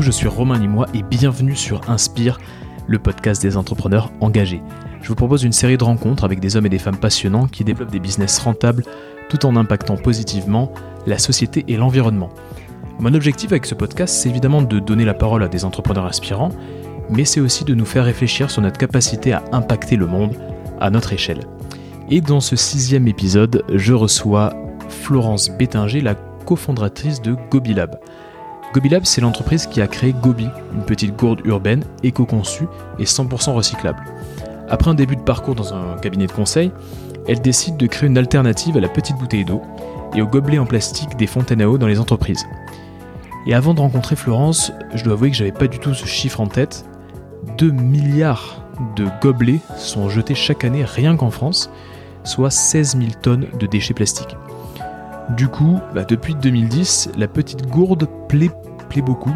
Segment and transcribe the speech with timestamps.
[0.00, 2.38] Je suis Romain Limois et bienvenue sur Inspire,
[2.86, 4.62] le podcast des entrepreneurs engagés.
[5.02, 7.64] Je vous propose une série de rencontres avec des hommes et des femmes passionnants qui
[7.64, 8.84] développent des business rentables
[9.28, 10.72] tout en impactant positivement
[11.06, 12.30] la société et l'environnement.
[13.00, 16.52] Mon objectif avec ce podcast, c'est évidemment de donner la parole à des entrepreneurs inspirants,
[17.10, 20.36] mais c'est aussi de nous faire réfléchir sur notre capacité à impacter le monde
[20.80, 21.40] à notre échelle.
[22.08, 24.54] Et dans ce sixième épisode, je reçois
[24.88, 27.98] Florence Bétinger, la cofondatrice de GobiLab.
[28.72, 32.66] GobiLab, c'est l'entreprise qui a créé Gobi, une petite gourde urbaine éco-conçue
[32.98, 34.04] et 100% recyclable.
[34.68, 36.70] Après un début de parcours dans un cabinet de conseil,
[37.26, 39.62] elle décide de créer une alternative à la petite bouteille d'eau
[40.14, 42.46] et aux gobelets en plastique des fontaines à eau dans les entreprises.
[43.46, 46.40] Et avant de rencontrer Florence, je dois avouer que j'avais pas du tout ce chiffre
[46.40, 46.84] en tête.
[47.56, 48.62] 2 milliards
[48.96, 51.70] de gobelets sont jetés chaque année rien qu'en France,
[52.24, 54.36] soit 16 000 tonnes de déchets plastiques.
[55.36, 58.50] Du coup, bah, depuis 2010, la petite gourde plaît,
[59.02, 59.34] beaucoup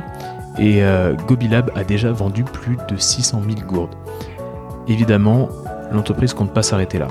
[0.59, 3.95] et euh, Gobilab a déjà vendu plus de 600 000 gourdes.
[4.89, 5.48] Évidemment,
[5.93, 7.09] l'entreprise compte pas s'arrêter là.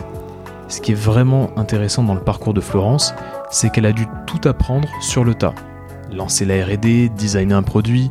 [0.68, 3.14] Ce qui est vraiment intéressant dans le parcours de Florence,
[3.50, 5.54] c'est qu'elle a dû tout apprendre sur le tas.
[6.12, 8.09] Lancer la RD, designer un produit,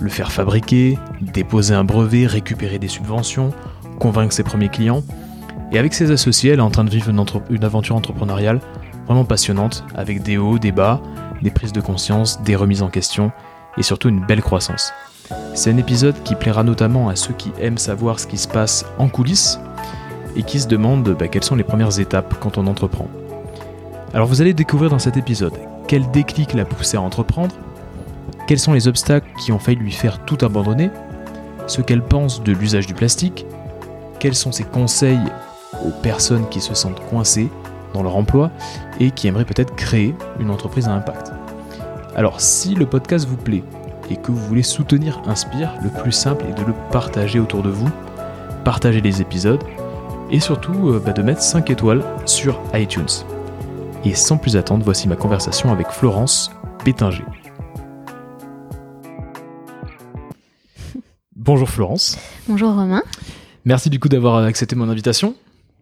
[0.00, 3.52] le faire fabriquer, déposer un brevet, récupérer des subventions,
[3.98, 5.02] convaincre ses premiers clients.
[5.72, 7.10] Et avec ses associés, elle est en train de vivre
[7.50, 8.60] une aventure entrepreneuriale
[9.06, 11.00] vraiment passionnante, avec des hauts, des bas,
[11.42, 13.32] des prises de conscience, des remises en question,
[13.76, 14.92] et surtout une belle croissance.
[15.54, 18.84] C'est un épisode qui plaira notamment à ceux qui aiment savoir ce qui se passe
[18.98, 19.58] en coulisses,
[20.36, 23.08] et qui se demandent bah, quelles sont les premières étapes quand on entreprend.
[24.12, 25.54] Alors vous allez découvrir dans cet épisode
[25.86, 27.54] quel déclic l'a poussé à entreprendre,
[28.46, 30.90] quels sont les obstacles qui ont failli lui faire tout abandonner,
[31.66, 33.46] ce qu'elle pense de l'usage du plastique,
[34.18, 35.20] quels sont ses conseils
[35.84, 37.48] aux personnes qui se sentent coincées
[37.94, 38.50] dans leur emploi
[39.00, 41.32] et qui aimeraient peut-être créer une entreprise à impact.
[42.14, 43.64] Alors si le podcast vous plaît
[44.10, 47.70] et que vous voulez soutenir Inspire, le plus simple est de le partager autour de
[47.70, 47.88] vous,
[48.64, 49.62] partager les épisodes
[50.30, 53.06] et surtout euh, bah, de mettre 5 étoiles sur iTunes.
[54.04, 56.50] Et sans plus attendre, voici ma conversation avec Florence
[56.84, 57.24] Pétinger.
[61.36, 62.18] Bonjour Florence.
[62.48, 63.02] Bonjour Romain.
[63.64, 65.34] Merci du coup d'avoir accepté mon invitation.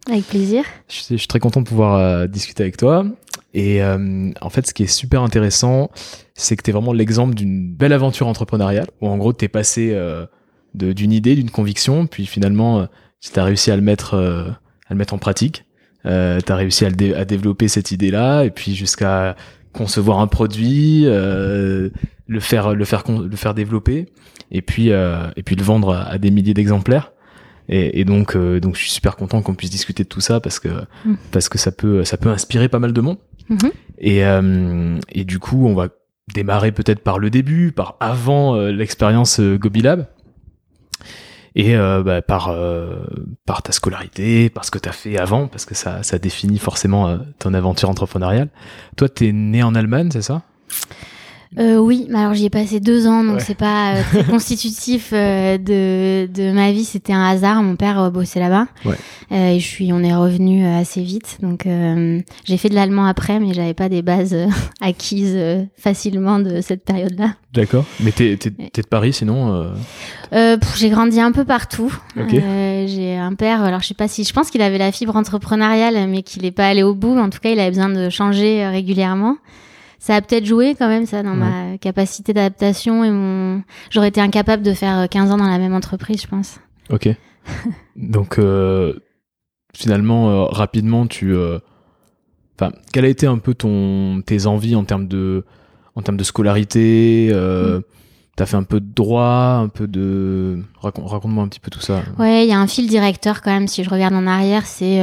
[0.09, 0.65] Avec plaisir.
[0.89, 3.05] Je suis, très content de pouvoir euh, discuter avec toi.
[3.53, 5.91] Et euh, en fait, ce qui est super intéressant,
[6.33, 9.47] c'est que tu es vraiment l'exemple d'une belle aventure entrepreneuriale, où en gros, tu es
[9.47, 10.25] passé euh,
[10.73, 12.87] d'une idée, d'une conviction, puis finalement,
[13.21, 15.65] tu as réussi à le mettre, à le mettre en pratique.
[16.05, 19.35] Euh, tu as réussi à, développer cette idée-là, et puis jusqu'à
[19.71, 21.91] concevoir un produit, le
[22.39, 24.07] faire, le faire, le faire développer,
[24.51, 27.12] et puis, et puis le vendre à des milliers d'exemplaires.
[27.69, 30.39] Et, et donc, euh, donc, je suis super content qu'on puisse discuter de tout ça
[30.39, 30.69] parce que
[31.05, 31.15] mm.
[31.31, 33.17] parce que ça peut ça peut inspirer pas mal de monde.
[33.49, 33.71] Mm-hmm.
[33.99, 35.89] Et euh, et du coup, on va
[36.33, 40.07] démarrer peut-être par le début, par avant euh, l'expérience Gobilab
[41.55, 42.51] et bah, par
[43.45, 46.57] par ta scolarité, par ce que tu as fait avant, parce que ça ça définit
[46.57, 48.49] forcément ton aventure entrepreneuriale.
[48.97, 50.41] Toi, t'es né en Allemagne, c'est ça?
[51.59, 55.11] Euh, oui, mais alors j'y ai passé deux ans, donc c'est pas euh, très constitutif
[55.13, 56.85] euh, de, de ma vie.
[56.85, 57.61] C'était un hasard.
[57.61, 58.95] Mon père euh, bossait là-bas, ouais.
[59.31, 61.37] et je suis, on est revenu assez vite.
[61.41, 61.67] Donc
[62.45, 64.35] j'ai fait de l'allemand après, mais j'avais pas des bases
[64.81, 65.37] acquises
[65.77, 67.35] facilement de cette période-là.
[67.53, 67.85] D'accord.
[67.99, 69.71] Mais t'es, t'es, t'es de Paris, sinon
[70.31, 71.93] J'ai grandi un peu partout.
[72.15, 73.61] j'ai un père.
[73.63, 76.51] Alors je sais pas si, je pense qu'il avait la fibre entrepreneuriale, mais qu'il est
[76.51, 77.17] pas allé au bout.
[77.17, 79.37] En tout cas, il avait besoin de changer régulièrement
[80.03, 84.19] ça a peut-être joué quand même ça dans ma capacité d'adaptation et mon j'aurais été
[84.19, 86.59] incapable de faire 15 ans dans la même entreprise je pense
[86.89, 87.07] ok
[87.95, 88.99] donc euh,
[89.73, 91.59] finalement euh, rapidement tu euh,
[92.59, 95.45] enfin quelle a été un peu ton tes envies en termes de
[95.95, 97.83] en termes de scolarité euh, mm.
[98.35, 100.63] T'as fait un peu de droit, un peu de...
[100.81, 102.01] Raconte-moi un petit peu tout ça.
[102.17, 104.97] Ouais, il y a un fil directeur quand même, si je regarde en arrière, c'est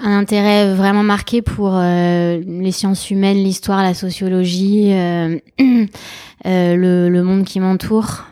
[0.00, 7.08] un intérêt vraiment marqué pour euh, les sciences humaines, l'histoire, la sociologie, euh, euh, le,
[7.08, 8.24] le, monde qui m'entoure,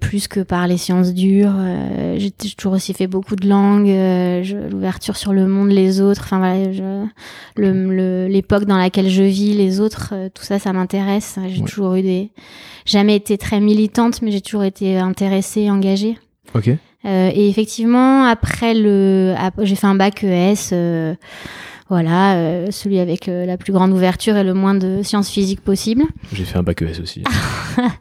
[0.00, 1.54] plus que par les sciences dures.
[2.16, 3.88] J'ai toujours aussi fait beaucoup de langues,
[4.70, 6.22] l'ouverture sur le monde, les autres.
[6.24, 11.38] Enfin voilà, l'époque dans laquelle je vis, les autres, tout ça, ça m'intéresse.
[11.48, 12.30] J'ai toujours eu des,
[12.84, 16.18] jamais été très militante, mais j'ai toujours été intéressée, engagée.
[16.54, 16.70] Ok.
[17.04, 21.14] Euh, et effectivement, après le, j'ai fait un bac ES, euh,
[21.88, 25.60] voilà, euh, celui avec euh, la plus grande ouverture et le moins de sciences physiques
[25.60, 26.04] possible.
[26.32, 27.22] J'ai fait un bac ES aussi.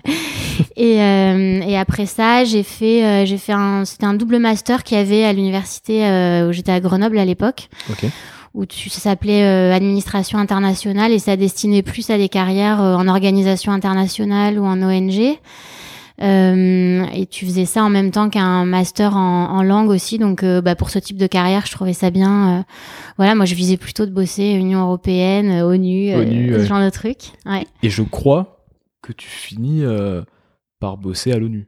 [0.78, 5.02] et, et après ça, j'ai fait, j'ai fait un, c'était un double master qu'il y
[5.02, 6.04] avait à l'université
[6.48, 7.70] où j'étais à Grenoble à l'époque.
[7.92, 8.10] Okay
[8.54, 12.96] où tu, ça s'appelait euh, administration internationale et ça destinait plus à des carrières euh,
[12.96, 15.38] en organisation internationale ou en ONG.
[16.22, 20.20] Euh, et tu faisais ça en même temps qu'un master en, en, langue aussi.
[20.20, 22.60] Donc, euh, bah, pour ce type de carrière, je trouvais ça bien.
[22.60, 22.64] Euh,
[23.18, 27.32] voilà, moi, je visais plutôt de bosser Union européenne, ONU, ONU ce genre de trucs.
[27.46, 27.66] Ouais.
[27.82, 28.66] Et je crois
[29.02, 29.84] que tu finis
[30.80, 31.68] par bosser à l'ONU.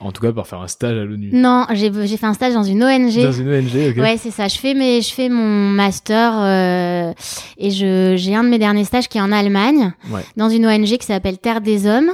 [0.00, 1.30] En tout cas, par faire un stage à l'ONU.
[1.32, 3.20] Non, j'ai fait un stage dans une ONG.
[3.20, 3.96] Dans une ONG, ok.
[3.96, 4.48] Ouais, c'est ça.
[4.48, 7.12] Je fais, mes, je fais mon master euh,
[7.56, 10.22] et j'ai un de mes derniers stages qui est en Allemagne, ouais.
[10.36, 12.10] dans une ONG qui s'appelle Terre des Hommes.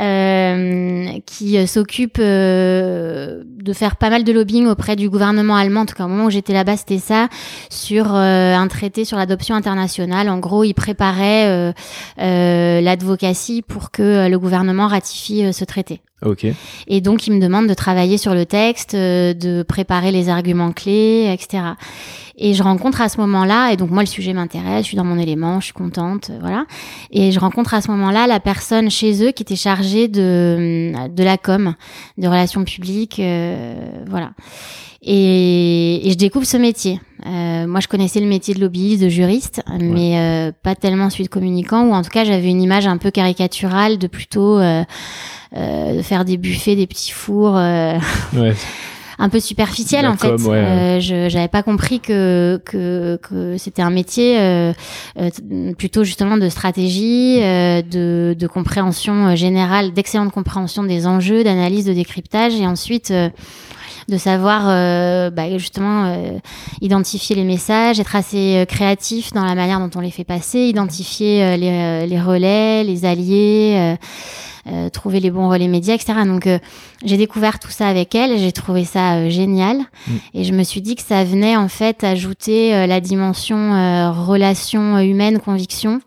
[0.00, 5.80] Euh, qui euh, s'occupe euh, de faire pas mal de lobbying auprès du gouvernement allemand.
[5.80, 7.28] En tout cas, au moment où j'étais là-bas, c'était ça,
[7.68, 10.30] sur euh, un traité sur l'adoption internationale.
[10.30, 11.74] En gros, il préparait
[12.16, 16.00] l'advocatie pour que le gouvernement ratifie ce traité.
[16.24, 16.46] Ok.
[16.86, 21.32] Et donc, il me demande de travailler sur le texte, de préparer les arguments clés,
[21.32, 21.62] etc.
[22.42, 25.04] Et je rencontre à ce moment-là, et donc moi le sujet m'intéresse, je suis dans
[25.04, 26.64] mon élément, je suis contente, voilà.
[27.10, 31.22] Et je rencontre à ce moment-là la personne chez eux qui était chargée de de
[31.22, 31.74] la com,
[32.16, 33.74] de relations publiques, euh,
[34.08, 34.30] voilà.
[35.02, 37.00] Et, et, je découvre ce métier.
[37.26, 41.24] Euh, moi, je connaissais le métier de lobbyiste, de juriste, mais euh, pas tellement celui
[41.24, 44.84] de communicant, ou en tout cas, j'avais une image un peu caricaturale de plutôt euh,
[45.56, 47.56] euh de faire des buffets, des petits fours.
[47.56, 47.98] Euh,
[48.34, 48.54] ouais
[49.20, 50.32] un peu superficielle en fait.
[50.32, 54.72] Euh, je j'avais pas compris que que, que c'était un métier euh,
[55.18, 61.84] euh, plutôt justement de stratégie, euh, de, de compréhension générale, d'excellente compréhension des enjeux, d'analyse,
[61.84, 63.12] de décryptage et ensuite
[64.10, 66.38] de savoir euh, bah, justement euh,
[66.80, 71.56] identifier les messages, être assez créatif dans la manière dont on les fait passer, identifier
[71.56, 73.96] les, les, relais, les alliés,
[74.66, 76.12] euh, trouver les bons relais médias, etc.
[76.26, 76.58] Donc euh,
[77.02, 80.12] j'ai découvert tout ça avec elle, j'ai trouvé ça euh, génial mm.
[80.34, 85.40] et je me suis dit que ça venait en fait ajouter la dimension relation humaine,
[85.40, 86.02] conviction.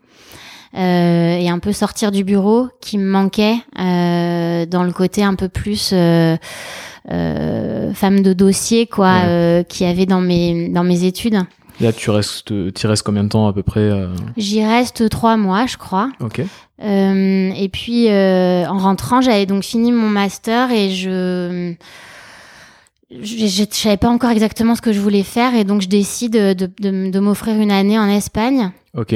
[0.74, 5.90] Et un peu sortir du bureau qui me manquait dans le côté un peu plus
[5.90, 6.38] femme
[8.22, 11.38] de dossier quoi qui avait dans mes dans mes études.
[11.80, 13.90] Là, tu restes, tu restes combien de temps à peu près
[14.36, 16.10] J'y reste trois mois, je crois.
[16.20, 16.42] Ok.
[16.82, 21.74] Euh, et puis euh, en rentrant, j'avais donc fini mon master et je
[23.10, 26.52] je, savais pas encore exactement ce que je voulais faire et donc je décide de,
[26.52, 28.72] de, de m'offrir une année en Espagne.
[28.96, 29.14] Ok.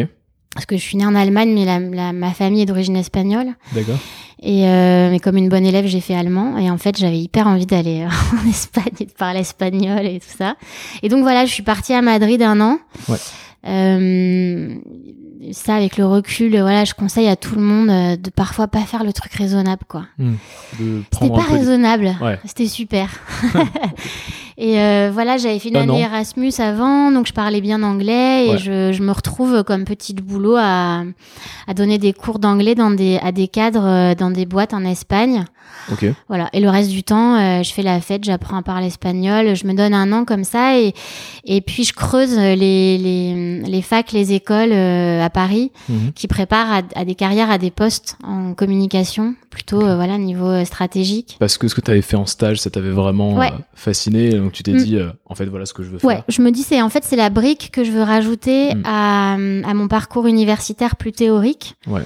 [0.58, 3.54] Parce que je suis née en Allemagne, mais la, ma famille est d'origine espagnole.
[3.74, 3.98] D'accord.
[4.42, 6.58] Et euh, mais comme une bonne élève, j'ai fait allemand.
[6.58, 8.04] Et en fait, j'avais hyper envie d'aller
[8.44, 10.56] en Espagne et de parler espagnol et tout ça.
[11.04, 12.80] Et donc voilà, je suis partie à Madrid un an.
[13.08, 13.18] Ouais.
[13.68, 14.74] Euh,
[15.52, 18.80] ça, avec le recul, voilà, je conseille à tout le monde euh, de parfois pas
[18.80, 20.06] faire le truc raisonnable, quoi.
[20.18, 20.32] Mmh.
[21.12, 22.16] C'était pas raisonnable.
[22.20, 22.40] Ouais.
[22.44, 23.08] C'était super.
[24.60, 25.98] et euh, voilà, j'avais fait une année non.
[25.98, 28.58] Erasmus avant, donc je parlais bien anglais et Ouais.
[28.58, 31.04] je, je me retrouve comme petit boulot à,
[31.68, 34.84] à donner des cours d'anglais dans des, à des cadres euh, dans des boîtes en
[34.84, 35.44] Espagne.
[35.92, 36.04] Ok.
[36.28, 36.48] Voilà.
[36.52, 39.66] Et le reste du temps, euh, je fais la fête, j'apprends à parler espagnol, je
[39.66, 40.92] me donne un an comme ça et,
[41.44, 46.12] et puis je creuse les, les, les facs, les écoles euh, à Paris Mhm.
[46.14, 50.46] qui préparent à, à des carrières, à des postes en communication, plutôt euh, voilà niveau
[50.48, 51.36] euh, stratégique.
[51.40, 53.48] Parce que ce que tu avais fait en stage, ça t'avait vraiment Ouais.
[53.52, 54.30] euh, fasciné.
[54.34, 54.84] Donc tu t'es Mm.
[54.84, 56.08] dit, en fait, voilà ce que je veux faire.
[56.08, 58.82] Ouais, je me dis c'est en fait c'est la brique que je veux rajouter Mm.
[58.84, 61.74] à, à mon parcours universitaire plus théorique.
[61.88, 62.02] Ouais.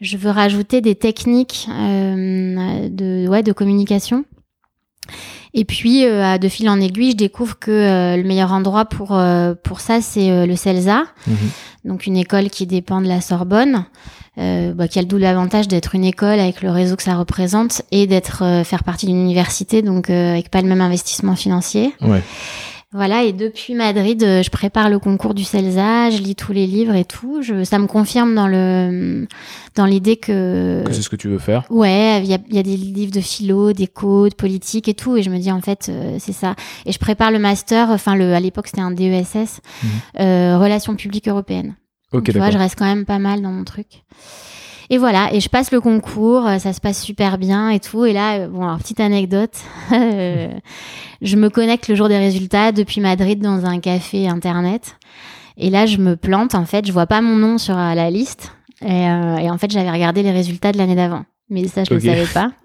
[0.00, 4.24] Je veux rajouter des techniques de ouais de communication.
[5.54, 9.16] Et puis euh, de fil en aiguille, je découvre que euh, le meilleur endroit pour
[9.16, 11.36] euh, pour ça c'est le CELSA, Mhm.
[11.86, 13.84] donc une école qui dépend de la Sorbonne,
[14.38, 17.14] euh, bah, qui a le double avantage d'être une école avec le réseau que ça
[17.16, 21.36] représente et d'être euh, faire partie d'une université, donc euh, avec pas le même investissement
[21.36, 21.92] financier.
[22.00, 22.22] Ouais.
[22.92, 26.66] Voilà, et depuis Madrid, euh, je prépare le concours du CELSA, je lis tous les
[26.66, 27.40] livres et tout.
[27.40, 29.28] Je, ça me confirme dans le
[29.76, 31.62] dans l'idée que Que c'est ce que tu veux faire.
[31.70, 34.94] ouais, il y a, il y a des livres de philo, des codes, politique et
[34.94, 36.56] tout, et je me dis en fait euh, c'est ça.
[36.84, 39.88] Et je prépare le master, enfin le à l'époque c'était un DESS, Mhm.
[40.18, 41.76] euh, relations publiques européennes.
[42.12, 44.04] Ok, tu vois, je reste quand même pas mal dans mon truc.
[44.92, 48.04] Et voilà, et je passe le concours, euh, ça se passe super bien et tout.
[48.04, 49.56] Et là, euh, bon, alors petite anecdote,
[49.90, 54.96] je me connecte le jour des résultats depuis Madrid dans un café internet.
[55.56, 58.10] Et là, je me plante, en fait, je vois pas mon nom sur euh, la
[58.10, 58.52] liste.
[58.82, 61.24] Et, euh, et en fait, j'avais regardé les résultats de l'année d'avant.
[61.50, 62.50] Mais ça, je ne savais pas.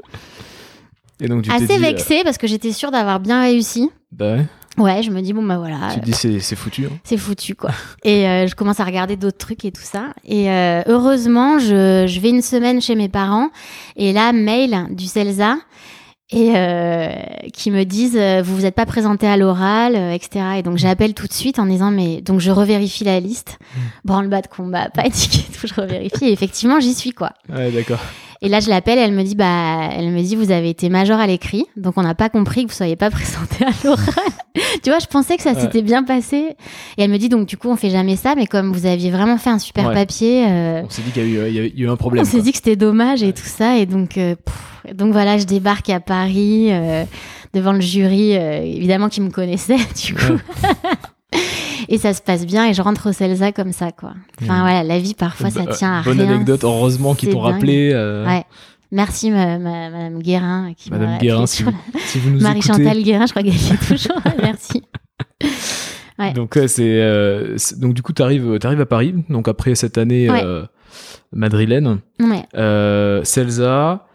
[1.21, 3.89] Et donc tu t'es Assez euh, vexée parce que j'étais sûre d'avoir bien réussi.
[4.11, 4.45] bah ouais.
[4.77, 5.89] Ouais, je me dis, bon, bah voilà.
[5.93, 6.85] Tu te dis, c'est c'est foutu.
[6.85, 6.97] hein.
[7.03, 7.71] c'est foutu quoi.
[8.03, 10.07] Et euh, je commence à regarder d'autres trucs et tout ça.
[10.25, 13.49] Et euh, heureusement, je, je vais une semaine chez mes parents
[13.95, 15.57] et là, mail du CELSA.
[16.31, 17.09] et euh,
[17.53, 20.43] qui me disent vous vous êtes pas présenté à l'oral, etc.
[20.57, 23.79] Et donc j'appelle tout de suite en disant mais donc je revérifie la liste, Mm.
[24.05, 27.31] branle-bas de combat, pas étiquette, tout, je revérifie et effectivement j'y suis quoi.
[27.49, 27.99] Ouais, d'accord.
[28.41, 31.19] Et là je l'appelle, elle me dit bah elle me dit vous avez été major
[31.19, 34.05] à l'écrit, donc on n'a pas compris que vous soyez pas présenté à l'oral.
[34.83, 35.61] tu vois, je pensais que ça Ouais.
[35.61, 36.55] s'était bien passé
[36.97, 39.09] et elle me dit donc du coup on fait jamais ça, mais comme vous aviez
[39.11, 39.93] vraiment fait un super Ouais.
[39.93, 40.45] papier.
[40.47, 42.23] euh, On s'est dit qu'il y, a eu- il y y a eu un problème.
[42.23, 43.77] on s'est dit que c'était dommage et tout ça.
[43.77, 47.03] Et donc, euh, pff, donc voilà, je débarque à Paris euh,
[47.53, 50.39] devant le jury, euh, évidemment qui me connaissait du coup.
[51.89, 54.13] Et ça se passe bien et je rentre au CELSA comme ça, quoi.
[54.41, 56.33] Enfin voilà, la vie parfois ça Bah, tient à Bonne rien.
[56.33, 57.91] anecdote, heureusement qu'ils t'ont rappelé.
[57.93, 58.43] euh, Ouais.
[58.91, 61.71] Merci ma- ma- Madame Guérin qui m'a Madame Guérin, si vous,
[62.05, 62.47] si vous nous écoutez.
[62.47, 64.19] Marie-Chantal Guérin, je crois qu'elle est toujours.
[64.41, 64.83] Merci.
[66.17, 66.31] Ouais.
[66.31, 69.97] Donc ouais, c'est euh, c'est- donc du coup t'arrives arrives à Paris donc après cette
[69.97, 70.41] année Ouais.
[70.45, 70.63] euh,
[71.33, 72.43] madrilène Ouais.
[72.55, 74.07] euh, Celsa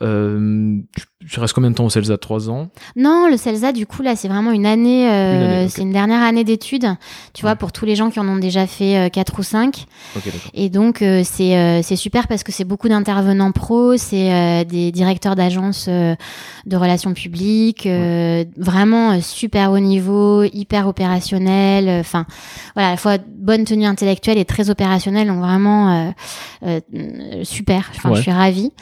[0.00, 2.18] euh, tu, tu restes combien de temps au Celsa?
[2.18, 2.68] Trois ans?
[2.96, 5.70] Non, le CELSA, du coup, là, c'est vraiment une année, euh, Une année, ok.
[5.70, 6.88] c'est une dernière année d'études,
[7.34, 7.56] tu vois, Ouais.
[7.56, 9.86] pour tous les gens qui en ont déjà fait euh, quatre ou cinq.
[10.16, 13.96] ok d'accord Et donc, euh, c'est euh, c'est super parce que c'est beaucoup d'intervenants pros,
[13.96, 16.14] c'est euh, des directeurs d'agences euh,
[16.66, 22.00] de relations publiques, euh, vraiment super haut niveau, hyper opérationnel.
[22.00, 22.26] Enfin,
[22.74, 26.10] voilà, à la fois bonne tenue intellectuelle et très opérationnelle, donc vraiment euh,
[26.66, 27.90] euh, euh, super.
[27.96, 28.16] Enfin, Ouais.
[28.16, 28.72] je suis ravie.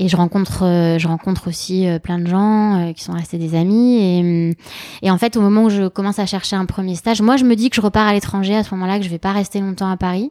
[0.00, 3.38] Et je rencontre, euh, je rencontre aussi euh, plein de gens euh, qui sont restés
[3.38, 3.98] des amis.
[3.98, 4.54] Et, hum,
[5.02, 7.44] et en fait, au moment où je commence à chercher un premier stage, moi, je
[7.44, 9.60] me dis que je repars à l'étranger à ce moment-là, que je vais pas rester
[9.60, 10.30] longtemps à Paris.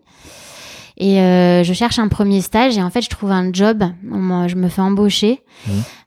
[0.99, 3.83] Et euh, je cherche un premier stage et en fait, je trouve un job.
[4.03, 5.41] Je me fais embaucher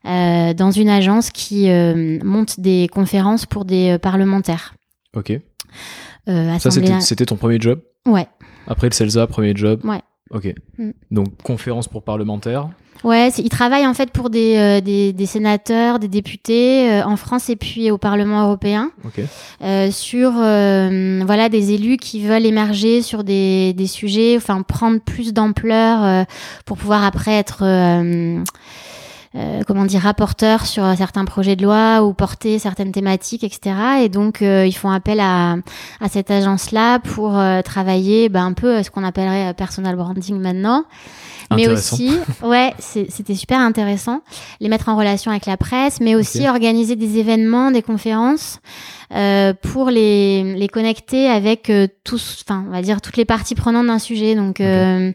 [0.05, 4.75] euh, dans une agence qui euh, monte des conférences pour des parlementaires.
[5.15, 5.39] ok
[6.27, 7.81] ça c'était ton premier job?
[8.05, 8.27] Ouais.
[8.67, 9.81] après le Celsa premier job?
[9.85, 10.01] Ouais.
[10.33, 10.53] Ok.
[10.77, 10.91] Mm.
[11.11, 12.69] donc conférence pour parlementaires.
[13.03, 17.15] Ouais, ils travaillent en fait pour des, euh, des, des sénateurs, des députés euh, en
[17.15, 18.91] France et puis au Parlement européen.
[19.03, 19.21] Ok.
[19.63, 24.99] Euh, sur euh, voilà des élus qui veulent émerger sur des, des sujets, enfin prendre
[24.99, 26.23] plus d'ampleur euh,
[26.65, 27.63] pour pouvoir après être
[29.35, 33.75] euh, comment dire rapporteur sur certains projets de loi ou porter certaines thématiques, etc.
[34.03, 35.55] Et donc euh, ils font appel à,
[36.01, 39.95] à cette agence-là pour euh, travailler ben, un peu euh, ce qu'on appellerait euh, personal
[39.95, 40.85] branding maintenant
[41.55, 42.11] mais aussi,
[42.43, 44.21] ouais, c'était super intéressant,
[44.59, 48.59] les mettre en relation avec la presse, mais aussi organiser des événements, des conférences
[49.13, 53.55] euh, pour les, les connecter avec euh, tous, enfin, on va dire toutes les parties
[53.55, 54.35] prenantes d'un sujet.
[54.35, 55.11] Donc, euh,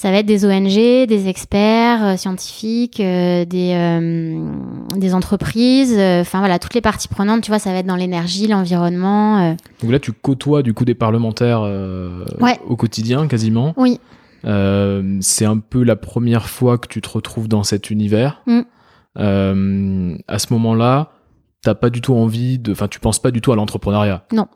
[0.00, 4.42] ça va être des ONG, des experts euh, scientifiques, euh, des, euh,
[4.96, 8.46] des entreprises, enfin voilà, toutes les parties prenantes, tu vois, ça va être dans l'énergie,
[8.46, 9.54] l'environnement.
[9.82, 11.60] donc là tu côtoies du coup des parlementaires
[12.40, 12.58] Ouais.
[12.66, 14.00] au quotidien quasiment Oui,
[14.42, 18.42] c'est un peu la première fois que tu te retrouves dans cet univers.
[18.46, 20.16] Mm.
[20.26, 21.10] À ce moment-là,
[21.60, 24.24] t'as pas du tout envie de, enfin, tu penses pas du tout à l'entrepreneuriat.
[24.32, 24.46] Non.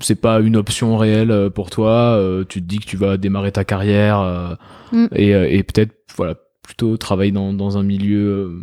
[0.00, 2.16] C'est pas une option réelle euh, pour toi.
[2.18, 4.54] euh, tu te dis que tu vas démarrer ta carrière euh,
[4.92, 5.06] Mm.
[5.16, 8.60] et, et peut-être, voilà, plutôt travailler dans, dans un milieu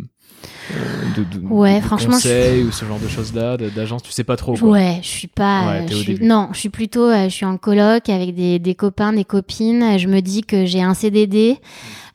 [1.16, 4.02] de, de, Ouais, de franchement, je- conseil ou ce genre de choses-là, d'agence.
[4.02, 4.54] Tu sais pas trop.
[4.56, 4.68] Quoi.
[4.70, 5.66] Ouais, je suis pas.
[5.66, 7.04] Ouais, euh, je suis- non, je suis plutôt.
[7.08, 9.98] euh, je suis en coloc avec des, des copains, des copines.
[9.98, 11.58] Je me dis que j'ai un CDD,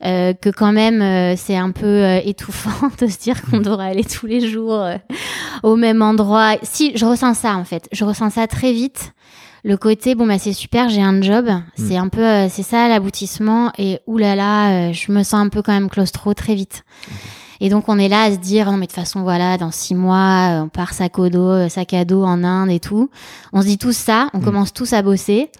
[0.04, 3.88] euh, que quand même euh, c'est un peu euh, étouffant de se dire qu'on devrait
[3.90, 4.96] aller tous les jours euh,
[5.62, 6.54] au même endroit.
[6.62, 7.88] Si, je ressens ça en fait.
[7.92, 9.12] Je ressens ça très vite.
[9.62, 11.46] Le côté bon bah c'est super, j'ai un job.
[11.76, 13.70] C'est un peu, euh, c'est ça l'aboutissement.
[13.76, 16.82] Et oulala, euh, je me sens un peu quand même claustro très vite.
[17.60, 19.70] Et donc on est là à se dire non mais de toute façon voilà dans
[19.70, 22.80] six mois euh, on part sac au dos euh, sac à dos en Inde et
[22.80, 23.10] tout.
[23.52, 24.44] On se dit tous ça, on Mm.
[24.44, 25.50] commence tous à bosser.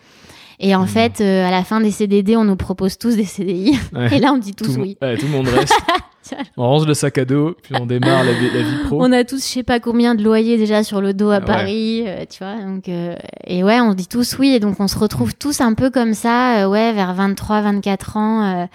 [0.62, 0.88] Et en Mm.
[0.88, 3.78] fait euh, à la fin des CDD on nous propose tous des CDI.
[3.94, 4.16] Ouais.
[4.16, 4.96] Et là on dit tous oui.
[5.02, 5.74] ouais, tout le monde reste.
[6.56, 9.02] on range le sac à dos, puis on démarre la vie, la vie pro.
[9.02, 11.44] On a tous je sais pas combien de loyers déjà sur le dos à Ouais.
[11.44, 12.56] Paris, euh, tu vois.
[12.64, 13.14] Donc euh,
[13.46, 16.14] et ouais on dit tous oui et donc on se retrouve tous un peu comme
[16.14, 18.68] ça ouais vers 23 24 ans.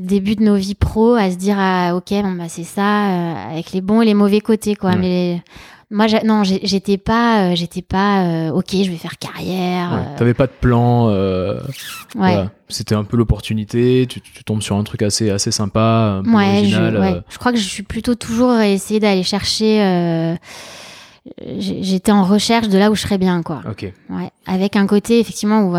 [0.00, 3.52] Début de nos vies pro à se dire ah, ok bon bah c'est ça euh,
[3.52, 4.96] avec les bons et les mauvais côtés quoi Ouais.
[4.96, 5.42] mais
[5.92, 10.18] moi non j'étais pas euh, j'étais pas euh, ok je vais faire carrière Ouais, euh,
[10.18, 11.08] T'avais pas de plan.
[11.10, 12.50] euh, ouais voilà.
[12.68, 14.06] C'était un peu l'opportunité.
[14.08, 16.96] Tu, tu tombes sur un truc assez, assez sympa, un peu ouais, je, original.
[16.96, 20.36] euh, je crois que je suis plutôt toujours essayé d'aller chercher euh,
[21.58, 23.92] j'étais en recherche de là où je serais bien quoi Ok.
[24.08, 25.76] Ouais, avec un côté effectivement où,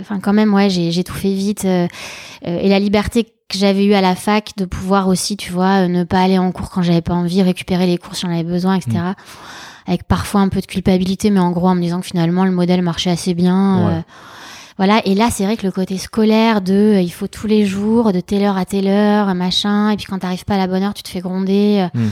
[0.00, 1.86] enfin quand même ouais, j'ai j'ai tout fait vite euh,
[2.44, 5.88] et la liberté que j'avais eue à la fac de pouvoir aussi, tu vois, euh,
[5.88, 8.44] ne pas aller en cours quand j'avais pas envie, récupérer les cours si j'en avais
[8.44, 8.90] besoin, etc.
[8.98, 9.14] Mm.
[9.86, 12.50] Avec parfois un peu de culpabilité, mais en gros en me disant que finalement le
[12.50, 13.86] modèle marchait assez bien.
[13.86, 13.94] Ouais.
[13.94, 14.00] euh,
[14.76, 17.64] Voilà, et là, c'est vrai que le côté scolaire de euh, il faut tous les
[17.64, 20.66] jours, de telle heure à telle heure, machin, et puis quand t'arrives pas à la
[20.66, 21.88] bonne heure, tu te fais gronder.
[21.94, 22.08] Hmm.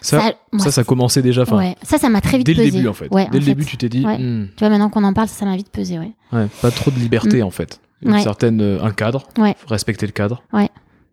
[0.00, 1.44] Ça, ça, moi, ça, commençait déjà.
[1.44, 1.74] Fin, ouais.
[1.82, 2.66] Ça, ça m'a très vite Dès pesé.
[2.66, 3.08] le début, en fait.
[3.10, 3.46] Ouais, Dès en le fait.
[3.46, 4.16] début, tu t'es dit, Ouais.
[4.16, 6.12] hmm, Tu vois, maintenant qu'on en parle, ça, m'a vite pesé, ouais.
[6.32, 7.80] ouais, pas trop de liberté, en fait.
[8.02, 8.22] Une Ouais.
[8.22, 9.26] certaine, euh, un cadre.
[9.38, 9.56] Ouais.
[9.58, 10.42] Faut respecter le cadre.
[10.52, 10.68] Ouais.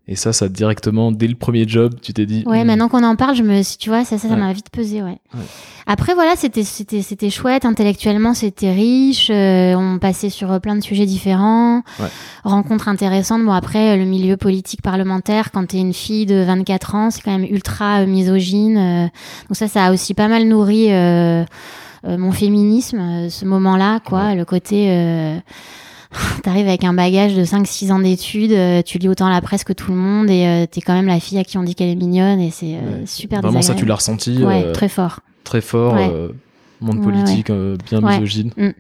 [0.07, 2.43] Et ça, ça directement, dès le premier job, tu t'es dit.
[2.45, 4.39] Ouais, hmm, maintenant qu'on en parle, je me, si tu vois, ça, ça, ça Ouais.
[4.39, 5.17] m'a vite pesé, ouais.
[5.33, 5.39] Ouais.
[5.87, 7.65] Après, voilà, c'était, c'était, c'était chouette.
[7.65, 9.31] Intellectuellement, c'était riche.
[9.31, 11.77] euh, on passait sur euh, plein de sujets différents.
[11.99, 12.05] Ouais.
[12.43, 13.43] Rencontres intéressantes.
[13.43, 17.21] Bon, après, euh, le milieu politique parlementaire, quand t'es une fille de 24 ans, c'est
[17.23, 18.77] quand même ultra euh, misogyne.
[18.77, 19.03] euh,
[19.49, 20.89] donc ça, ça a aussi pas mal nourri
[22.07, 24.35] mon féminisme, ce moment-là, quoi.
[24.35, 25.39] Le côté.
[26.43, 29.73] T'arrives avec un bagage de 5-6 ans d'études, euh, tu lis autant la presse que
[29.73, 31.89] tout le monde et euh, t'es quand même la fille à qui on dit qu'elle
[31.89, 33.05] est mignonne et c'est euh, Ouais.
[33.05, 35.19] super Vraiment, ça, tu l'as ressenti Ouais, très fort.
[35.43, 35.93] très fort.
[35.93, 36.09] Ouais.
[36.11, 36.29] euh,
[36.81, 38.51] monde politique euh, bien misogyne.
[38.57, 38.63] Mm.
[38.63, 38.73] Ouais,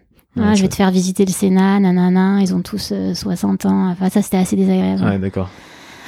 [0.47, 3.89] Ouais, je vais te faire visiter le Sénat, nanana, ils ont tous euh, 60 ans.
[3.89, 5.01] Enfin, ça, c'était assez désagréable.
[5.03, 5.49] Ouais, d'accord.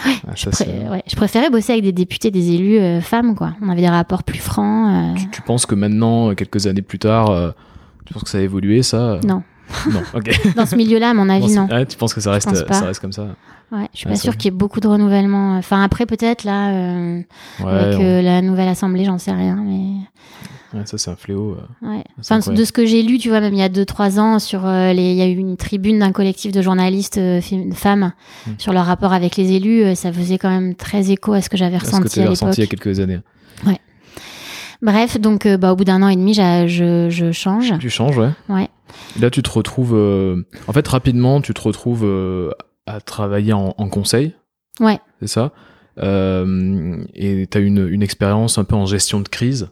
[0.06, 3.54] Ah, Pré- ouais, je préférais bosser avec des députés, des élus euh, femmes, quoi.
[3.62, 4.90] On avait des rapports plus francs.
[4.92, 7.52] euh, tu, tu penses que maintenant, quelques années plus tard, euh,
[8.06, 9.42] tu penses que ça a évolué, ça Non.
[9.92, 10.56] Non, ok.
[10.56, 11.68] Dans ce milieu-là, à mon avis, non.
[11.68, 13.28] Ouais, tu penses que ça reste, ça reste comme ça
[13.72, 15.58] Ouais, je suis Ouais, pas sûre qu'il y ait beaucoup de renouvellement.
[15.58, 17.22] Enfin, après, peut-être, là, euh,
[17.60, 20.78] Ouais, avec on- euh, la nouvelle assemblée, j'en sais rien, mais.
[20.80, 21.58] ouais, ça c'est un fléau.
[21.84, 21.88] euh.
[21.90, 22.04] Ouais.
[22.18, 24.66] Enfin, de ce que j'ai lu, tu vois, même il y a 2-3 ans, sur
[24.66, 28.14] euh, les, il y a eu une tribune d'un collectif de journalistes euh, fem- femmes
[28.48, 28.52] Mm.
[28.58, 29.84] sur leur rapport avec les élus.
[29.84, 32.30] euh, ça faisait quand même très écho à ce que j'avais que ressenti à l'époque.
[32.40, 33.20] ressenti il y a quelques années
[34.82, 37.74] Bref, donc euh, bah, au bout d'un an et demi, je, je change.
[37.80, 38.30] Tu changes, ouais.
[38.48, 38.70] Ouais.
[39.20, 39.94] Là, tu te retrouves.
[39.96, 42.52] euh, En fait, rapidement, tu te retrouves euh,
[42.86, 44.34] à travailler en, en conseil,
[44.80, 45.00] Ouais.
[45.20, 45.52] c'est ça
[46.00, 49.70] Euh, Et tu as une, une expérience un peu en gestion de crise.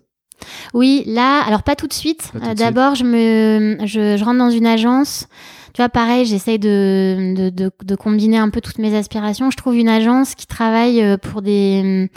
[0.73, 2.31] Oui, là, alors pas tout de suite.
[2.57, 5.27] D'abord, je me, je, je rentre dans une agence.
[5.75, 9.51] Tu vois, pareil, j'essaye de, de, de, de combiner un peu toutes mes aspirations.
[9.51, 12.09] Je trouve une agence qui travaille euh, pour des,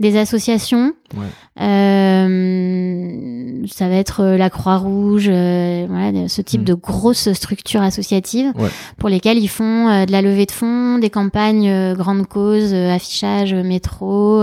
[0.00, 0.92] des associations.
[1.16, 1.26] Ouais.
[2.26, 6.64] Euh, ça va être euh, la Croix-Rouge, euh, voilà, ce type Mm.
[6.64, 8.70] de grosses structures associatives Ouais.
[8.98, 13.54] pour lesquelles ils font euh, de la levée de fonds, des campagnes grandes causes, affichage,
[13.54, 14.42] métro.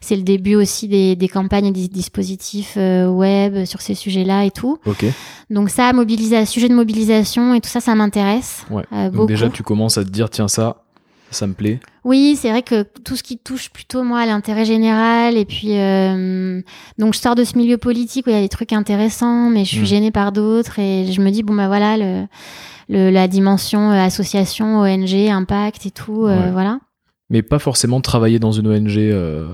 [0.00, 4.50] c'est le début aussi des, des campagnes et des dispositifs web sur ces sujets-là et
[4.50, 4.78] tout.
[4.86, 5.04] Ok.
[5.50, 8.64] Donc ça, mobilisa sujet de mobilisation et tout ça, ça m'intéresse.
[8.70, 8.84] Ouais.
[8.92, 10.82] euh, Donc déjà, tu commences à te dire tiens, ça,
[11.30, 11.80] ça me plaît.
[12.04, 15.78] Oui, c'est vrai que tout ce qui touche plutôt moi à l'intérêt général et puis
[15.78, 16.60] euh,
[16.98, 19.64] donc je sors de ce milieu politique où il y a des trucs intéressants, mais
[19.64, 19.86] je suis Mm.
[19.86, 22.26] gênée par d'autres et je me dis bon bah voilà le,
[22.88, 26.80] le- la dimension euh, association, ONG, impact et tout, euh, voilà.
[27.30, 28.98] Mais pas forcément travailler dans une ONG.
[28.98, 29.46] euh,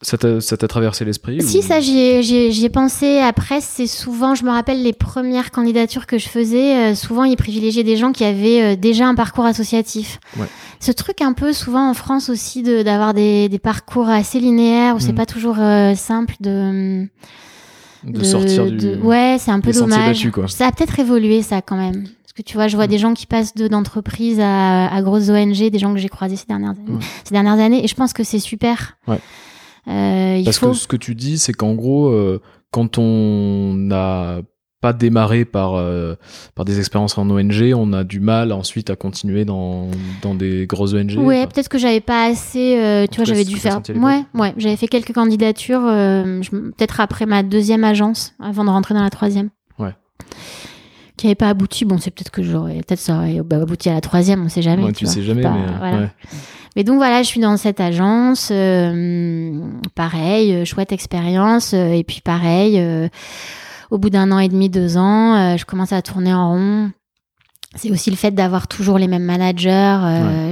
[0.00, 3.18] Ça t'a traversé l'esprit Si ou- ça j'y ai, pensé.
[3.18, 7.36] Après c'est souvent, je me rappelle les premières candidatures que je faisais, euh, souvent ils
[7.36, 10.20] privilégiaient des gens qui avaient euh, déjà un parcours associatif.
[10.38, 10.46] Ouais.
[10.78, 14.94] Ce truc un peu souvent en France aussi de d'avoir des, des parcours assez linéaires
[14.94, 15.16] où c'est Mm.
[15.16, 17.08] pas toujours euh, simple de
[18.04, 18.76] de, sortir du.
[18.76, 20.24] de- ouais c'est un peu dommage.
[20.24, 20.54] battus.
[20.54, 22.04] Ça a peut-être évolué ça quand même.
[22.04, 22.90] Parce que tu vois, je vois Mm.
[22.90, 26.36] des gens qui passent de d'entreprise à, à grosses ONG, des gens que j'ai croisés
[26.36, 28.96] ces dernières années, ces dernières années, et je pense que c'est super.
[29.08, 29.18] Ouais.
[29.88, 30.70] Euh, il Parce faut.
[30.70, 34.40] que ce que tu dis, c'est qu'en gros, euh, quand on n'a
[34.80, 36.14] pas démarré par, euh,
[36.54, 39.88] par des expériences en ONG, on a du mal ensuite à continuer dans,
[40.22, 41.16] dans des grosses ONG.
[41.18, 42.78] Ouais, peut-être que j'avais pas assez.
[42.78, 43.80] euh, tu vois, j'avais dû faire.
[43.96, 44.54] Ouais, ouais.
[44.56, 45.84] J'avais fait quelques candidatures.
[45.84, 49.48] euh, peut-être après ma deuxième agence, avant de rentrer dans la troisième.
[51.18, 51.84] Qui avait pas abouti.
[51.84, 52.76] Bon, c'est peut-être que j'aurais.
[52.76, 54.42] Peut-être ça aurait bah, abouti à la troisième.
[54.44, 54.84] On sait jamais.
[54.84, 55.12] Ouais, tu vois.
[55.12, 55.96] sais jamais, pas- mais euh, voilà.
[55.98, 56.08] ouais.
[56.76, 59.60] Mais donc voilà, je suis dans cette agence, euh,
[59.96, 63.08] pareil, euh, chouette expérience, euh, et puis pareil, euh,
[63.90, 66.90] au bout d'un an et demi, deux ans, je commence à tourner en rond.
[67.74, 69.98] C'est aussi le fait d'avoir toujours les mêmes managers.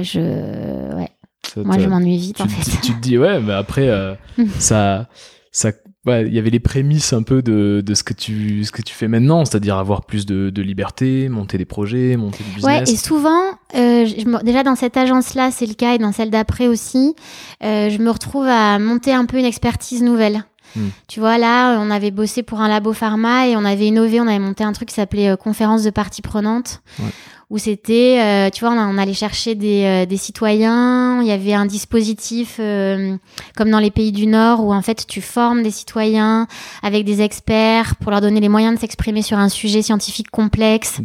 [0.03, 1.09] Je, ouais,
[1.47, 2.81] Ça moi je m'ennuie vite en te- fait.
[2.81, 3.89] tu te dis, ouais, mais après,
[4.59, 5.07] ça.
[5.51, 5.71] ça
[6.07, 8.81] ouais, il y avait les prémices un peu de, de ce, que tu, ce que
[8.81, 12.81] tu fais maintenant, c'est-à-dire avoir plus de, de liberté, monter des projets, monter du Ouais,
[12.81, 12.89] business.
[12.91, 13.41] et souvent,
[13.75, 17.15] euh, je déjà dans cette agence-là, c'est le cas, et dans celle d'après aussi,
[17.63, 20.43] euh, je me retrouve à monter un peu une expertise nouvelle.
[20.75, 20.87] Hmm.
[21.07, 24.27] Tu vois, là, on avait bossé pour un labo pharma et on avait innové, on
[24.27, 27.05] avait monté un truc qui s'appelait euh, conférence de parties prenantes, Ouais.
[27.49, 31.31] Où c'était, euh, tu vois, on, on allait chercher des, euh, des citoyens, il y
[31.31, 33.15] avait un dispositif euh,
[33.55, 36.47] comme dans les pays du Nord où en fait tu formes des citoyens
[36.83, 40.99] avec des experts pour leur donner les moyens de s'exprimer sur un sujet scientifique complexe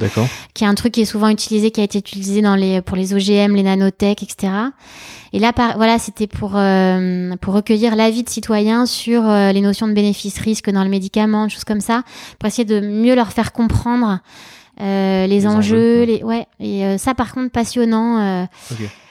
[0.55, 2.97] qui est un truc qui est souvent utilisé, qui a été utilisé dans les, pour
[2.97, 4.53] les OGM, les nanotech, etc.
[5.33, 9.63] Et là, par, voilà, c'était pour, euh, pour recueillir l'avis de citoyens sur euh, les
[9.63, 12.03] notions de bénéfices-risques dans le médicament, des choses comme ça,
[12.39, 14.21] pour essayer de mieux leur faire comprendre
[14.79, 16.47] les, Les enjeux, les ouais.
[16.61, 18.19] Et euh, ça, par contre, passionnant.
[18.19, 18.45] euh,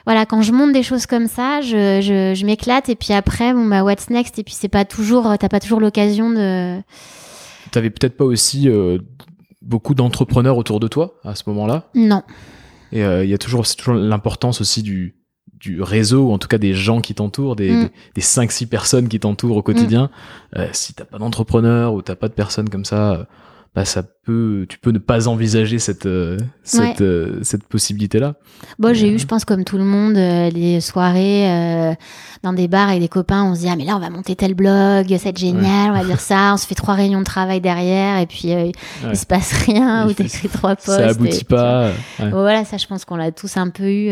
[0.06, 3.54] voilà, quand je monte des choses comme ça, je, je, je m'éclate et puis après,
[3.54, 4.39] bon bah what's next?
[4.39, 6.82] Et puis c'est pas toujours, t'as pas toujours l'occasion de.
[7.71, 8.97] T'avais peut-être pas aussi euh,
[9.62, 11.89] beaucoup d'entrepreneurs autour de toi à ce moment-là?
[11.95, 12.24] Non.
[12.91, 15.15] Et euh, il y a toujours, c'est toujours l'importance aussi du,
[15.60, 17.84] du réseau, ou en tout cas des gens qui t'entourent, des, Mm.
[17.84, 20.10] des, des 5-6 personnes qui t'entourent au quotidien.
[20.58, 23.24] Euh, si t'as pas d'entrepreneur ou t'as pas de personnes comme ça, euh,
[23.76, 28.36] bah ça peut, tu peux ne pas envisager cette, euh, cette, euh, cette possibilité-là.
[28.80, 29.14] Bon, j'ai Euh.
[29.16, 31.96] eu, je pense, comme tout le monde, des soirées
[32.44, 33.44] dans des bars avec des copains.
[33.44, 36.04] On se dit, ah, mais là, on va monter tel blog, c'est génial, on va
[36.06, 36.52] dire ça.
[36.54, 38.72] On se fait trois réunions de travail derrière et puis Ouais.
[39.12, 40.88] il se passe rien Il ou t'écris trois posts.
[40.98, 41.90] ça et- aboutit pas.
[42.20, 44.10] Bon, voilà, ça, je pense qu'on l'a tous un peu eu.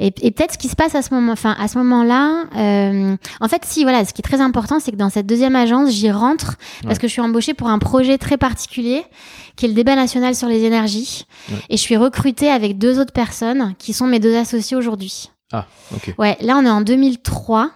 [0.00, 2.44] Et, et peut-être ce qui se passe à ce moment, enfin, à ce moment-là,
[3.40, 5.90] en fait, si, voilà, ce qui est très important, c'est que dans cette deuxième agence,
[5.92, 8.93] j'y rentre parce que je suis embauchée pour un projet très particulier,
[9.56, 11.24] qui est le débat national sur les énergies.
[11.50, 11.58] Ouais.
[11.70, 15.30] Et je suis recrutée avec deux autres personnes qui sont mes deux associés aujourd'hui.
[15.52, 16.14] Ah, ok.
[16.18, 17.70] Ouais, là, on est en 2003.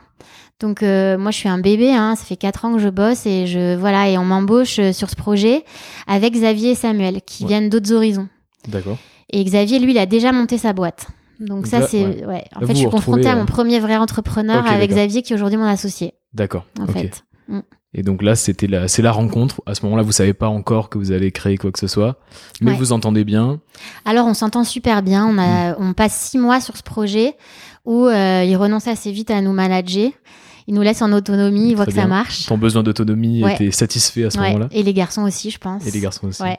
[0.60, 3.26] Donc euh, moi je suis un bébé, hein, ça fait quatre ans que je bosse
[3.26, 5.64] et je voilà et on m'embauche euh, sur ce projet
[6.08, 7.48] avec Xavier et Samuel qui Ouais.
[7.48, 8.26] viennent d'autres horizons.
[8.66, 8.98] D'accord.
[9.30, 11.06] Et Xavier, lui, il a déjà monté sa boîte.
[11.38, 12.04] Donc ça, c'est...
[12.04, 12.26] ouais.
[12.26, 12.44] Ouais.
[12.56, 14.90] En Là, fait, je suis confrontée à euh, mon premier vrai entrepreneur avec.
[14.90, 16.64] Xavier, qui est aujourd'hui mon associé, D'accord.
[16.80, 17.22] en fait.
[17.98, 19.60] Et donc là, c'était la, c'est la rencontre.
[19.66, 22.16] À ce moment-là, vous savez pas encore que vous allez créer quoi que ce soit,
[22.60, 22.76] mais Ouais.
[22.76, 23.58] vous entendez bien.
[24.04, 25.26] Alors, on s'entend super bien.
[25.26, 27.34] On, a, on passe six mois sur ce projet
[27.84, 30.10] où euh, il renonce assez vite à nous manager.
[30.68, 32.46] Il nous laisse en autonomie, il voit que ça marche.
[32.46, 33.54] Ton besoin d'autonomie Ouais.
[33.54, 34.48] était satisfait à ce Ouais.
[34.52, 34.68] moment-là.
[34.70, 35.84] Et les garçons aussi, je pense.
[35.86, 36.42] Et les garçons aussi.
[36.42, 36.58] Ouais.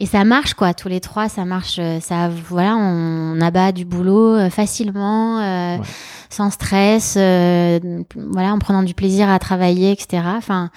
[0.00, 0.74] Et ça marche, quoi.
[0.74, 1.78] Tous les trois, ça marche.
[1.80, 5.82] euh, Ça, voilà, on abat du boulot euh, facilement, euh, Ouais.
[6.30, 7.14] sans stress.
[7.16, 7.80] euh,
[8.14, 10.22] voilà, en prenant du plaisir à travailler, etc.
[10.36, 10.70] Enfin,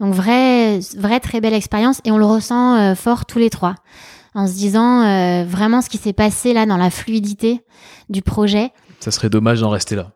[0.00, 2.00] donc vraie, vraie très belle expérience.
[2.04, 3.74] Et on le ressent euh, fort tous les trois,
[4.34, 7.64] en se disant euh, vraiment ce qui s'est passé là dans la fluidité
[8.08, 8.70] du projet.
[9.00, 10.12] Ça serait dommage d'en rester là.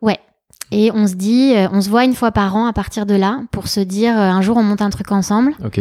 [0.74, 3.14] Et on se dit, euh, on se voit une fois par an à partir de
[3.14, 5.52] là pour se dire euh, un jour on monte un truc ensemble.
[5.62, 5.80] Ok.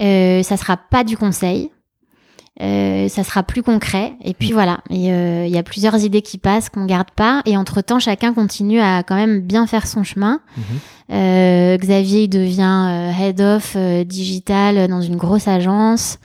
[0.00, 1.70] Euh, ça sera pas du conseil.
[2.62, 4.14] Euh, ça sera plus concret.
[4.22, 4.80] Et puis voilà.
[4.90, 7.42] Et euh, il y a plusieurs idées qui passent qu'on garde pas.
[7.46, 10.40] Et entre temps, chacun continue à quand même bien faire son chemin.
[10.56, 10.64] Mhm.
[11.12, 16.18] Euh, Xavier il devient euh, head of digital dans une grosse agence.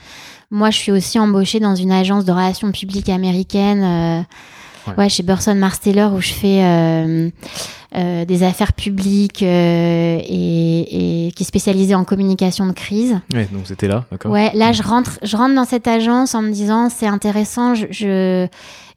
[0.51, 4.25] Moi, je suis aussi embauchée dans une agence de relations publiques américaine.
[4.89, 5.03] Ouais.
[5.03, 5.09] ouais.
[5.09, 7.29] chez Burson Marsteller où je fais euh,
[7.95, 13.19] euh, des affaires publiques euh, et, et qui est spécialisée en communication de crise.
[13.33, 14.31] Ouais, donc c'était là, d'accord.
[14.31, 17.73] Ouais, là je rentre, je rentre dans cette agence en me disant c'est intéressant.
[17.75, 18.47] Je, je-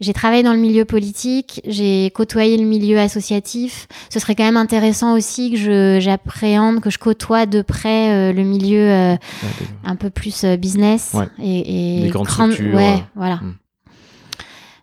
[0.00, 3.87] j'ai travaillé dans le milieu politique, j'ai côtoyé le milieu associatif.
[4.11, 8.33] Ce serait quand même intéressant aussi que je j'appréhende, que je côtoie de près euh,
[8.33, 9.48] le milieu euh, Ouais,
[9.85, 11.28] un peu plus euh, business Ouais.
[11.40, 13.37] et, et Des grandes grande- structures, Ouais, voilà.
[13.37, 13.55] hmm.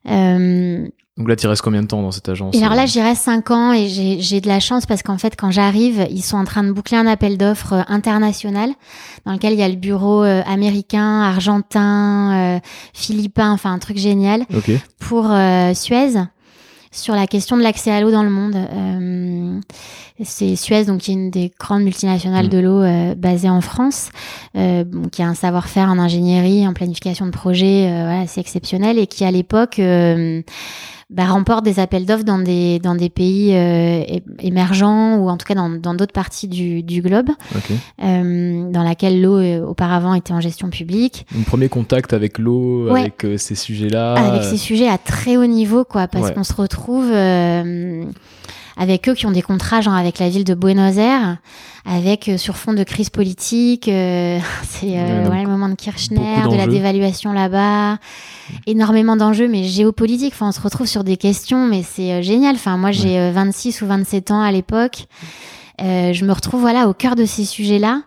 [0.09, 0.87] Euh,
[1.19, 3.01] Donc là, tu restes combien de temps dans cette agence et alors là, euh j'y
[3.01, 6.37] reste 5 ans et j'ai de la chance parce qu'en fait, quand j'arrive, ils sont
[6.37, 8.71] en train de boucler un appel d'offres euh, international
[9.25, 12.61] dans lequel il y a le bureau euh, américain, argentin,
[12.93, 14.71] philippin, enfin un truc génial Ok.
[14.99, 16.13] pour euh, Suez
[16.91, 18.55] sur la question de l'accès à l'eau dans le monde.
[18.55, 19.59] Euh,
[20.23, 22.49] c'est Suez, donc qui est une des grandes multinationales Mm.
[22.49, 24.09] de l'eau euh, basée en France,
[24.55, 28.97] euh, qui a un savoir-faire en ingénierie, en planification de projet, euh, voilà, c'est exceptionnel,
[28.97, 30.41] et qui à l'époque euh,
[31.09, 34.03] bah, remporte des appels d'offres dans des dans des pays euh,
[34.39, 37.71] émergents ou en tout cas dans dans d'autres parties du, du globe, Ok.
[38.03, 41.25] euh, dans laquelle l'eau euh, auparavant était en gestion publique.
[41.37, 43.01] Un premier contact avec l'eau, Ouais.
[43.01, 44.13] avec euh, ces sujets-là.
[44.13, 46.33] avec euh, ces sujets à très haut niveau, quoi, parce Ouais.
[46.33, 48.03] qu'on se retrouve euh,
[48.79, 51.37] avec eux qui ont des contrats, genre avec la ville de Buenos Aires,
[51.85, 56.47] avec euh, sur fond de crise politique, euh, c'est euh, Ouais, le moment de Kirchner,
[56.49, 57.97] de la dévaluation là-bas,
[58.67, 60.33] énormément d'enjeux, mais géopolitiques.
[60.33, 62.55] Enfin, on se retrouve sur des questions, mais c'est euh, génial.
[62.55, 65.07] Enfin, moi, j'ai euh, 26 ou 27 ans à l'époque.
[65.81, 68.01] Euh, je me retrouve voilà au cœur de ces sujets-là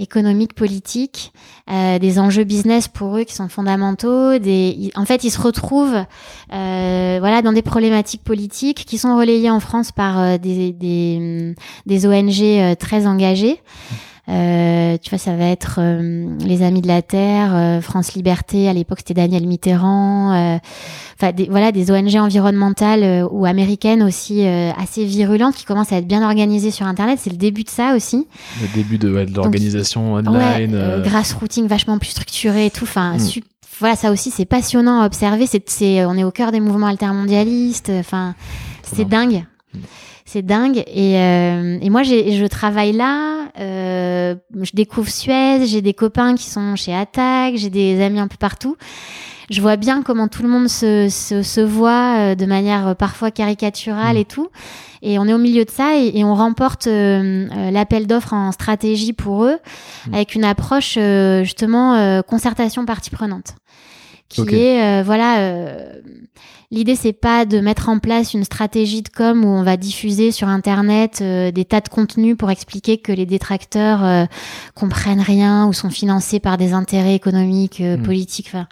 [0.00, 1.32] économiques, politiques,
[1.70, 4.38] euh, des enjeux business pour eux qui sont fondamentaux.
[4.38, 6.04] Des, en fait, ils se retrouvent
[6.52, 11.54] euh, voilà dans des problématiques politiques qui sont relayées en France par euh, des, des,
[11.86, 13.60] des ONG euh, très engagées.
[14.30, 18.68] Euh, tu vois, ça va être euh, les Amis de la Terre, euh, France Liberté.
[18.68, 20.60] À l'époque, c'était Daniel Mitterrand.
[21.16, 26.06] Enfin, des, voilà, des ONG environnementales ou américaines aussi assez virulentes qui commencent à être
[26.06, 27.18] bien organisées sur Internet.
[27.20, 28.26] C'est le début de ça aussi.
[28.62, 30.74] Le début de, ouais, de l'organisation online.
[30.74, 32.84] Ouais, grassrooting vachement plus structuré et tout.
[32.84, 33.40] Enfin, Mm.
[33.80, 35.46] voilà, ça aussi, c'est passionnant à observer.
[35.46, 37.90] C'est, on est au cœur des mouvements altermondialistes.
[37.98, 38.34] Enfin,
[38.82, 39.44] c'est dingue.
[40.32, 40.84] C'est dingue.
[40.86, 43.48] Et, euh, et moi, je travaille là.
[43.58, 45.66] euh, je découvre Suez.
[45.66, 47.56] J'ai des copains qui sont chez Attack.
[47.56, 48.76] J'ai des amis un peu partout.
[49.50, 52.94] Je vois bien comment tout le monde se, se, se voit euh, de manière euh,
[52.94, 54.20] parfois caricaturale Mm.
[54.20, 54.48] et tout.
[55.02, 58.32] Et on est au milieu de ça et, et on remporte euh, euh, l'appel d'offres
[58.32, 59.58] en stratégie pour eux
[60.06, 60.14] Mm.
[60.14, 63.56] avec une approche euh, justement euh, concertation partie prenante.
[64.28, 64.52] Qui Ok.
[64.52, 65.94] est, euh, voilà, euh,
[66.70, 70.30] l'idée c'est pas de mettre en place une stratégie de com où on va diffuser
[70.30, 74.24] sur Internet euh, des tas de contenus pour expliquer que les détracteurs euh,
[74.74, 78.02] comprennent rien ou sont financés par des intérêts économiques, euh, Mm.
[78.02, 78.46] politiques.
[78.48, 78.66] Enfin,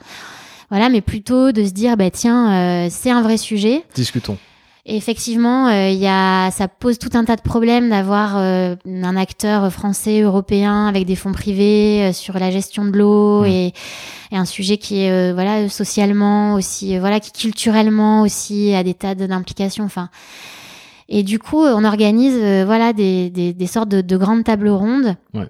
[0.71, 3.85] voilà, mais plutôt de se dire, bah tiens, euh, c'est un vrai sujet.
[3.95, 4.37] Discutons.
[4.87, 8.75] Et effectivement, euh, il y a, ça pose tout un tas de problèmes d'avoir euh,
[8.87, 13.47] un acteur français, européen, avec des fonds privés euh, sur la gestion de l'eau Mm.
[13.47, 13.73] et,
[14.33, 18.83] et un sujet qui est euh, voilà socialement aussi, euh, voilà qui culturellement aussi a
[18.83, 19.85] des tas d'implications.
[19.85, 20.09] Enfin,
[21.09, 24.69] et du coup, on organise euh, voilà des, des, des sortes de, de grandes tables
[24.69, 25.17] rondes.
[25.35, 25.49] Ouais.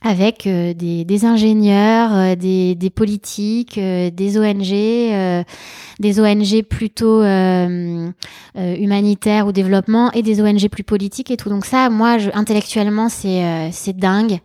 [0.00, 5.42] Avec euh, des, des ingénieurs, euh, des, des politiques, euh, des ONG, euh,
[5.98, 8.08] des ONG plutôt euh,
[8.56, 11.48] euh, humanitaires ou développement et des ONG plus politiques et tout.
[11.48, 14.38] Donc ça, moi, je, intellectuellement, c'est euh, c'est dingue.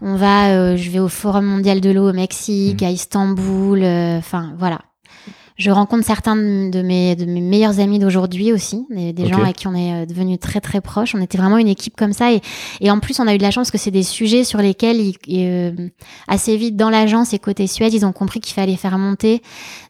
[0.00, 2.88] On va, euh, je vais au Forum mondial de l'eau au Mexique, Mhm.
[2.88, 3.82] à Istanbul.
[3.82, 4.80] euh, Enfin, voilà.
[5.56, 9.66] Je rencontre certains de mes, de mes meilleurs amis d'aujourd'hui aussi, des, gens avec qui
[9.66, 11.14] on est euh, devenus très très proches.
[11.14, 12.42] On était vraiment une équipe comme ça et,
[12.82, 15.00] et en plus on a eu de la chance que c'est des sujets sur lesquels
[15.00, 15.16] ils-
[15.46, 15.72] euh,
[16.28, 19.40] assez vite dans l'agence et côté Suède ils ont compris qu'il fallait faire monter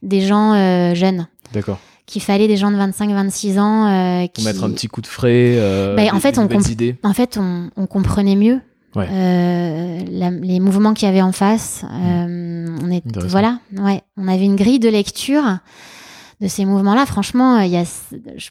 [0.03, 1.79] des gens euh, jeunes, D'accord.
[2.07, 5.07] qu'il fallait des gens de 25-26 ans euh, Pour qui mettre un petit coup de
[5.09, 5.57] frais.
[5.57, 6.95] Euh, Bah, des- en fait, des on nouvelles comp- idées.
[7.03, 8.61] en fait, on, on comprenait mieux
[8.97, 9.07] Ouais.
[9.11, 11.85] euh, la- les mouvements qu'il y avait en face.
[11.85, 15.45] Euh, on est, voilà, ouais, on avait une grille de lecture
[16.41, 17.07] de ces mouvements-là.
[17.07, 17.85] Franchement, il y a,
[18.37, 18.49] je-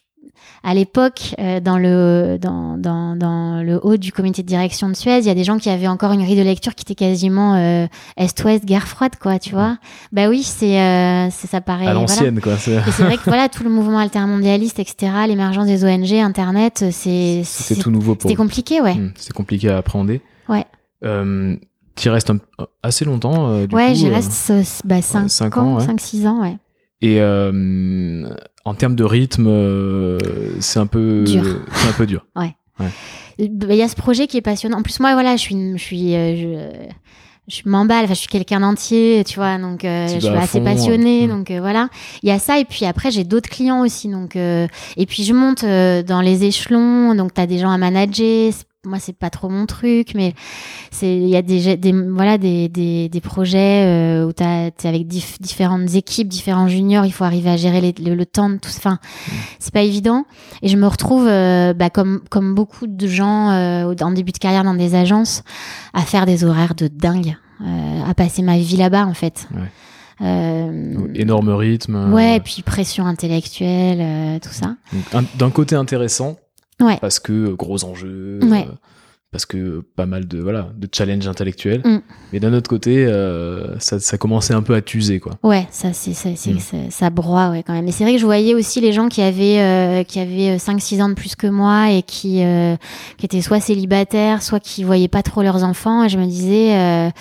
[0.63, 4.93] à l'époque, euh, dans le dans, dans, dans le haut du comité de direction de
[4.95, 6.95] Suez, il y a des gens qui avaient encore une grille de lecture qui était
[6.95, 7.85] quasiment euh,
[8.17, 9.77] Est-Ouest, guerre froide, quoi, tu vois.
[10.11, 11.99] Bah oui, c'est euh, c'est- ça paraît À voilà.
[12.01, 12.57] l'ancienne, quoi.
[12.57, 17.75] c'est- vrai que voilà, tout le mouvement altermondialiste, etc., l'émergence des ONG, Internet, c'est c'est-
[17.75, 18.95] tout nouveau pour c'était compliqué, ouais.
[18.95, 20.21] Hmm, C'est compliqué à appréhender.
[20.49, 20.65] Ouais.
[21.03, 21.55] Euh,
[21.95, 22.39] tu restes un-
[22.83, 23.49] assez longtemps.
[23.49, 24.63] euh, du ouais, j'y euh, reste 5
[25.01, 25.85] cinq cinq ans, ans, ouais.
[25.85, 26.57] 5-6 ans, ouais.
[27.01, 28.29] Et euh,
[28.63, 30.17] en termes de rythme, euh,
[30.59, 31.43] c'est un peu Dur.
[31.73, 32.25] C'est un peu dur.
[33.37, 34.77] Il y a ce projet qui est passionnant.
[34.79, 36.35] En plus, moi, voilà, je suis, une- je suis, euh,
[37.47, 38.05] je, je m'emballe.
[38.05, 39.57] Enfin, je suis quelqu'un d'entier, tu vois.
[39.57, 41.25] Donc, euh, je suis assez fond, passionnée.
[41.25, 41.89] euh, Donc, euh, voilà.
[42.23, 42.59] Il y a ça.
[42.59, 44.09] Et puis après, j'ai d'autres clients aussi.
[44.09, 47.13] Donc, euh, et puis je monte euh, dans les échelons.
[47.15, 48.53] Donc, t'as des gens à manager.
[48.85, 50.33] Moi, c'est pas trop mon truc, mais
[50.91, 54.87] c'est il y a des, des voilà des, des, des projets euh, où t'as t'es
[54.87, 57.05] avec dif- différentes équipes, différents juniors.
[57.05, 58.69] Il faut arriver à gérer les- le, le temps de tout.
[58.77, 58.99] Enfin,
[59.59, 60.25] c'est pas évident.
[60.61, 64.37] Et je me retrouve, euh, bah, comme, comme beaucoup de gens euh, en début de
[64.37, 65.43] carrière dans des agences,
[65.93, 67.35] à faire des horaires de dingue,
[68.07, 69.47] à passer ma vie là-bas en fait.
[69.55, 69.69] Ouais.
[71.15, 72.13] Énorme rythme.
[72.13, 74.75] ouais, et puis pression intellectuelle, tout ça.
[75.37, 76.37] D'un côté intéressant,
[76.81, 76.97] Ouais.
[77.01, 78.65] parce que euh, gros enjeux, Ouais.
[78.69, 78.73] euh,
[79.31, 81.81] parce que pas mal de voilà de challenges intellectuels.
[81.83, 81.97] Mm.
[82.31, 85.33] Mais d'un autre côté, euh, ça, ça commençait un peu à t'user quoi.
[85.43, 86.89] Ouais, ça, c'est, ça, Mm.
[86.89, 87.83] ça, broie, ouais, quand même.
[87.85, 91.01] Mais c'est vrai que je voyais aussi les gens qui avaient, euh, qui avaient 5-6
[91.01, 92.75] ans de plus que moi et qui, euh,
[93.17, 96.03] qui étaient soit célibataires, soit qui voyaient pas trop leurs enfants.
[96.05, 97.11] Et je me disais,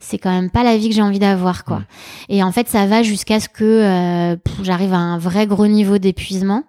[0.00, 1.78] c'est quand même pas la vie que j'ai envie d'avoir, quoi.
[1.78, 1.84] Mm.
[2.28, 5.96] Et en fait, ça va jusqu'à ce que euh, j'arrive à un vrai gros niveau
[5.96, 6.64] d'épuisement.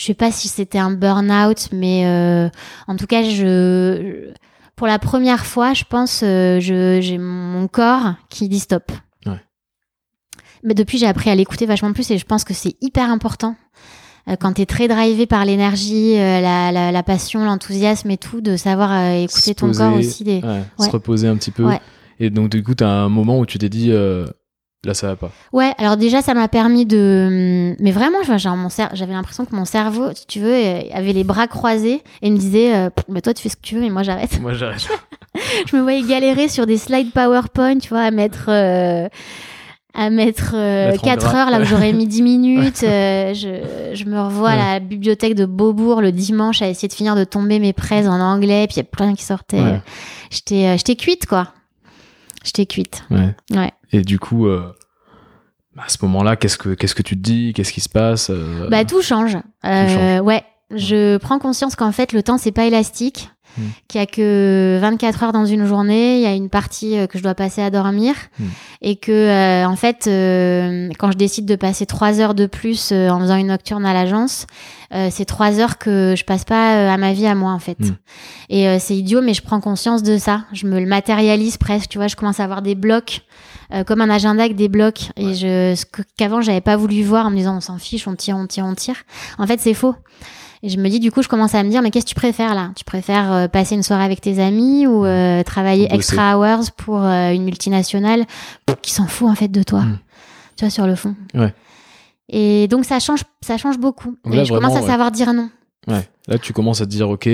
[0.00, 2.48] Je sais pas si c'était un burn-out, mais euh,
[2.88, 4.30] en tout cas, je,
[4.74, 8.90] pour la première fois, je pense, euh, je, j'ai mon corps qui dit stop.
[10.62, 13.56] Mais depuis, j'ai appris à l'écouter vachement plus et je pense que c'est hyper important.
[14.28, 18.40] Euh, Quand tu es très drivé par l'énergie, la, la, la passion, l'enthousiasme et tout,
[18.42, 20.24] de savoir euh, écouter Se ton poser, corps aussi.
[20.24, 20.40] Des...
[20.40, 20.86] Ouais, Ouais.
[20.86, 21.64] Se reposer un petit peu.
[21.64, 21.80] Ouais.
[22.18, 24.26] Et donc du coup, t'as un moment où tu t'es dit euh,
[24.84, 25.30] là ça va pas.
[25.52, 27.74] Ouais, alors déjà, ça m'a permis de.
[27.80, 32.02] Mais vraiment, j'avais l'impression que mon cerveau, si tu veux, euh, avait les bras croisés
[32.22, 34.40] et me disait euh, Mais toi, tu fais ce que tu veux, mais moi, j'arrête.
[34.40, 34.86] Moi j'arrête.
[35.70, 38.46] je me voyais galérer sur des slides PowerPoint, tu vois, à mettre.
[38.48, 39.08] euh,
[39.92, 41.42] à mettre, euh, Mettre en 4 gras.
[41.42, 42.78] heures là où j'aurais mis 10 minutes.
[42.82, 47.16] je, je me revois à la bibliothèque de Beaubourg le dimanche à essayer de finir
[47.16, 49.60] de tomber mes prêts en anglais, puis il y a plus rien qui sortait.
[49.60, 49.80] Ouais.
[50.30, 51.48] J'étais j'étais cuite, quoi.
[52.44, 53.02] J'étais cuite.
[53.10, 53.34] Ouais.
[53.50, 53.72] Ouais.
[53.92, 54.72] Et du coup, euh,
[55.78, 57.52] à ce moment-là, qu'est-ce que qu'est-ce que tu te dis?
[57.54, 58.30] Qu'est-ce qui se passe?
[58.30, 59.36] Euh, Bah tout change.
[59.64, 60.26] Euh, change.
[60.26, 63.62] Ouais, je prends conscience qu'en fait le temps c'est pas élastique Mm.
[63.88, 67.06] qu'il y a que 24 heures dans une journée, il y a une partie euh,
[67.06, 68.44] que je dois passer à dormir Mm.
[68.82, 72.90] et que euh, en fait euh, quand je décide de passer trois heures de plus
[72.92, 74.46] euh, en faisant une nocturne à l'agence,
[74.94, 77.58] euh, c'est trois heures que je passe pas euh, à ma vie à moi en
[77.58, 77.80] fait.
[77.80, 77.96] Mm.
[78.50, 81.88] Et euh, c'est idiot mais je prends conscience de ça, je me le matérialise presque,
[81.90, 83.22] tu vois, je commence à avoir des blocs
[83.72, 85.84] euh, comme un agenda avec des blocs et je ce
[86.16, 88.64] qu'avant j'avais pas voulu voir en me disant on s'en fiche, on tire, on tire,
[88.64, 88.96] on tire.
[89.38, 89.94] En fait, c'est faux.
[90.62, 92.14] Et je me dis du coup, je commence à me dire mais qu'est-ce que tu
[92.14, 92.70] préfères là?
[92.76, 95.96] Tu préfères euh, passer une soirée avec tes amis ou euh, travailler Bosser.
[95.96, 98.26] extra hours pour euh, une multinationale
[98.82, 99.80] qui s'en fout en fait de toi?
[99.80, 99.98] Mm.
[100.56, 101.14] Tu vois sur le fond.
[101.34, 101.54] Ouais.
[102.28, 104.16] Et donc ça change ça change beaucoup.
[104.30, 104.86] Et je commence à ouais.
[104.86, 105.48] savoir dire non.
[105.88, 106.06] Ouais.
[106.28, 107.28] Là, tu commences à te dire, ok,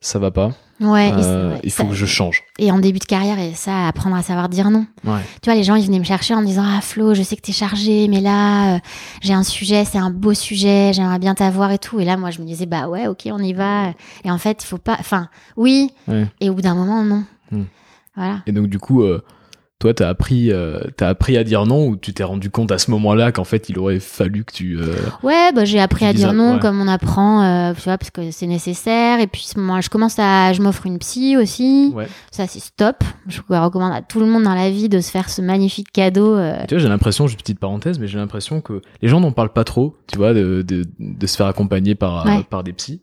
[0.00, 0.50] ça va pas.
[0.80, 2.42] Ouais, Euh, ouais, il faut ça- que je change.
[2.58, 4.86] et en début de carrière et ça apprendre à savoir dire non.
[5.04, 5.20] Ouais.
[5.42, 7.36] Tu vois, les gens, ils venaient me chercher en me disant Ah, Flo, je sais
[7.36, 8.78] que t'es chargé, mais là, euh,
[9.20, 12.00] j'ai un sujet, c'est un beau sujet, j'aimerais bien t'avoir et tout.
[12.00, 13.90] Et là, moi, je me disais Bah ouais, ok, on y va.
[14.24, 14.96] Et en fait, il faut pas.
[14.98, 15.90] Enfin, oui.
[16.08, 16.26] Ouais.
[16.40, 17.24] Et au bout d'un moment, non.
[17.52, 17.64] Hmm.
[18.16, 18.38] Voilà.
[18.46, 19.22] Et donc, du coup, euh,
[19.80, 22.76] toi, t'as appris, euh, t'as appris à dire non ou tu t'es rendu compte à
[22.78, 24.78] ce moment-là qu'en fait, il aurait fallu que tu.
[24.78, 26.60] euh, Ouais, bah, j'ai appris à dire non ouais.
[26.60, 29.18] comme on apprend, euh, tu vois, parce que c'est nécessaire.
[29.20, 30.52] Et puis, moi, je commence à.
[30.52, 31.92] Je m'offre une psy aussi.
[31.94, 32.06] Ouais.
[32.30, 33.02] Ça, c'est stop.
[33.26, 36.36] Je recommande à tout le monde dans la vie de se faire ce magnifique cadeau.
[36.36, 39.32] euh, Tu vois, j'ai l'impression, juste petite parenthèse, mais j'ai l'impression que les gens n'en
[39.32, 42.44] parlent pas trop, tu vois, de, de, de se faire accompagner par, Ouais.
[42.50, 43.00] par des psys,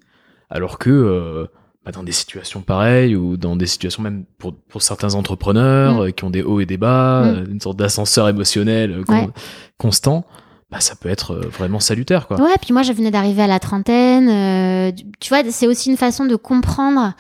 [0.51, 1.49] alors que
[1.91, 5.99] dans des situations pareilles ou dans des situations même pour, pour certains entrepreneurs Mm.
[6.01, 7.27] euh, qui ont des hauts et des bas, Mm.
[7.27, 9.29] euh, une sorte d'ascenseur émotionnel euh, con- Ouais.
[9.77, 10.25] constant,
[10.71, 12.41] bah, ça peut être vraiment salutaire, quoi.
[12.41, 14.27] Ouais, puis moi, je venais d'arriver à la trentaine.
[14.29, 17.13] euh, tu vois, c'est aussi une façon de comprendre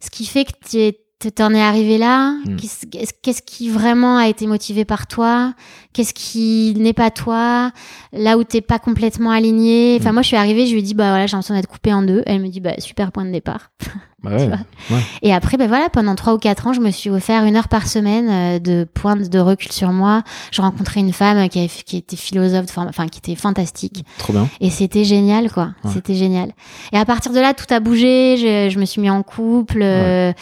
[0.00, 1.00] ce qui fait que tu es-
[1.34, 2.32] t'en es arrivé là.
[2.44, 2.56] Mm.
[2.56, 5.54] Qu'est-ce qu'est-ce- qu'est-ce qui vraiment a été motivé par toi
[5.94, 7.72] Qu'est-ce qui n'est pas toi
[8.12, 9.96] Là où t'es pas complètement aligné.
[9.98, 10.14] Enfin, Mm.
[10.14, 12.02] moi, je suis arrivée, je lui ai dit, bah voilà, j'ai l'impression d'être coupée en
[12.02, 12.22] deux.
[12.26, 13.70] Elle me dit, bah super point de départ.
[14.24, 14.56] Bah
[14.90, 15.00] ouais.
[15.22, 17.68] Et après, ben voilà, pendant trois ou quatre ans, je me suis offert une heure
[17.68, 20.22] par semaine euh, de pointe de recul sur moi.
[20.50, 24.04] Je rencontrais une femme qui, avait, qui était philosophe, enfin qui était fantastique.
[24.18, 24.48] Trop bien.
[24.60, 25.70] Et c'était génial, quoi.
[25.84, 25.90] Ouais.
[25.92, 26.52] C'était génial.
[26.92, 28.36] Et à partir de là, tout a bougé.
[28.38, 29.80] Je, je me suis mis en couple.
[29.82, 30.32] euh,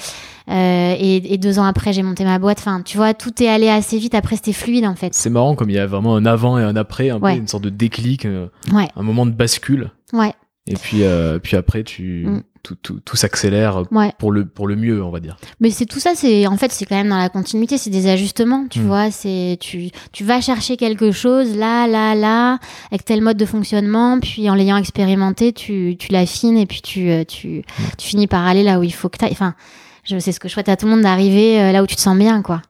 [0.50, 2.58] euh, et, et deux ans après, j'ai monté ma boîte.
[2.58, 4.14] Enfin, tu vois, tout est allé assez vite.
[4.14, 5.14] Après, c'était fluide, en fait.
[5.14, 7.48] C'est marrant comme il y a vraiment un avant et un après, un peu une
[7.48, 9.90] sorte de déclic, euh, un moment de bascule.
[10.12, 10.32] ouais,
[10.66, 12.42] Et puis, euh, puis après, tu, Mm.
[12.62, 14.12] Tout, tout, tout s'accélère ouais.
[14.18, 15.36] pour le, pour le mieux, on va dire.
[15.60, 18.08] Mais c'est tout ça, c'est en fait c'est quand même dans la continuité, c'est des
[18.08, 18.86] ajustements, tu Mm.
[18.86, 19.10] vois.
[19.10, 22.58] C'est tu tu vas chercher quelque chose là, là, là,
[22.90, 27.10] avec tel mode de fonctionnement, puis en l'ayant expérimenté, tu tu l'affines et puis tu
[27.10, 27.62] euh, tu
[27.98, 29.54] tu finis par aller là où il faut que tu Enfin,
[30.04, 31.96] je sais ce que je souhaite à tout le monde d'arriver euh, là où tu
[31.96, 32.62] te sens bien, quoi.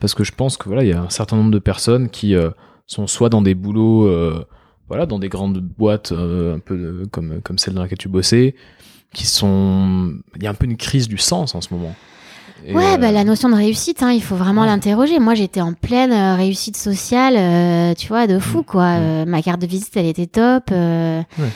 [0.00, 2.34] Parce que je pense que voilà, il y a un certain nombre de personnes qui
[2.34, 2.50] euh,
[2.86, 4.44] sont soit dans des boulots, euh,
[4.88, 8.54] voilà, dans des grandes boîtes euh, un peu comme comme celle dans laquelle tu bossais,
[9.14, 11.94] qui sont, il y a un peu une crise du sens en ce moment.
[12.66, 14.66] Et, ouais, euh, bah, la notion de réussite, hein, il faut vraiment ouais.
[14.66, 15.18] l'interroger.
[15.18, 18.64] Moi, j'étais en pleine euh, réussite sociale, euh, tu vois, de fou, Mm.
[18.64, 18.84] quoi.
[18.98, 19.00] Mm.
[19.02, 20.64] Euh, ma carte de visite, elle était top.
[20.72, 21.48] euh, Ouais.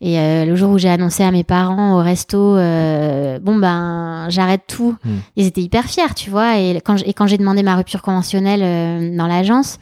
[0.00, 4.26] Et euh, le jour où j'ai annoncé à mes parents au resto, euh, bon ben,
[4.30, 4.94] j'arrête tout.
[5.04, 5.10] Mm.
[5.36, 6.58] Ils étaient hyper fiers, tu vois.
[6.58, 9.78] Et quand, j- et quand j'ai demandé ma rupture conventionnelle euh, dans l'agence.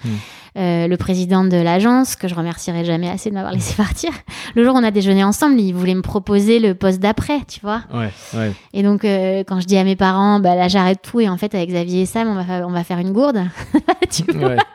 [0.56, 4.10] Euh, le président de l'agence, que je remercierai jamais assez de m'avoir laissé partir,
[4.54, 7.60] le jour où on a déjeuné ensemble, il voulait me proposer le poste d'après, tu
[7.60, 7.82] vois.
[7.92, 8.52] Ouais, ouais.
[8.72, 11.36] Et donc, euh, quand je dis à mes parents, bah là, j'arrête tout, et en
[11.36, 13.42] fait, avec Xavier et Sam, on va, on va faire une gourde.
[14.10, 14.56] tu vois ouais.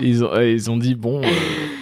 [0.00, 1.28] Ils ont, ils ont dit bon, euh,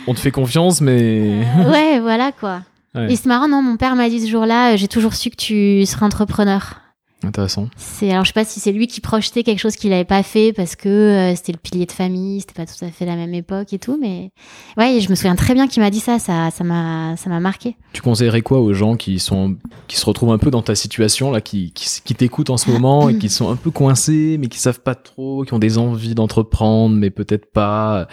[0.07, 2.61] on te fait confiance, mais Ouais, voilà, quoi.
[2.97, 5.37] Et c'est marrant, non, mon père m'a dit ce jour-là, euh, j'ai toujours su que
[5.37, 6.81] tu serais entrepreneur.
[7.27, 7.69] Intéressant.
[7.77, 10.23] C'est, alors, je sais pas si c'est lui qui projetait quelque chose qu'il avait pas
[10.23, 13.17] fait parce que euh, c'était le pilier de famille, c'était pas tout à fait la
[13.17, 14.31] même époque et tout, mais
[14.77, 17.41] ouais, je me souviens très bien qu'il m'a dit ça, ça, ça m'a, ça m'a
[17.41, 17.77] marqué.
[17.93, 19.57] Tu conseillerais quoi aux gens qui sont
[19.89, 22.71] qui se retrouvent un peu dans ta situation là, qui qui, qui t'écoutent en ce
[22.71, 25.79] moment et qui sont un peu coincés, mais qui savent pas trop, qui ont des
[25.79, 28.09] envies d'entreprendre, mais peut-être pas.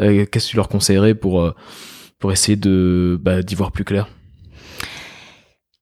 [0.00, 1.54] Euh, Qu'est-ce que tu leur conseillerais pour euh,
[2.18, 4.08] pour essayer de bah, d'y voir plus clair?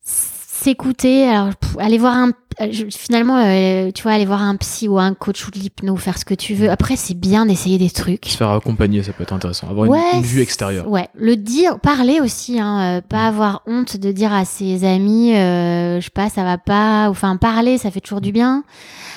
[0.05, 2.31] S'écouter, alors aller voir un,
[2.91, 6.19] finalement, euh, tu vois, aller voir un psy ou un coach ou de l'hypno, faire
[6.19, 6.71] ce que tu veux.
[6.71, 8.27] Après, c'est bien d'essayer des trucs.
[8.27, 9.69] Se faire accompagner, ça peut être intéressant.
[9.69, 10.89] Avoir une- Ouais, une, vue extérieure.
[10.89, 15.35] Ouais, le dire, parler aussi, hein, euh, pas avoir honte de dire à ses amis,
[15.35, 18.65] euh, je sais pas, ça va pas, enfin parler, ça fait toujours du bien.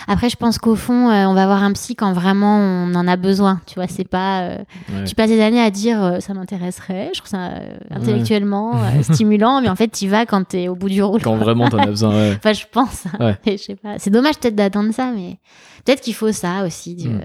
[0.09, 3.07] Après, je pense qu'au fond, euh, on va voir un psy quand vraiment on en
[3.09, 3.59] a besoin.
[3.65, 4.41] Tu vois, c'est pas.
[4.41, 4.57] euh,
[4.89, 5.03] Ouais.
[5.03, 9.01] Tu passes des années à dire euh, ça m'intéresserait, je trouve ça euh, intellectuellement euh,
[9.03, 11.19] stimulant, mais en fait, tu vas quand t'es au bout du rouleau.
[11.21, 12.11] Quand vraiment t'en as besoin.
[12.15, 12.33] Ouais.
[12.37, 13.03] Enfin, je pense.
[13.19, 13.26] Ouais.
[13.45, 13.99] Et je sais pas.
[13.99, 15.37] C'est dommage peut-être d'attendre ça, mais
[15.85, 16.95] peut-être qu'il faut ça aussi.
[17.07, 17.21] Mm.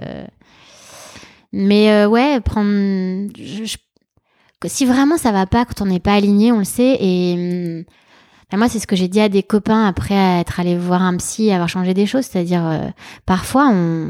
[1.53, 2.71] Mais euh, ouais, prendre.
[3.37, 3.77] je- je-
[4.61, 6.97] que Si vraiment ça va pas, quand on n'est pas aligné, on le sait.
[7.01, 7.85] Et hum,
[8.53, 11.17] Et moi, c'est ce que j'ai dit à des copains après être allé voir un
[11.17, 12.27] psy et avoir changé des choses.
[12.27, 12.89] C'est-à-dire, euh,
[13.25, 14.09] parfois, on,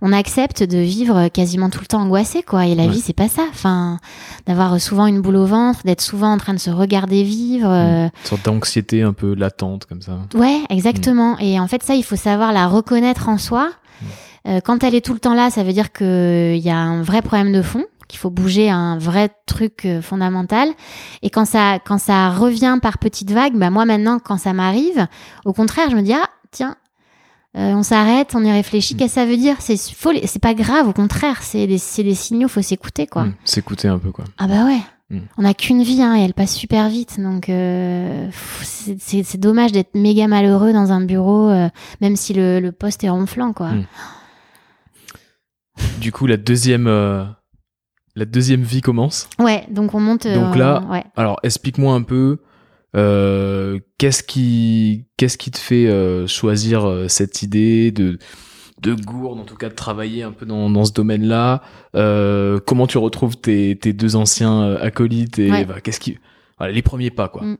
[0.00, 2.66] on accepte de vivre quasiment tout le temps angoissé, quoi.
[2.66, 3.42] Et la vie, c'est pas ça.
[3.50, 3.98] Enfin,
[4.46, 7.68] d'avoir souvent une boule au ventre, d'être souvent en train de se regarder vivre.
[7.68, 7.72] Mmh.
[7.72, 10.18] euh, Une sorte d'anxiété un peu latente comme ça.
[10.34, 11.36] Ouais, exactement.
[11.40, 13.70] Et en fait, ça, il faut savoir la reconnaître en soi.
[14.48, 17.02] Euh, quand elle est tout le temps là, ça veut dire qu'il y a un
[17.02, 20.68] vrai problème de fond, qu'il faut bouger un vrai truc euh, fondamental.
[21.22, 25.06] Et quand ça, quand ça revient par petites vagues, bah moi maintenant, quand ça m'arrive,
[25.46, 26.76] au contraire, je me dis ah tiens,
[27.56, 28.94] euh, on s'arrête, on y réfléchit.
[28.96, 29.56] Qu'est-ce que ça veut dire?
[29.60, 33.24] C'est c'est pas grave, au contraire, c'est des, des signaux, faut s'écouter quoi.
[33.24, 33.34] Mmh.
[33.44, 34.24] S'écouter un peu quoi.
[34.36, 34.80] Ah bah ouais.
[35.10, 35.18] Mm.
[35.38, 37.18] On n'a qu'une vie hein, et elle passe super vite.
[37.20, 38.28] Donc euh,
[38.62, 41.68] c'est- dommage d'être méga malheureux dans un bureau, euh,
[42.02, 43.70] même si le, le poste est ronflant quoi.
[43.72, 43.86] Mm.
[46.00, 46.86] Du coup, la deuxième,
[48.14, 49.28] la deuxième vie commence.
[49.38, 50.26] Ouais, donc on monte.
[50.26, 51.04] euh, Donc là- ouais.
[51.16, 52.38] Alors, explique-moi un peu
[52.96, 58.18] euh, qu'est-ce qui, qu'est-ce qui te fait euh, choisir euh, cette idée de
[58.82, 61.62] de gourde, en tout cas de travailler un peu dans, dans ce domaine-là?
[61.94, 65.64] Euh, comment tu retrouves tes, tes deux anciens euh, acolytes et Ouais.
[65.64, 66.18] bah, qu'est-ce qui,
[66.58, 67.42] voilà, les premiers pas quoi.
[67.44, 67.56] Mm.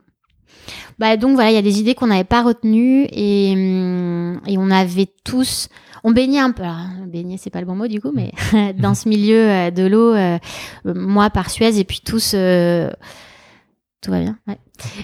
[0.99, 4.57] Bah donc voilà, il y a des idées qu'on n'avait pas retenues et, hum, et
[4.57, 5.67] on avait tous,
[6.03, 8.31] on baignait un peu, alors, baigner c'est pas le bon mot du coup, mais
[8.77, 10.37] dans ce milieu euh, de l'eau, euh,
[10.85, 12.91] moi par Suez et puis tous, euh,
[14.01, 14.37] tout va bien.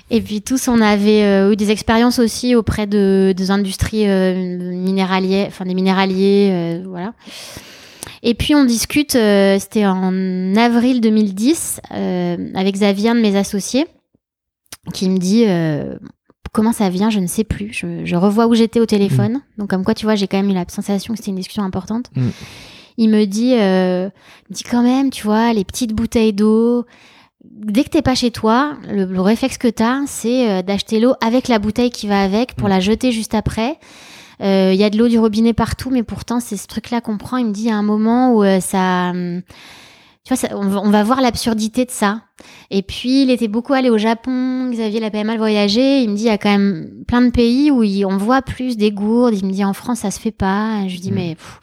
[0.10, 5.64] Et puis tous, on avait eu des expériences aussi auprès de des industries minéralières, enfin
[5.64, 7.14] des minéraliers, voilà.
[8.22, 13.88] Et puis on discute, c'était en avril 2010, euh, avec Xavier, un de mes associés
[14.93, 15.45] qui me dit
[16.52, 17.70] comment ça vient, je ne sais plus.
[17.74, 19.41] Je, je revois où j'étais au téléphone.
[19.58, 21.64] Donc comme quoi, tu vois, j'ai quand même eu la sensation que c'était une discussion
[21.64, 22.10] importante.
[22.16, 22.30] Mm.
[22.97, 24.10] Il me dit, euh,
[24.50, 26.86] il me dit quand même, tu vois, les petites bouteilles d'eau.
[27.45, 31.14] Dès que t'es pas chez toi, le, le réflexe que t'as, c'est euh, d'acheter l'eau
[31.22, 32.72] avec la bouteille qui va avec pour Mm.
[32.72, 33.78] la jeter juste après.
[34.41, 37.18] Euh, Il y a de l'eau du robinet partout, mais pourtant c'est ce truc-là qu'on
[37.18, 37.38] prend.
[37.38, 39.41] Il me dit il y a un moment où euh, ça, hum,
[40.26, 42.22] tu vois, ça- on, va, on va voir l'absurdité de ça.
[42.70, 44.70] Et puis il était beaucoup allé au Japon.
[44.72, 46.01] Xavier l'a pas mal voyagé.
[46.03, 48.41] Il me dit il y a quand même plein de pays où il- on voit
[48.41, 49.34] plus des gourdes.
[49.36, 50.82] Il me dit en France ça se fait pas.
[50.88, 51.15] Je lui dis Mm.
[51.15, 51.59] mais pff,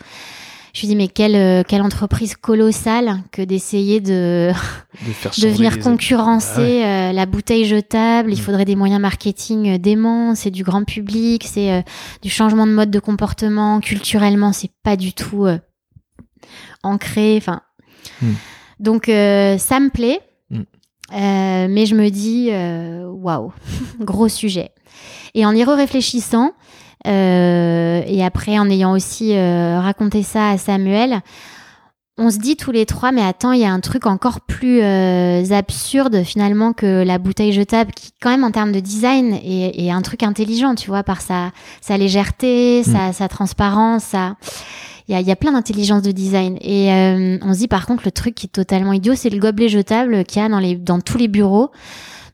[0.75, 4.51] je lui dis mais quelle euh, quelle entreprise colossale que d'essayer de
[5.39, 8.33] De venir concurrencer Ah euh, la bouteille jetable.
[8.33, 8.43] Il Mm.
[8.43, 10.35] faudrait des moyens marketing euh, déments.
[10.35, 11.83] C'est du grand public, c'est euh,
[12.23, 13.81] du changement de mode de comportement.
[13.81, 15.59] Culturellement, c'est pas du tout euh,
[16.83, 17.37] ancré.
[17.39, 17.61] Enfin,
[18.23, 18.33] Mm.
[18.81, 20.63] donc euh, ça me plaît, Mm.
[21.13, 23.53] Euh, mais je me dis euh, waouh,
[24.01, 24.71] gros sujet.
[25.35, 26.53] Et en y réfléchissant.
[27.07, 31.21] Euh, et après, en ayant aussi euh, raconté ça à Samuel,
[32.19, 34.81] on se dit tous les trois, mais attends, il y a un truc encore plus
[34.83, 39.85] euh, absurde finalement que la bouteille jetable, qui quand même en termes de design est,
[39.85, 44.37] est un truc intelligent, tu vois, par sa, sa légèreté, sa, sa transparence, sa...
[45.09, 46.59] Il y a, y plein d'intelligence de design.
[46.61, 49.39] Et euh, on se dit par contre, le truc qui est totalement idiot, c'est le
[49.39, 51.71] gobelet jetable qu'il y a dans, les, dans tous les bureaux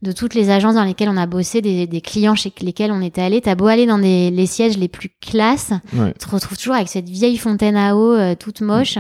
[0.03, 3.01] de toutes les agences dans lesquelles on a bossé, des, des clients chez lesquels on
[3.01, 3.41] était allé.
[3.41, 6.13] T'as beau aller dans des, les sièges les plus classes, Ouais.
[6.19, 8.99] tu te retrouves toujours avec cette vieille fontaine à eau euh, toute moche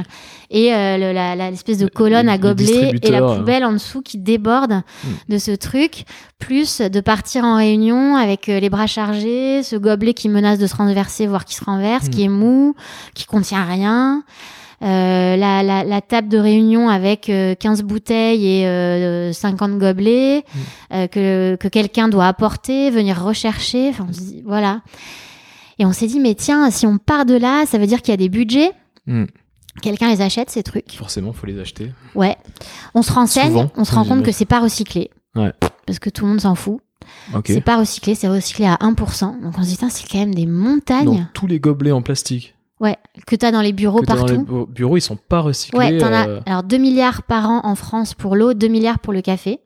[0.50, 4.82] et euh, le- l'espèce de colonne à gobelet et la poubelle en dessous qui déborde
[5.28, 6.04] de ce truc,
[6.38, 10.66] plus de partir en réunion avec euh, les bras chargés, ce gobelet qui menace de
[10.68, 12.10] se renverser, voire qui se renverse, Mm.
[12.10, 12.74] qui est mou,
[13.14, 14.22] qui contient rien.
[14.82, 20.38] Euh, la, la, la table de réunion avec euh, 15 bouteilles et euh, 50 gobelets
[20.38, 20.58] Mm.
[20.94, 23.90] euh, que, que quelqu'un doit apporter, venir rechercher.
[23.90, 24.82] Enfin, on se dit, voilà.
[25.78, 28.12] Et on s'est dit, mais tiens, si on part de là, ça veut dire qu'il
[28.12, 28.72] y a des budgets.
[29.06, 29.24] Mm.
[29.80, 30.92] Quelqu'un les achète, ces trucs.
[30.92, 31.92] Forcément, faut les acheter.
[32.14, 32.36] Ouais.
[32.94, 35.10] On se renseigne, Souvent, on se rend compte que c'est pas recyclé.
[35.34, 35.52] Ouais.
[35.86, 36.80] Parce que tout le monde s'en fout.
[37.34, 37.46] Ok.
[37.46, 39.40] C'est pas recyclé, c'est recyclé à 1%.
[39.42, 42.96] Donc on se dit, c'est quand même des montagnes tous les gobelets en plastique ouais,
[43.26, 44.66] que t'as dans les bureaux que t'as dans les partout.
[44.66, 45.78] bu- bureaux, ils sont pas recyclés.
[45.78, 48.98] Ouais, t'en euh, as alors 2 milliards par an en France pour l'eau, 2 milliards
[48.98, 49.60] pour le café.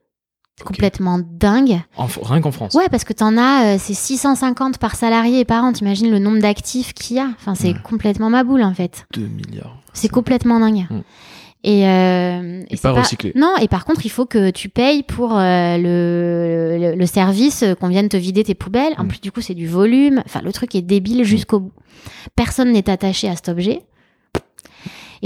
[0.59, 0.69] C'est Ok.
[0.69, 1.81] complètement dingue.
[1.99, 2.73] en rien qu'en France.
[2.75, 5.73] Ouais, parce que t'en as, euh, c'est 650 par salarié et par an.
[5.75, 7.29] T'imagines le nombre d'actifs qu'il y a.
[7.39, 7.79] Enfin, c'est Ouais.
[7.85, 9.07] complètement ma boule, en fait.
[9.13, 9.77] 2 milliards.
[9.93, 10.87] C'est complètement dingue.
[10.89, 11.01] Mm.
[11.69, 13.33] Et, euh, Et c'est pas recyclé.
[13.35, 17.65] Non, et par contre, il faut que tu payes pour euh, le, le, le service
[17.65, 18.93] euh, qu'on vienne te vider tes poubelles.
[18.99, 19.09] En Mm.
[19.09, 20.23] plus, du coup, c'est du volume.
[20.27, 21.73] Enfin, le truc est débile jusqu'au bout.
[22.37, 23.83] Personne n'est attaché à cet objet.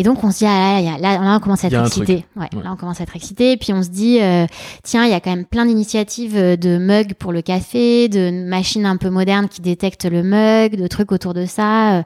[0.01, 1.85] Et donc, on se dit, ah, là, il là, là, on commence à Il être
[1.87, 2.25] excité.
[2.35, 2.63] Ouais, Ouais.
[2.65, 3.59] Là, on commence à être excité.
[3.59, 4.47] Puis, on se dit, euh,
[4.83, 8.31] tiens, il y a quand même plein d'initiatives euh, de mugs pour le café, de
[8.49, 11.99] machines un peu modernes qui détectent le mug, de trucs autour de ça.
[11.99, 12.03] euh,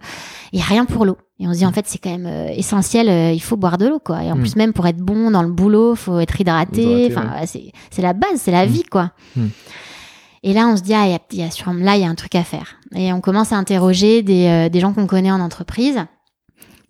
[0.53, 1.17] Il y a rien pour l'eau.
[1.39, 3.79] Et on se dit, en fait, c'est quand même euh, essentiel, euh, il faut boire
[3.79, 4.25] de l'eau, quoi.
[4.25, 4.41] Et en Mm.
[4.41, 7.09] plus, même pour être bon dans le boulot, faut être hydraté.
[7.13, 7.47] Enfin, ouais.
[7.47, 8.71] c'est c'est la base, c'est la Mm.
[8.71, 9.13] vie, quoi.
[9.37, 9.47] Mm.
[10.43, 12.03] Et là, on se dit, ah, il y a, il y a sur, là, il
[12.03, 12.77] y a un truc à faire.
[12.95, 16.05] Et on commence à interroger des, euh, des gens qu'on connaît en entreprise,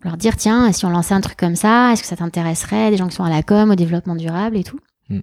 [0.05, 2.91] leur dire, tiens, si on lançait un truc comme ça, est-ce que ça t'intéresserait?
[2.91, 4.79] Des gens qui sont à la com, au développement durable et tout,
[5.09, 5.19] Mm.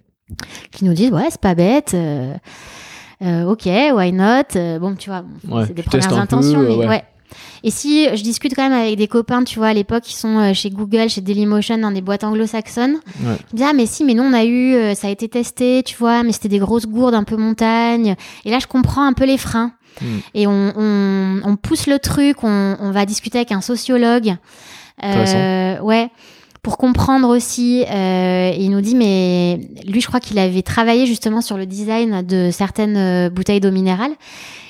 [0.71, 1.93] qui nous disent, ouais, c'est pas bête.
[1.93, 2.33] euh,
[3.21, 4.55] euh, ok, why not?
[4.55, 6.87] Euh, Bon, tu vois, Ouais, c'est des premières peu, intentions, euh, mais ouais.
[6.87, 7.03] ouais.
[7.63, 10.37] Et si je discute quand même avec des copains, tu vois, à l'époque, qui sont
[10.39, 13.37] euh, chez Google, chez Dailymotion, dans des boîtes anglo-saxonnes, Ouais.
[13.53, 15.95] dis, ah, mais si, mais nous, on a eu, euh, ça a été testé, tu
[15.97, 18.15] vois, mais c'était des grosses gourdes un peu montagne.
[18.45, 19.71] Et là, je comprends un peu les freins.
[20.01, 20.05] Mm.
[20.33, 24.35] Et on, on, on pousse le truc, on, on va discuter avec un sociologue.
[25.03, 26.09] Euh, ouais.
[26.63, 31.41] Pour comprendre aussi, euh, il nous dit, mais lui, je crois qu'il avait travaillé justement
[31.41, 34.11] sur le design de certaines euh, bouteilles d'eau minérale.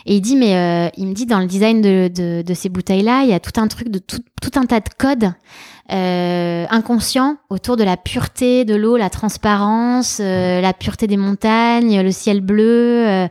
[0.07, 2.69] Et il dit, mais euh, il me dit, dans le design de, de, de ces
[2.69, 5.31] bouteilles-là, il y a tout un truc de tout, tout un tas de codes
[5.91, 12.01] euh, inconscients autour de la pureté de l'eau, la transparence, euh, la pureté des montagnes,
[12.01, 13.07] le ciel bleu.
[13.07, 13.27] euh.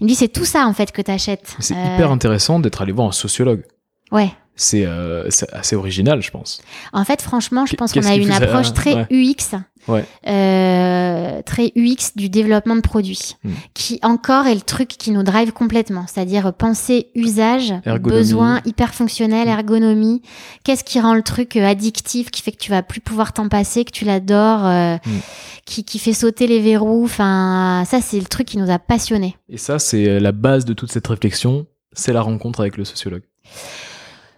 [0.00, 1.54] il me dit, c'est tout ça en fait que t'achètes.
[1.58, 3.62] C'est Euh, hyper intéressant d'être allé voir un sociologue.
[4.10, 4.30] Ouais.
[4.58, 6.62] C'est euh, c'est assez original, je pense.
[6.94, 9.06] En fait, franchement, je pense qu'on a une approche très ouais.
[9.10, 9.54] UX,
[9.86, 10.04] Ouais.
[10.26, 13.50] euh, très UX du développement de produits, Hmm.
[13.74, 18.18] qui encore est le truc qui nous drive complètement, c'est-à-dire penser usage, Ergonomie.
[18.18, 19.50] besoin, hyper fonctionnel, Hmm.
[19.58, 20.22] ergonomie.
[20.64, 23.48] Qu'est-ce qui rend le truc euh, addictif, qui fait que tu vas plus pouvoir t'en
[23.50, 25.18] passer, que tu l'adores, euh, Hmm.
[25.66, 27.04] qui, qui fait sauter les verrous.
[27.04, 29.36] Enfin, ça c'est le truc qui nous a passionnés.
[29.50, 33.22] Et ça, c'est la base de toute cette réflexion, c'est la rencontre avec le sociologue.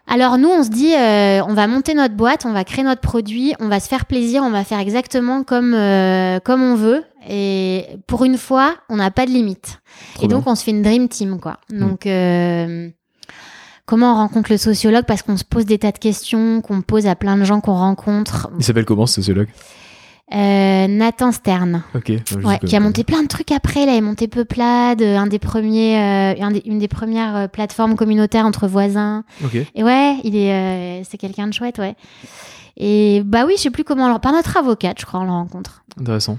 [0.08, 3.02] Alors nous, on se dit, euh, on va monter notre boîte, on va créer notre
[3.02, 7.04] produit, on va se faire plaisir, on va faire exactement comme euh, comme on veut.
[7.28, 9.80] Et pour une fois, on n'a pas de limite.
[10.14, 11.58] Trop et donc, on se fait une dream team, quoi.
[11.70, 11.78] Mm.
[11.78, 12.88] Donc, euh,
[13.84, 15.04] comment on rencontre le sociologue?
[15.04, 17.74] Parce qu'on se pose des tas de questions, qu'on pose à plein de gens qu'on
[17.74, 18.48] rencontre.
[18.58, 19.48] Il s'appelle comment ce sociologue?
[20.34, 21.82] Euh, Nathan Stern.
[21.94, 22.12] Ok.
[22.26, 23.84] je Ouais, qui a monté plein de trucs après.
[23.84, 27.48] Il a monté Peuplade, euh, un des premiers, euh, un des- une des premières euh,
[27.48, 29.24] plateformes communautaires entre voisins.
[29.42, 29.54] Ok.
[29.74, 31.94] Et ouais, il est, euh, c'est quelqu'un de chouette, ouais.
[32.76, 35.30] Et bah oui, je sais plus comment, on par notre avocate, je crois, on le
[35.30, 35.82] rencontre.
[35.98, 36.38] Intéressant.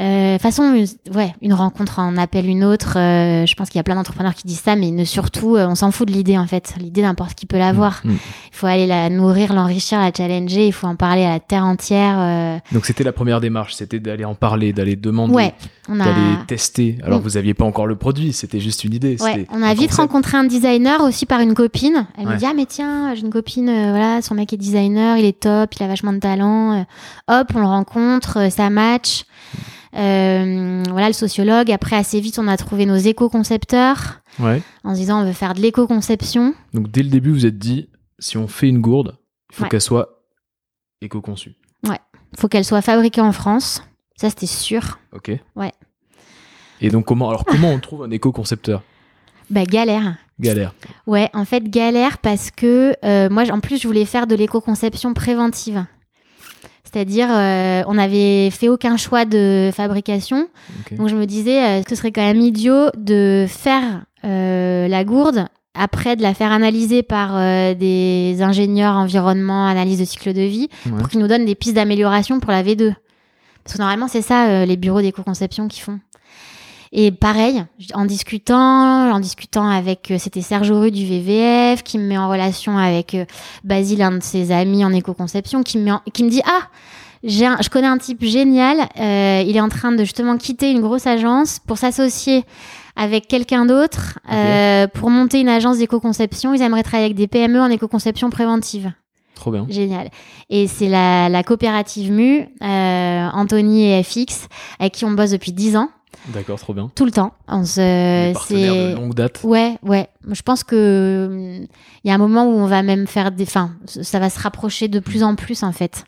[0.00, 2.96] Euh, façon, une- ouais, une rencontre en appelle une autre.
[2.96, 5.66] euh, je pense qu'il y a plein d'entrepreneurs qui disent ça, mais ne, surtout, euh,
[5.68, 6.74] on s'en fout de l'idée en fait.
[6.78, 8.00] L'idée, n'importe qui peut l'avoir.
[8.04, 8.10] Mm.
[8.12, 8.16] Il
[8.52, 10.66] faut aller la nourrir, l'enrichir, la challenger.
[10.68, 12.16] Il faut en parler à la terre entière.
[12.18, 12.58] euh.
[12.72, 15.54] Donc c'était la première démarche, c'était d'aller en parler, d'aller demander, Ouais,
[15.88, 16.04] on a.
[16.04, 16.98] d'aller tester.
[17.04, 17.22] Alors Mm.
[17.22, 19.16] vous aviez pas encore le produit, c'était juste une idée.
[19.20, 19.94] Ouais, on a vite concept.
[20.00, 22.06] rencontré un designer aussi par une copine.
[22.16, 22.34] Elle Ouais.
[22.34, 25.24] me dit ah mais tiens j'ai une copine euh, voilà son mec est designer il
[25.24, 26.72] est top il a vachement de talent
[27.28, 29.24] Euh, hop on le rencontre ça match
[29.87, 34.62] Euh, voilà le sociologue après assez vite on a trouvé nos éco-concepteurs Ouais.
[34.84, 37.88] en se disant on veut faire de l'éco-conception Donc dès le début, vous êtes dit,
[38.20, 39.16] si on fait une gourde,
[39.50, 39.68] il faut Ouais.
[39.68, 40.20] qu'elle soit
[41.00, 41.56] éco-conçue.
[42.38, 43.82] faut qu'elle soit fabriquée en France
[44.16, 45.30] ça c'était sûr Ok.
[45.56, 45.72] Ouais.
[46.80, 48.82] Et donc comment, alors comment on trouve un éco-concepteur?
[49.50, 50.72] Bah galère Galère.
[51.08, 55.12] Ouais, en fait, galère parce que euh, moi, en plus, je voulais faire de l'éco-conception
[55.12, 55.84] préventive.
[56.90, 60.48] C'est-à-dire, euh, on n'avait fait aucun choix de fabrication.
[60.92, 63.82] Donc, je me disais, euh, ce serait quand même idiot de faire
[64.24, 67.34] euh, la gourde, après de la faire analyser par
[67.76, 70.92] des ingénieurs environnement, analyse de cycle de vie, Ouais.
[70.98, 72.94] pour qu'ils nous donnent des pistes d'amélioration pour la V2.
[73.62, 76.00] Parce que normalement, c'est ça, les bureaux d'éco-conception qui font.
[76.92, 77.64] Et pareil,
[77.94, 82.28] en discutant, en discutant avec, euh, c'était Serge Auru du VVF, qui me met en
[82.28, 83.24] relation avec euh,
[83.64, 86.68] Basile, un de ses amis en éco-conception, qui me, met en- qui me dit, ah,
[87.24, 90.80] un- je connais un type génial, euh, il est en train de justement quitter une
[90.80, 92.44] grosse agence pour s'associer
[92.96, 96.54] avec quelqu'un d'autre euh, pour monter une agence d'éco-conception.
[96.54, 98.92] Ils aimeraient travailler avec des PME en éco-conception préventive.
[99.34, 99.66] Trop bien.
[99.68, 100.08] Génial.
[100.50, 104.48] Et c'est la, la coopérative MU, euh, Anthony et FX,
[104.80, 105.90] avec qui on bosse depuis 10 ans,
[106.32, 106.90] D'accord, trop bien.
[106.94, 107.32] tout le temps.
[107.48, 109.40] On se, c'est- de longue date.
[109.44, 110.08] Ouais, ouais.
[110.30, 111.26] Je pense que
[111.60, 111.66] hum,
[112.04, 114.38] il y a un moment où on va même faire des, enfin, ça va se
[114.40, 116.04] rapprocher de plus en plus en fait.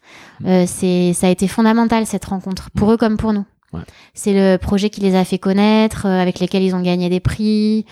[0.46, 3.44] Euh, c'est, ça a été fondamental cette rencontre pour eux comme pour nous.
[3.72, 3.82] Ouais.
[4.14, 7.20] C'est le projet qui les a fait connaître, euh, avec lesquels ils ont gagné des
[7.20, 7.86] prix.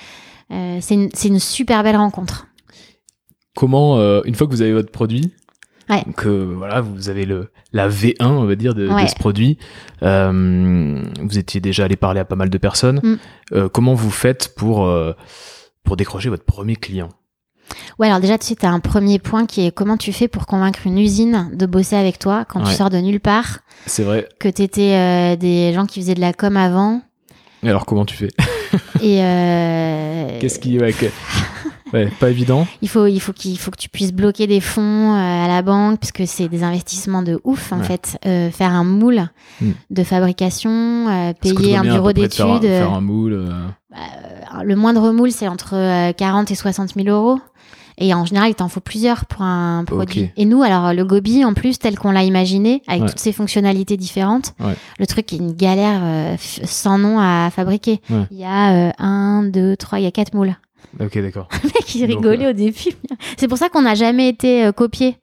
[0.50, 2.46] Euh, c'est une, c'est une super belle rencontre.
[3.54, 5.32] Comment, euh, une fois que vous avez votre produit,
[5.90, 6.02] Ouais.
[6.06, 9.58] donc euh, voilà, vous avez le la V1, on va dire, de, ce produit.
[10.02, 13.00] euh, vous étiez déjà allé parler à pas mal de personnes.
[13.02, 13.16] Mm.
[13.52, 14.88] Euh, comment vous faites pour
[15.84, 17.08] pour décrocher votre premier client?
[17.98, 20.46] Ouais, alors déjà, tu sais, t'as un premier point qui est comment tu fais pour
[20.46, 24.26] convaincre une usine de bosser avec toi quand tu sors de nulle part, C'est vrai.
[24.38, 27.02] que t'étais euh, des gens qui faisaient de la com avant.
[27.62, 28.28] Et alors comment tu fais?
[29.02, 31.06] Et euh, Qu'est-ce qui ouais, que-
[31.92, 32.66] Ouais, pas évident.
[32.82, 35.62] Il faut, il faut qu'il faut que tu puisses bloquer des fonds euh, à la
[35.62, 37.84] banque puisque c'est des investissements de ouf en Ouais.
[37.84, 38.18] fait.
[38.26, 39.28] Euh, faire un moule
[39.60, 39.70] Hmm.
[39.90, 40.70] de fabrication,
[41.08, 42.68] euh, payer un bureau de faire d'études.
[42.70, 43.32] Faire, un moule.
[43.32, 43.50] euh,
[43.94, 47.40] euh, le moindre moule c'est entre euh, 40 et 60 000 euros.
[48.00, 50.30] Et en général, il t'en faut plusieurs pour un produit.
[50.36, 53.08] Et nous, alors le gobi, en plus, tel qu'on l'a imaginé, avec Ouais.
[53.08, 54.76] toutes ses fonctionnalités différentes, Ouais.
[55.00, 58.00] le truc est une galère euh, sans nom à fabriquer.
[58.08, 58.22] Ouais.
[58.30, 60.54] Il y a euh, un, deux, trois, il y a quatre moules.
[61.00, 61.48] Ok, d'accord.
[61.62, 62.92] Le mec, il Donc, rigolait euh, au début.
[63.36, 65.16] C'est pour ça qu'on n'a jamais été euh, copié.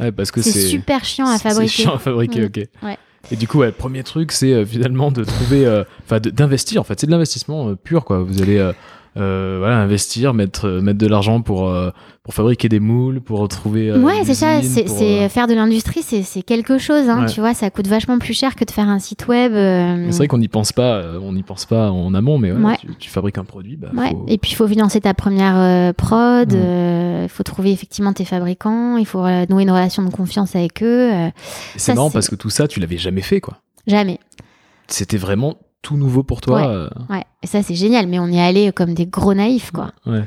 [0.00, 1.68] Ouais, parce que C'est super chiant à fabriquer.
[1.68, 2.44] C'est chiant à fabriquer, Mm.
[2.46, 2.60] ok.
[2.84, 2.98] Ouais.
[3.32, 6.30] Et du coup, ouais, le premier truc, c'est euh, finalement de trouver, euh, enfin, de-
[6.30, 6.80] d'investir.
[6.80, 8.20] En fait, c'est de l'investissement euh, pur, quoi.
[8.20, 8.72] Vous allez, euh, euh,
[9.16, 11.90] voilà, investir, mettre, euh, mettre de l'argent pour euh,
[12.22, 13.88] pour fabriquer des moules, pour trouver.
[13.90, 14.60] euh, ouais, c'est ça.
[14.62, 14.86] C'est
[15.24, 17.08] euh, faire de l'industrie, c'est c'est quelque chose.
[17.08, 17.26] Hein, Ouais.
[17.32, 19.52] Tu vois, ça coûte vachement plus cher que de faire un site web.
[19.54, 22.52] euh, C'est vrai qu'on n'y pense pas, euh, on n'y pense pas en amont, mais
[22.52, 22.76] ouais, Ouais.
[22.80, 25.92] tu, tu fabriques un produit, bah, faut- Et puis il faut financer ta première euh,
[25.92, 26.52] prod.
[26.52, 26.56] Mm.
[26.56, 28.96] euh, Il faut trouver effectivement tes fabricants.
[28.96, 31.10] Il faut euh, nouer une relation de confiance avec eux.
[31.12, 31.28] euh,
[31.76, 33.58] c'est marrant parce que tout ça, tu l'avais jamais fait, quoi.
[33.86, 34.18] jamais.
[34.86, 36.56] C'était vraiment tout nouveau pour toi.
[36.60, 36.66] Ouais.
[36.66, 37.24] euh, Ouais.
[37.42, 38.06] Et ça c'est génial.
[38.06, 39.92] Mais on y est allé comme des gros naïfs, quoi.
[40.06, 40.24] ouais.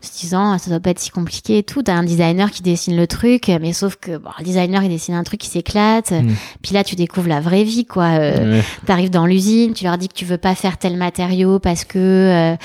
[0.00, 1.82] Se disant ça doit pas être si compliqué et tout.
[1.82, 5.14] T'as un designer qui dessine le truc, mais sauf que bon, le designer il dessine
[5.14, 6.10] un truc qui s'éclate.
[6.12, 6.34] Mm.
[6.62, 8.04] Puis là tu découvres la vraie vie quoi.
[8.04, 8.62] Euh, Ouais.
[8.86, 11.98] T'arrives dans l'usine, tu leur dis que tu veux pas faire tel matériau parce que
[11.98, 12.56] euh,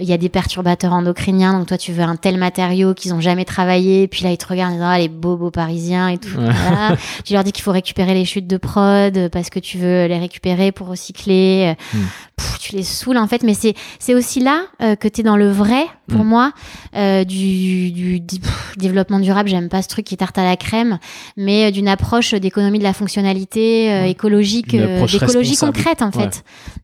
[0.00, 3.20] il y a des perturbateurs endocriniens, donc toi tu veux un tel matériau qu'ils ont
[3.20, 4.08] jamais travaillé.
[4.08, 6.36] Puis là ils te regardent en disant ah, les bobos parisiens et tout.
[6.38, 6.50] Ouais.
[6.50, 6.96] Voilà.
[7.24, 10.18] tu leur dis qu'il faut récupérer les chutes de prod parce que tu veux les
[10.18, 11.74] récupérer pour recycler.
[11.92, 11.98] Mm.
[12.36, 15.24] Pff, tu les saoules en fait, mais c'est c'est aussi là euh, que tu es
[15.24, 16.28] dans le vrai pour Mm.
[16.28, 16.52] moi
[16.94, 19.48] euh, du, du, du- pff, développement durable.
[19.48, 20.98] J'aime pas ce truc qui est tarte à la crème,
[21.38, 26.18] mais euh, d'une approche d'économie de la fonctionnalité euh, écologique, euh, d'écologie concrète en fait,
[26.20, 26.30] Ouais.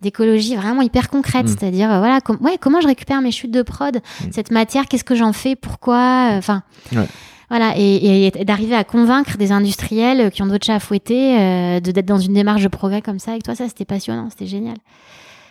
[0.01, 1.45] d'écologie vraiment hyper concrète.
[1.45, 1.49] Mm.
[1.49, 4.25] C'est-à-dire euh, voilà, com- ouais, comment je récupère mes chutes de prod, Mm.
[4.33, 6.63] cette matière, qu'est-ce que j'en fais, pourquoi, enfin.
[6.95, 7.07] Ouais.
[7.51, 11.81] Voilà, et, et d'arriver à convaincre des industriels qui ont d'autres chats à fouetter, euh,
[11.81, 14.47] de d'être dans une démarche de progrès comme ça avec toi, ça c'était passionnant, c'était
[14.47, 14.77] génial.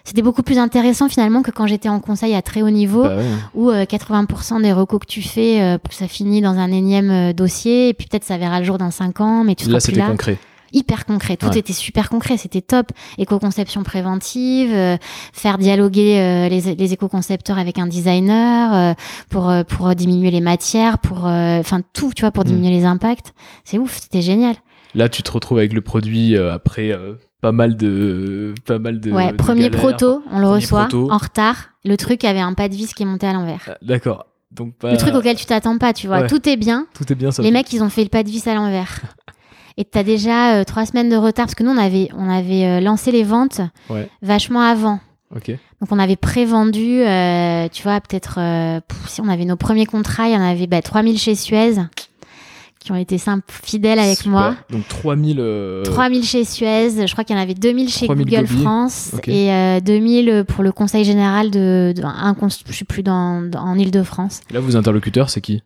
[0.03, 3.17] C'était beaucoup plus intéressant finalement que quand j'étais en conseil à très haut niveau, Bah
[3.17, 3.23] ouais.
[3.53, 7.33] où euh, 80% des recos que tu fais, euh, ça finit dans un énième euh,
[7.33, 9.77] dossier, et puis peut-être ça verra le jour dans 5 ans, mais tu seras Là,
[9.79, 10.07] plus c'était là.
[10.07, 10.37] concret.
[10.73, 11.57] Hyper concret, tout Ouais.
[11.57, 12.93] était super concret, c'était top.
[13.17, 14.95] Éco-conception préventive, euh,
[15.33, 18.93] faire dialoguer euh, les, les éco-concepteurs avec un designer euh,
[19.29, 22.47] pour euh, pour diminuer les matières, pour euh, enfin tout, tu vois, pour Mm.
[22.47, 23.33] diminuer les impacts.
[23.65, 24.55] C'est ouf, c'était génial.
[24.95, 28.99] Là, tu te retrouves avec le produit euh, après euh, pas mal de, pas mal
[28.99, 29.11] de.
[29.11, 29.79] ouais, de premier galères.
[29.79, 31.11] proto, on le Premier reçoit proto.
[31.11, 31.69] en retard.
[31.83, 33.61] Le truc avait un pas de vis qui est monté à l'envers.
[33.67, 34.25] Ah, D'accord.
[34.51, 34.91] Donc pas.
[34.91, 36.21] Le truc auquel tu t'attends pas, tu vois.
[36.21, 36.27] Ouais.
[36.27, 36.85] Tout est bien.
[36.93, 37.41] Tout est bien ça.
[37.41, 38.99] Les mecs, ils ont fait le pas de vis à l'envers.
[39.77, 42.65] Et t'as déjà euh, trois semaines de retard parce que nous, on avait, on avait
[42.65, 44.09] euh, lancé les ventes Ouais.
[44.21, 44.99] vachement avant.
[45.33, 45.49] Ok.
[45.49, 50.27] Donc on avait prévendu, euh, tu vois, peut-être, euh, si on avait nos premiers contrats,
[50.27, 51.75] il y en avait bah, 3000 chez Suez
[52.83, 54.31] qui ont été simples, fidèles avec Super.
[54.31, 54.55] moi.
[54.69, 55.37] Donc 3000.
[55.39, 58.61] euh, 3000 chez Suez, je crois qu'il y en avait 2000 chez 3000 Google Gobi.
[58.61, 62.35] France et euh, 2000 pour le conseil général de, de un,
[62.67, 64.41] je suis plus dans, dans- en Île-de-France.
[64.51, 65.61] Là, vos interlocuteurs, c'est qui?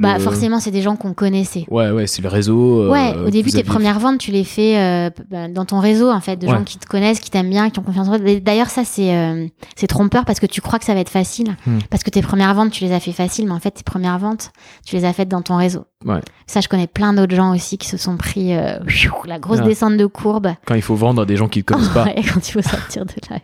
[0.00, 1.64] Bah le- forcément, c'est des gens qu'on connaissait.
[1.70, 2.82] Ouais, ouais, c'est le réseau.
[2.82, 6.10] euh, Ouais, au début, tes premières ventes, tu les fais euh, bah, dans ton réseau,
[6.10, 6.52] en fait, de Ouais.
[6.54, 8.40] gens qui te connaissent, qui t'aiment bien, qui ont confiance en toi.
[8.40, 11.56] D'ailleurs, ça, c'est euh, c'est trompeur parce que tu crois que ça va être facile.
[11.66, 11.78] Hmm.
[11.90, 14.18] Parce que tes premières ventes, tu les as fait faciles, mais en fait, tes premières
[14.18, 14.52] ventes,
[14.86, 15.84] tu les as faites dans ton réseau.
[16.04, 16.20] Ouais.
[16.46, 18.78] Ça, je connais plein d'autres gens aussi qui se sont pris euh,
[19.26, 19.66] la grosse Ah.
[19.66, 20.48] descente de courbe.
[20.66, 22.04] Quand il faut vendre à des gens qui ne connaissent pas.
[22.04, 23.38] Ouais, quand il faut sortir de là.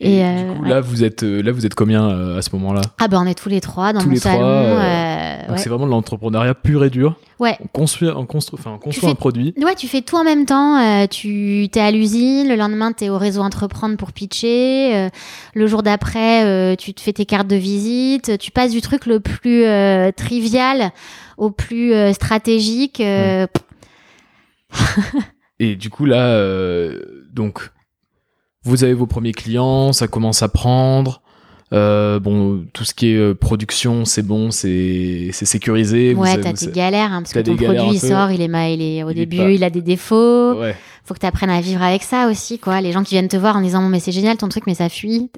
[0.00, 0.68] Et, Et, du euh, coup, ouais.
[0.68, 2.80] là, vous êtes, euh, là, vous êtes combien euh, à ce moment-là?
[2.98, 4.44] Ah ben on est tous les trois dans Tous mon les trois, salon.
[4.44, 5.58] euh, euh, Donc ouais.
[5.58, 7.16] c'est vraiment de l'entrepreneuriat pur et dur.
[7.38, 7.56] Ouais.
[7.62, 9.54] On construit, on construit, enfin, on construit fais- un produit.
[9.62, 10.78] Ouais, tu fais tout en même temps.
[10.80, 15.08] euh, tu es à l'usine, le lendemain tu es au réseau entreprendre pour pitcher, euh,
[15.54, 19.06] le jour d'après euh, tu te fais tes cartes de visite, tu passes du truc
[19.06, 20.90] le plus euh, trivial
[21.36, 23.00] au plus euh, stratégique.
[23.00, 23.46] euh,
[25.60, 27.70] Et du coup, là, euh, donc,
[28.64, 31.20] vous avez vos premiers clients, ça commence à prendre.
[31.72, 36.14] Euh, bon, tout ce qui est euh, production, c'est bon, c'est sécurisé.
[36.14, 38.82] ouais, t'as tes galères hein, parce que ton produit il sort, il est mal, il
[38.82, 40.60] est au Il est début, pas- il a des défauts.
[40.60, 40.76] Ouais.
[41.04, 42.80] Faut que tu apprennes à vivre avec ça aussi, quoi.
[42.80, 44.74] Les gens qui viennent te voir en disant bon mais c'est génial ton truc mais
[44.74, 45.30] ça fuit.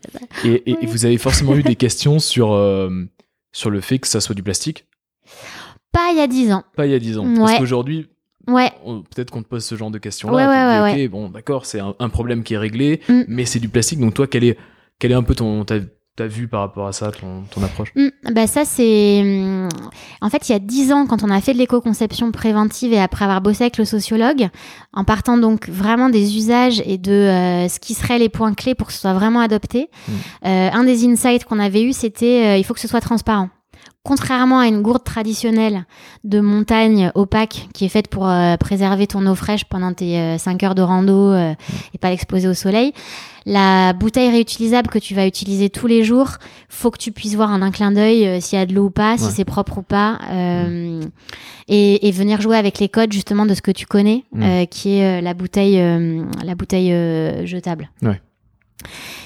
[0.44, 0.86] Et, et- et Ouais.
[0.86, 2.90] vous avez forcément eu des questions sur euh,
[3.52, 4.84] sur le fait que ça soit du plastique?
[5.92, 6.64] Pas il y a dix ans.
[6.76, 7.26] Pas il y a 10 ans.
[7.36, 7.58] Parce Ouais.
[7.58, 8.08] qu'aujourd'hui,
[8.48, 8.70] Ouais.
[8.84, 10.36] on- peut-être qu'on te pose ce genre de questions-là.
[10.36, 13.22] Ouais, ouais, ouais, ok, bon, d'accord, c'est un, un problème qui est réglé, Mm.
[13.28, 13.98] mais c'est du plastique.
[14.00, 14.56] Donc toi, quel est,
[14.98, 17.62] quel est un peu ton, ta, tu as vu par rapport à ça, ton, ton
[17.62, 17.92] approche?
[17.94, 19.68] Mm, bah ça c'est hum,
[20.22, 22.98] en fait il y a dix ans quand on a fait de l'éco-conception préventive et
[22.98, 24.48] après avoir bossé avec le sociologue
[24.94, 28.74] en partant donc vraiment des usages et de euh, ce qui seraient les points clés
[28.74, 30.12] pour que ce soit vraiment adopté Mm.
[30.46, 33.50] euh, un des insights qu'on avait eu c'était euh, il faut que ce soit transparent
[34.06, 35.84] Contrairement à une gourde traditionnelle
[36.22, 40.62] de montagne opaque qui est faite pour euh, préserver ton eau fraîche pendant tes 5
[40.62, 41.54] heures de rando euh,
[41.92, 42.92] et pas l'exposer au soleil,
[43.46, 46.30] la bouteille réutilisable que tu vas utiliser tous les jours,
[46.68, 48.86] faut que tu puisses voir en un clin d'œil euh, s'il y a de l'eau
[48.86, 51.00] ou pas, si c'est propre ou pas, euh,
[51.68, 54.42] et, et venir jouer avec les codes justement de ce que tu connais, Mm.
[54.42, 57.90] euh, qui est euh, la bouteille, euh, la bouteille euh, jetable.
[58.02, 58.20] Ouais.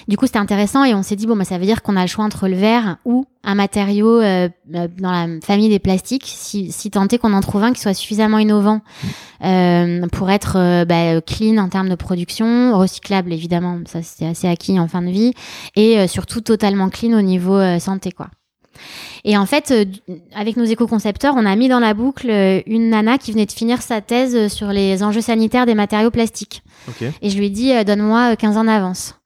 [0.08, 2.02] Du coup, c'était intéressant et on s'est dit bon, bah, ça veut dire qu'on a
[2.02, 6.26] le choix entre le verre ou un matériau euh, euh, dans la famille des plastiques,
[6.26, 8.80] si, si tant est qu'on en trouve un qui soit suffisamment innovant
[9.44, 14.46] euh, pour être euh, bah, clean en termes de production, recyclable évidemment, ça c'est assez
[14.46, 15.32] acquis en fin de vie,
[15.74, 18.28] et euh, surtout totalement clean au niveau euh, santé quoi.
[19.24, 19.84] Et en fait, euh,
[20.34, 22.30] avec nos éco-concepteurs, on a mis dans la boucle
[22.66, 26.62] une nana qui venait de finir sa thèse sur les enjeux sanitaires des matériaux plastiques.
[26.88, 27.04] Ok.
[27.20, 29.19] Et je lui ai dit, euh, donne-moi euh, 15 ans d'avance.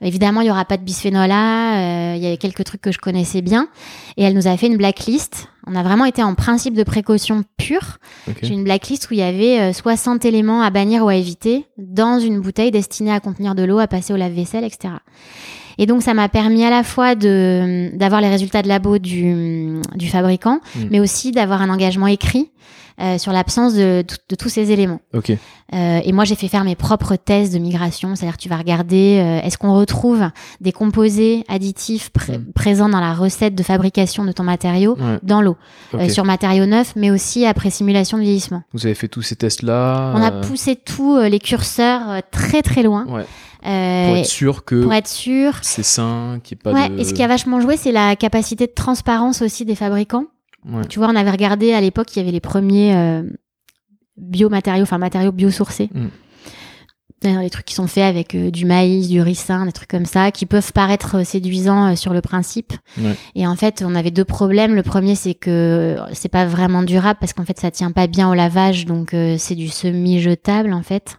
[0.00, 2.92] Évidemment, il y aura pas de bisphénol A, euh, il y avait quelques trucs que
[2.92, 3.68] je connaissais bien.
[4.16, 5.48] Et elle nous a fait une blacklist.
[5.66, 7.98] On a vraiment été en principe de précaution pure.
[8.28, 8.36] ok.
[8.42, 11.66] J'ai une blacklist où il y avait euh, 60 éléments à bannir ou à éviter
[11.78, 14.94] dans une bouteille destinée à contenir de l'eau, à passer au lave-vaisselle, etc.
[15.78, 19.80] Et donc, ça m'a permis à la fois de d'avoir les résultats de labo du,
[19.96, 20.80] du fabricant, Mm.
[20.90, 22.50] mais aussi d'avoir un engagement écrit
[23.00, 25.00] euh, sur l'absence de, de- de tous ces éléments.
[25.14, 25.30] Ok.
[25.72, 29.18] Euh, et moi, j'ai fait faire mes propres tests de migration, c'est-à-dire tu vas regarder
[29.20, 30.22] euh, est-ce qu'on retrouve
[30.60, 32.52] des composés additifs pr- Mm.
[32.54, 35.18] présents dans la recette de fabrication de ton matériau Ouais.
[35.22, 35.56] dans l'eau,
[35.94, 38.62] euh, sur matériau neuf, mais aussi après simulation de vieillissement.
[38.72, 42.62] Vous avez fait tous ces tests-là On a euh, poussé tous euh, les curseurs très
[42.62, 43.24] très loin ouais,
[43.66, 45.58] euh, pour être sûr que pour être sûr.
[45.62, 46.98] c'est sain, qu'il n'y ait pas Ouais, de.
[47.00, 50.24] et ce qui a vachement joué, c'est la capacité de transparence aussi des fabricants.
[50.68, 50.84] Ouais.
[50.88, 53.22] Tu vois, on avait regardé à l'époque, il y avait les premiers euh,
[54.16, 55.90] biomatériaux, enfin matériaux biosourcés.
[55.92, 56.08] Mm.
[57.22, 60.04] D'ailleurs, les trucs qui sont faits avec euh, du maïs, du ricin, des trucs comme
[60.04, 62.74] ça, qui peuvent paraître euh, séduisants euh, sur le principe.
[62.98, 63.16] Ouais.
[63.34, 64.74] Et en fait, on avait deux problèmes.
[64.74, 68.30] Le premier, c'est que c'est pas vraiment durable parce qu'en fait, ça tient pas bien
[68.30, 71.18] au lavage, donc euh, c'est du semi-jetable en fait.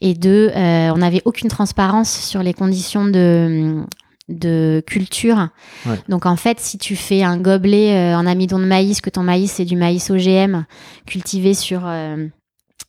[0.00, 3.84] Et deux, euh, on n'avait aucune transparence sur les conditions de
[4.30, 5.48] de culture.
[5.86, 5.98] Ouais.
[6.08, 9.22] Donc en fait, si tu fais un gobelet euh, en amidon de maïs, que ton
[9.22, 10.64] maïs c'est du maïs OGM
[11.06, 12.26] cultivé sur euh,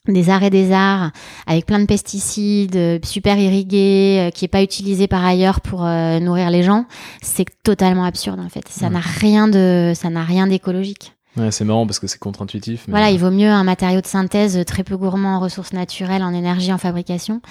[0.08, 1.12] des arts et des arts
[1.46, 5.86] avec plein de pesticides, euh, super irrigué, euh, qui est pas utilisé par ailleurs pour
[5.86, 6.86] euh, nourrir les gens,
[7.22, 8.68] c'est totalement absurde en fait.
[8.70, 8.94] Ça Ouais.
[8.94, 11.14] n'a rien de, ça n'a rien d'écologique.
[11.38, 12.84] Ouais, c'est marrant parce que c'est contre-intuitif.
[12.88, 15.72] mais- Voilà, il vaut mieux un matériau de synthèse euh, très peu gourmand en ressources
[15.72, 17.42] naturelles, en énergie, en fabrication.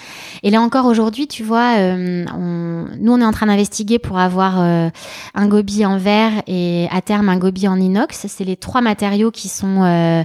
[0.43, 4.19] Et là encore aujourd'hui, tu vois, euh, on- nous on est en train d'investiguer pour
[4.19, 4.89] avoir euh,
[5.33, 8.27] un gobi en verre et à terme un gobi en inox.
[8.27, 10.23] C'est les trois matériaux qui sont, euh,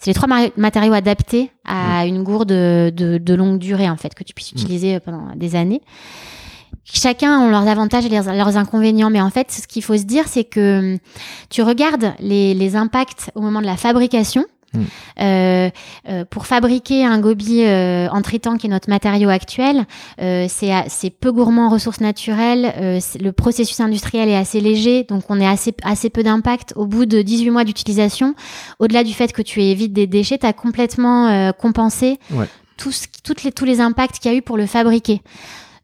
[0.00, 4.24] c'est les trois matériaux adaptés à une gourde de, de longue durée en fait que
[4.24, 4.58] tu puisses Mm.
[4.58, 5.80] utiliser pendant des années.
[6.92, 10.04] Chacun ont leurs avantages et leurs, leurs inconvénients, mais en fait, ce qu'il faut se
[10.04, 10.98] dire, c'est que hum,
[11.50, 14.44] tu regardes les, les impacts au moment de la fabrication.
[14.74, 14.80] Mm.
[15.20, 15.70] Euh,
[16.08, 19.86] euh, pour fabriquer un gobi euh, en tritan, qui est notre matériau actuel,
[20.20, 22.72] euh, c'est peu gourmand en ressources naturelles.
[22.76, 26.72] euh, le processus industriel est assez léger, donc on est assez, assez peu d'impact.
[26.76, 28.34] Au bout de 18 mois d'utilisation,
[28.78, 32.46] au-delà du fait que tu évites des déchets, tu as complètement euh, compensé Ouais.
[32.76, 35.22] tout ce- toutes les, tous les impacts qu'il y a eu pour le fabriquer.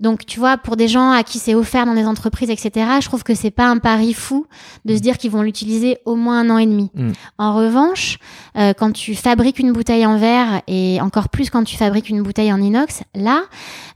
[0.03, 3.07] Donc, tu vois, pour des gens à qui c'est offert dans des entreprises, etc., je
[3.07, 4.47] trouve que c'est pas un pari fou
[4.85, 6.91] de se dire qu'ils vont l'utiliser au moins un an et demi.
[6.95, 7.13] Mm.
[7.39, 8.19] En revanche,
[8.59, 12.23] euh, quand tu fabriques une bouteille en verre et encore plus quand tu fabriques une
[12.23, 13.43] bouteille en inox, là,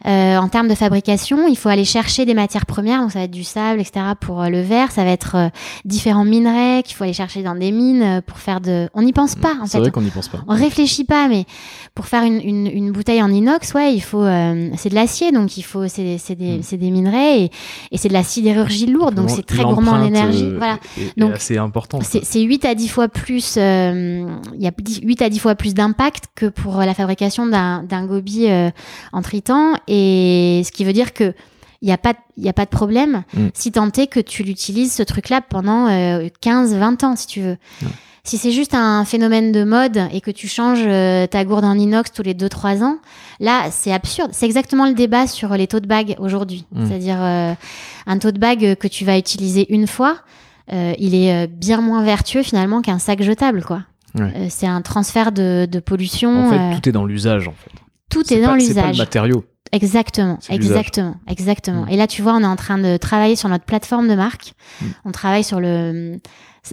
[0.07, 3.24] euh, en termes de fabrication, il faut aller chercher des matières premières, donc ça va
[3.24, 4.07] être du sable, etc.
[4.20, 5.48] pour euh, le verre, ça va être euh,
[5.84, 8.88] différents minerais qu'il faut aller chercher dans des mines euh, pour faire de.
[8.94, 9.66] On n'y pense pas en Mm.
[9.66, 9.80] C'est fait.
[9.80, 10.38] vrai qu'on n'y pense pas.
[10.46, 11.44] On réfléchit pas, mais
[11.94, 15.32] pour faire une, une, une bouteille en inox, ouais, il faut, euh, c'est de l'acier,
[15.32, 16.62] donc il faut, c'est c'est des, Mm.
[16.62, 17.51] c'est des minerais et,
[17.90, 20.44] et c'est de la sidérurgie lourde, donc c'est très gourmand en énergie.
[20.44, 20.78] euh, Voilà.
[20.99, 21.99] est- Donc, assez important.
[22.03, 25.38] C'est c'est 8 à 10 fois plus, euh, il y a 10 8 à 10
[25.38, 28.70] fois plus d'impact que pour la fabrication d'un d'un gobi euh,
[29.12, 31.32] en tritan, et ce qui veut dire que
[31.82, 33.49] il n'y a, pas y a pas de problème Mm.
[33.53, 37.57] si tant est que tu l'utilises ce truc-là pendant euh, 15-20 ans, si tu veux.
[37.82, 37.88] Ouais.
[38.26, 41.78] Si c'est juste un phénomène de mode et que tu changes euh, ta gourde en
[41.78, 42.98] inox tous les 2-3 ans,
[43.40, 44.30] là, c'est absurde.
[44.32, 46.66] C'est exactement le débat sur les tote bags aujourd'hui.
[46.72, 46.86] Mm.
[46.86, 47.54] C'est-à-dire euh,
[48.06, 50.18] un tote bag que tu vas utiliser une fois,
[50.72, 53.82] euh, il est bien moins vertueux finalement qu'un sac jetable, quoi.
[54.18, 54.48] Ouais.
[54.50, 56.46] C'est un transfert de, de pollution.
[56.46, 57.46] En fait, tout est dans l'usage.
[57.46, 57.70] En fait.
[58.10, 58.98] tout est dans pas- C'est pas le l'usage.
[58.98, 59.44] matériau.
[59.72, 60.56] Exactement, l'usage.
[60.56, 61.84] exactement, exactement.
[61.84, 61.90] Mm.
[61.90, 64.54] Et là, tu vois, on est en train de travailler sur notre plateforme de marque.
[64.80, 64.86] Mm.
[65.04, 66.18] On travaille sur le.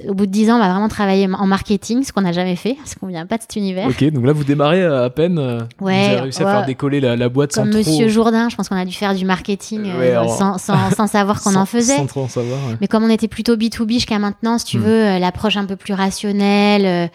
[0.07, 2.55] Au bout de dix ans, on va vraiment travailler en marketing, ce qu'on n'a jamais
[2.55, 3.87] fait, parce qu'on vient pas de cet univers.
[3.87, 5.37] Ok, donc là vous démarrez à peine.
[5.39, 8.13] euh, Ouais, vous avez réussi à faire décoller la, la boîte Comme sans Monsieur trop.
[8.13, 11.41] Jourdain, je pense qu'on a dû faire du marketing euh, alors- sans, sans, sans savoir
[11.41, 11.97] qu'on en faisait.
[11.97, 12.59] Sans trop en savoir.
[12.69, 12.75] ouais.
[12.81, 14.81] Mais comme on était plutôt B2B jusqu'à maintenant, si tu Mm.
[14.81, 17.07] veux, euh, l'approche un peu plus rationnelle, euh,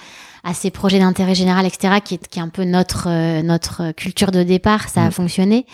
[0.44, 3.92] à ces projets d'intérêt général, etc., qui est, qui est un peu notre, euh, notre
[3.92, 5.12] culture de départ, ça a Mm.
[5.12, 5.66] fonctionné.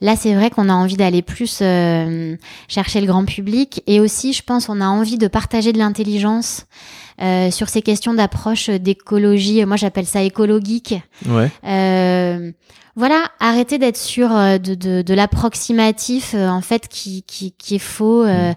[0.00, 2.36] Là, c'est vrai qu'on a envie d'aller plus euh,
[2.68, 6.66] chercher le grand public et aussi, je pense, on a envie de partager de l'intelligence
[7.20, 9.64] euh, sur ces questions d'approche d'écologie.
[9.64, 10.94] Moi, j'appelle ça écologique.
[11.26, 11.50] Ouais.
[11.66, 12.52] Euh,
[12.94, 17.74] voilà, arrêtez d'être sûr euh, de, de, de l'approximatif euh, en fait qui, qui, qui
[17.76, 18.24] est faux.
[18.24, 18.52] euh,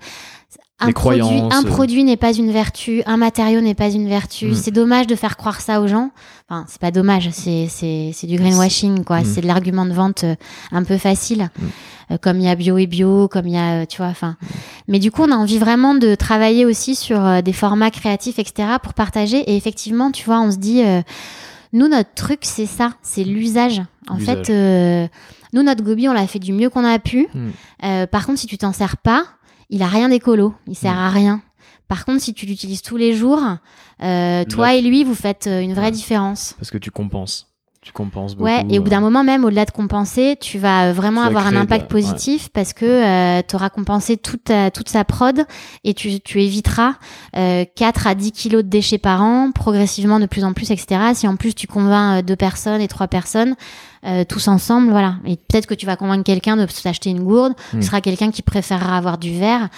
[0.82, 1.68] un Les produit, croyances, un euh.
[1.68, 4.48] produit n'est pas une vertu, un matériau n'est pas une vertu.
[4.48, 4.56] Mm.
[4.56, 6.12] C'est dommage de faire croire ça aux gens.
[6.50, 9.22] Enfin, c'est pas dommage, c'est c'est c'est du greenwashing quoi.
[9.22, 9.26] Mm.
[9.26, 10.36] C'est de l'argument de vente euh,
[10.72, 11.66] un peu facile, Mm.
[12.12, 14.08] Euh, comme il y a bio et bio, comme il y a tu vois.
[14.08, 14.36] Enfin,
[14.88, 18.68] mais du coup, on a envie vraiment de travailler aussi sur des formats créatifs, etc.
[18.84, 19.38] pour partager.
[19.50, 20.84] Et effectivement, tu vois, on se dit.
[20.84, 21.02] euh,
[21.74, 23.82] nous, notre truc, c'est ça, c'est l'usage.
[24.10, 25.08] En fait, euh,
[25.54, 27.28] nous, notre gobi, on l'a fait du mieux qu'on a pu.
[27.34, 27.50] Mm.
[27.86, 29.24] Euh, par contre, si tu t'en sers pas,
[29.72, 30.98] il a rien d'écolo, il sert Mm.
[31.00, 31.42] à rien.
[31.88, 33.42] Par contre, si tu l'utilises tous les jours,
[34.04, 35.92] euh, toi et lui, vous faites euh, une vraie Ouais.
[35.92, 36.54] différence.
[36.60, 37.51] Parce que tu compenses.
[37.84, 38.46] Tu compenses beaucoup.
[38.46, 41.22] Ouais, et au bout d'un euh, moment, même au-delà de compenser, tu vas euh, vraiment
[41.28, 44.88] Tu vas avoir un de impact positif parce que tu auras compensé toute, ta- toute
[44.88, 45.44] sa prod
[45.84, 46.94] et tu, tu éviteras
[47.36, 51.02] euh, 4 à 10 kilos de déchets par an, progressivement de plus en plus, etc.
[51.16, 53.56] Si en plus tu convaincs euh, deux personnes et trois personnes,
[54.06, 55.16] euh, tous ensemble, voilà.
[55.26, 57.82] Et peut-être que tu vas convaincre quelqu'un de s'acheter une gourde, Hmm.
[57.82, 59.70] ce sera quelqu'un qui préférera avoir du verre.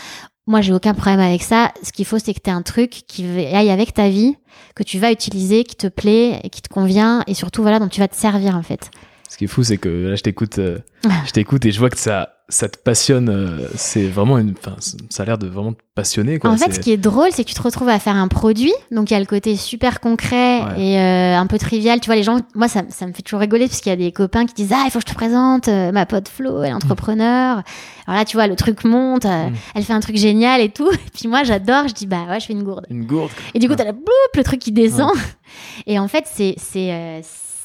[0.45, 1.71] Moi, j'ai aucun problème avec ça.
[1.83, 4.35] Ce qu'il faut, c'est que tu aies un truc qui aille avec ta vie,
[4.75, 8.01] que tu vas utiliser, qui te plaît, qui te convient, et surtout, voilà, dont tu
[8.01, 8.91] vas te servir, en fait.
[9.29, 10.79] Ce qui est fou, c'est que là, je t'écoute, euh,
[11.25, 13.29] je t'écoute et je vois que ça, ça te passionne.
[13.29, 14.75] euh, c'est vraiment une, enfin,
[15.09, 16.49] ça a l'air de vraiment te passionner, quoi.
[16.51, 18.27] en fait, C'est- ce qui est drôle, c'est que tu te retrouves à faire un
[18.27, 18.73] produit.
[18.91, 20.81] Donc, il y a le côté super concret Ouais.
[20.81, 21.99] et euh, un peu trivial.
[21.99, 23.95] Tu vois, les gens, moi, ça, ça me fait toujours rigoler parce qu'il y a
[23.97, 26.63] des copains qui disent Ah, il faut que je te présente euh, ma pote Flo,
[26.63, 27.61] elle est entrepreneur.
[28.07, 29.53] Alors là, tu vois, le truc monte, euh, Mm.
[29.75, 30.91] elle fait un truc génial et tout.
[30.91, 31.87] Et puis moi, j'adore.
[31.87, 32.85] Je dis Bah ouais, je fais une gourde.
[32.89, 33.31] une gourde.
[33.53, 34.03] Et du coup, t'as la bloup,
[34.35, 35.11] le truc qui descend.
[35.87, 37.19] Et en fait, c'est c'est euh,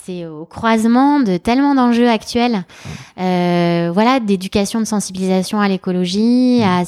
[0.08, 2.64] c'est au croisement de tellement d'enjeux actuels,
[3.20, 6.82] euh, voilà, d'éducation, de sensibilisation à l'écologie, à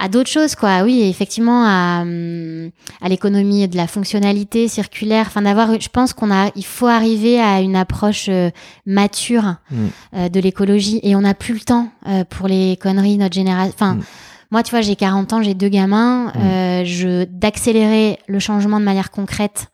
[0.00, 0.82] à d'autres choses, quoi.
[0.84, 2.70] Oui, effectivement, à, hum,
[3.02, 5.24] à l'économie de la fonctionnalité circulaire.
[5.26, 8.50] Enfin, d'avoir, je pense qu'on a, il faut arriver à une approche euh,
[8.86, 9.76] mature Mm.
[10.14, 13.74] euh, de l'écologie, et on n'a plus le temps euh, pour les conneries, notre génération.
[13.74, 13.94] Enfin.
[13.96, 14.02] Mm.
[14.50, 16.26] Moi, tu vois, j'ai 40 ans, j'ai deux gamins.
[16.26, 16.38] Mm.
[16.38, 19.66] euh, je d'accélérer le changement de manière concrète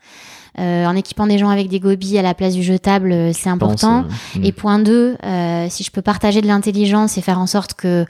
[0.59, 3.45] euh, en équipant des gens avec des gobies à la place du jetable, euh, c'est
[3.45, 4.05] pense, important.
[4.37, 4.45] euh, mm.
[4.45, 5.17] Et point 2,
[5.69, 8.05] si je peux partager de l'intelligence et faire en sorte que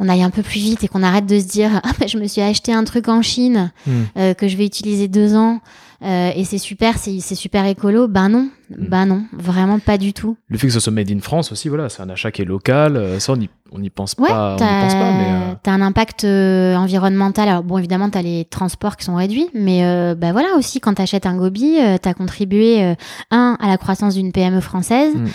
[0.00, 2.18] on aille un peu plus vite et qu'on arrête de se dire ah ben, je
[2.18, 3.90] me suis acheté un truc en Chine Mm.
[4.16, 5.60] euh, que je vais utiliser deux ans
[6.04, 8.06] euh, et c'est super, c'est super écolo.
[8.08, 8.84] Ben non, Mm.
[8.88, 10.36] ben non, vraiment pas du tout.
[10.48, 12.44] Le fait que ce soit made in France aussi, voilà, c'est un achat qui est
[12.44, 12.96] local.
[12.96, 14.54] euh, Ça, on n'y on n'y pense Ouais, pas.
[14.54, 15.24] On t'as pense pas, mais.
[15.30, 17.48] euh, t'as un impact euh, environnemental.
[17.48, 20.94] Alors bon, évidemment, t'as les transports qui sont réduits, mais euh, bah voilà aussi, quand
[20.94, 22.94] t'achètes un gobi, euh, t'as contribué euh,
[23.30, 25.26] un à la croissance d'une PME française Mm.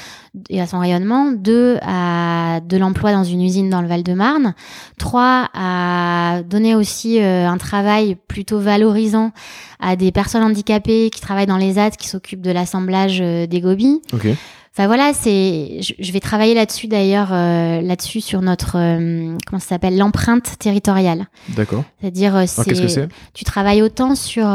[0.49, 4.55] Et à son rayonnement, deux à de l'emploi dans une usine dans le Val-de-Marne,
[4.97, 9.31] trois à donner aussi euh, un travail plutôt valorisant
[9.79, 13.61] à des personnes handicapées qui travaillent dans les ZAD, qui s'occupent de l'assemblage euh, des
[13.61, 14.01] gobis.
[14.13, 14.27] Ok.
[14.75, 19.67] Enfin voilà, c'est, je, vais travailler là-dessus d'ailleurs, euh, là-dessus sur notre, euh, comment ça
[19.67, 21.27] s'appelle, l'empreinte territoriale.
[21.49, 21.83] D'accord.
[22.01, 23.07] C'est-à-dire, euh, Alors, c'est, c'est?
[23.35, 24.45] tu travailles autant sur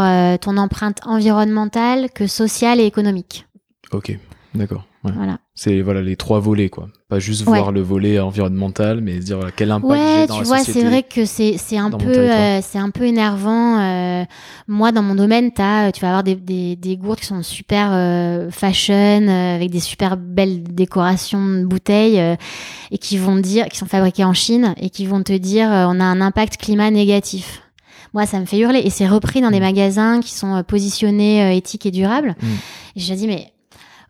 [0.41, 3.47] ton empreinte environnementale que sociale et économique.
[3.93, 4.18] Ok.
[4.55, 4.84] D'accord.
[5.05, 5.12] Ouais.
[5.14, 5.38] Voilà.
[5.55, 6.88] C'est voilà les trois volets, quoi.
[7.09, 7.59] Pas juste Ouais.
[7.59, 10.59] voir le volet environnemental, mais se dire voilà, quel impact Ouais, dans tu la vois,
[10.61, 13.78] c'est vrai que c'est c'est un peu euh, c'est un peu énervant.
[13.78, 14.24] euh,
[14.66, 17.42] moi, dans mon domaine, t'as, euh, tu vas avoir des, des, des gourdes qui sont
[17.42, 22.20] super euh, fashion, avec des super belles décorations de bouteilles,
[22.90, 26.01] et qui vont dire, qui sont fabriquées en Chine, et qui vont te dire, on
[26.01, 27.62] a un impact climat négatif.
[28.14, 29.62] Moi, ça me fait hurler, et c'est repris dans des Mm.
[29.64, 32.34] magasins qui sont positionnés euh, éthiques et durables.
[32.40, 32.46] Mm.
[32.96, 33.53] Et je dis, mais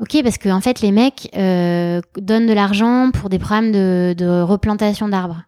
[0.01, 4.15] Ok, parce que en fait, les mecs euh, donnent de l'argent pour des programmes de,
[4.17, 5.43] de replantation d'arbres.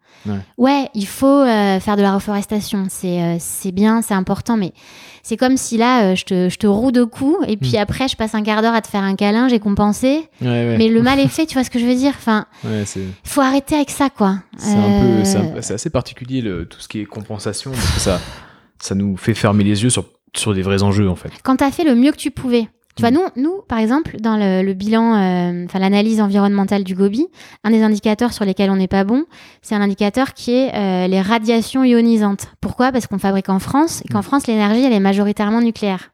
[0.59, 0.89] Ouais.
[0.95, 4.75] il faut euh, faire de la reforestation, c'est euh, bien, c'est important, mais
[5.23, 7.81] c'est comme si là, euh, je, te, je te roue de coups et puis Mm.
[7.81, 10.77] après, je passe un quart d'heure à te faire un câlin, j'ai compensé, Ouais, ouais.
[10.77, 12.13] mais le mal est fait, tu vois ce que je veux dire?
[12.19, 12.45] Enfin,
[13.25, 14.37] faut arrêter avec ça, quoi.
[14.59, 17.91] c'est un peu, c'est un- c'est assez particulier le, tout ce qui est compensation parce
[17.95, 18.21] que ça,
[18.79, 20.05] ça nous fait fermer les yeux sur
[20.37, 21.31] sur des vrais enjeux en fait.
[21.43, 22.69] Quand t'as fait le mieux que tu pouvais,
[23.01, 26.95] Tu vois, nous, nous, par exemple, dans le, le bilan, euh, enfin l'analyse environnementale du
[26.95, 27.29] Gobi,
[27.65, 29.25] un des indicateurs sur lesquels on n'est pas bon,
[29.63, 32.49] c'est un indicateur qui est euh, les radiations ionisantes.
[32.61, 32.93] Pourquoi?
[32.93, 36.11] Parce qu'on fabrique en France et qu'en France, l'énergie, elle est majoritairement nucléaire.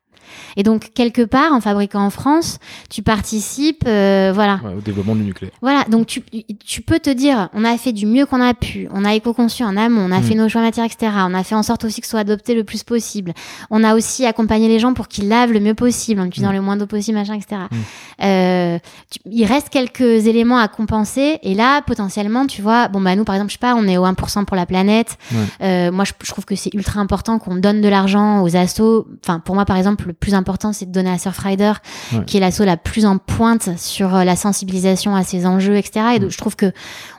[0.57, 2.59] Et donc, quelque part, en fabriquant en France,
[2.91, 4.61] tu participes, euh, voilà.
[4.65, 5.53] Ouais, au développement du nucléaire.
[5.63, 6.23] Voilà, donc tu,
[6.65, 9.65] tu peux te dire, on a fait du mieux qu'on a pu, on a éco-conçu
[9.65, 10.23] en amont, on a Mm.
[10.23, 11.13] fait nos choix matières, etc.
[11.29, 13.33] On a fait en sorte aussi que ce soit adopté le plus possible.
[13.71, 16.57] On a aussi accompagné les gens pour qu'ils lavent le mieux possible, en utilisant Mm.
[16.57, 17.63] le moins d'eau possible, machin, etc.
[17.71, 17.77] Mm.
[18.23, 18.79] Euh,
[19.11, 23.25] tu- il reste quelques éléments à compenser, et là, potentiellement, tu vois, bon, bah, nous,
[23.25, 25.19] par exemple, je sais pas, on est au 1% pour la planète.
[25.33, 25.39] Ouais.
[25.63, 29.07] Euh, moi, je, je trouve que c'est ultra important qu'on donne de l'argent aux assos.
[29.25, 31.73] Enfin, pour moi, par exemple, le plus important, c'est de donner à Surfrider,
[32.13, 32.25] Ouais.
[32.27, 36.07] qui est l'asso la plus en pointe sur euh, la sensibilisation à ces enjeux, etc.
[36.17, 36.73] Et donc, je trouve que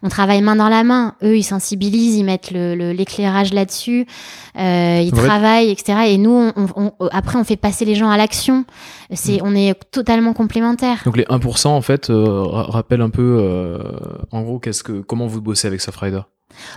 [0.04, 1.16] on travaille main dans la main.
[1.24, 4.06] Eux, ils sensibilisent, ils mettent le- le- l'éclairage là-dessus,
[4.58, 6.00] euh, ils travaillent, etc.
[6.08, 8.66] Et nous, on, on- on- après, on fait passer les gens à l'action.
[9.14, 11.02] C'est, on est totalement complémentaires.
[11.06, 13.78] Donc les 1% en fait euh, ra- rappellent un peu euh,
[14.32, 16.22] en gros qu'est-ce que comment vous bossez avec Surfrider.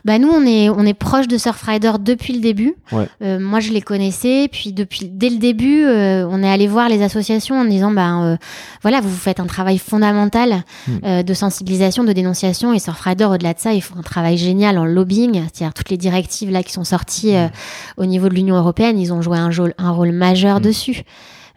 [0.05, 2.75] Bah nous on est on est proche de Surfrider depuis le début.
[2.93, 3.07] Ouais.
[3.23, 6.89] Euh, moi je les connaissais puis depuis dès le début euh, on est allé voir
[6.89, 8.37] les associations en disant bah euh,
[8.83, 10.93] voilà vous faites un travail fondamental Mm.
[11.05, 14.77] euh, de sensibilisation de dénonciation et Surfrider au-delà de ça ils font un travail génial
[14.79, 17.49] en lobbying c'est-à-dire toutes les directives là qui sont sorties euh,
[17.97, 20.63] au niveau de l'Union européenne ils ont joué un rôle un rôle majeur Mm.
[20.63, 21.03] dessus.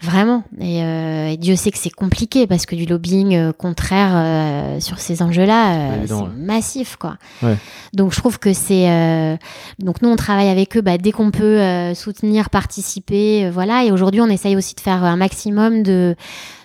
[0.04, 0.44] Vraiment.
[0.60, 4.80] Et, euh, et Dieu sait que c'est compliqué parce que du lobbying euh, contraire euh,
[4.82, 6.28] sur ces enjeux-là, euh, c'est ouais.
[6.36, 7.16] massif, quoi.
[7.42, 7.56] Ouais.
[7.94, 9.38] Donc je trouve que c'est euh,
[9.80, 13.86] donc nous on travaille avec eux bah, dès qu'on peut euh, soutenir, participer, voilà.
[13.86, 16.16] Et aujourd'hui on essaye aussi de faire un maximum de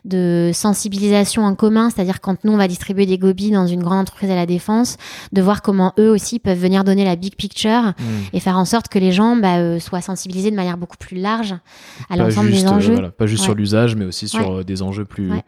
[0.05, 4.01] de sensibilisation en commun, c'est-à-dire quand nous on va distribuer des gobies dans une grande
[4.01, 4.97] entreprise à la défense,
[5.33, 7.69] de voir comment eux aussi peuvent venir donner la big picture
[7.99, 8.03] Hmm.
[8.33, 11.17] et faire en sorte que les gens bah, euh, soient sensibilisés de manière beaucoup plus
[11.19, 11.55] large
[12.11, 12.93] à l'ensemble des euh, enjeux.
[12.93, 13.45] voilà, pas juste Ouais.
[13.47, 14.61] sur l'usage, mais aussi sur Ouais.
[14.61, 15.31] euh, des enjeux plus.
[15.33, 15.43] Ouais.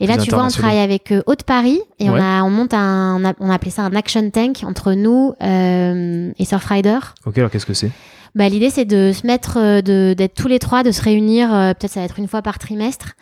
[0.00, 2.20] Et là, tu vois, on travaille avec euh, Haute-Paris et Ouais.
[2.20, 4.92] on, a, on monte un, on a, on a appelé ça un action tank entre
[4.92, 6.98] nous euh, et Surfrider.
[7.26, 7.90] Ok, alors qu'est-ce que c'est?
[8.38, 11.52] Bah, l'idée, c'est de se mettre, euh, de, d'être tous les trois, de se réunir,
[11.52, 13.16] euh, peut-être ça va être une fois par trimestre,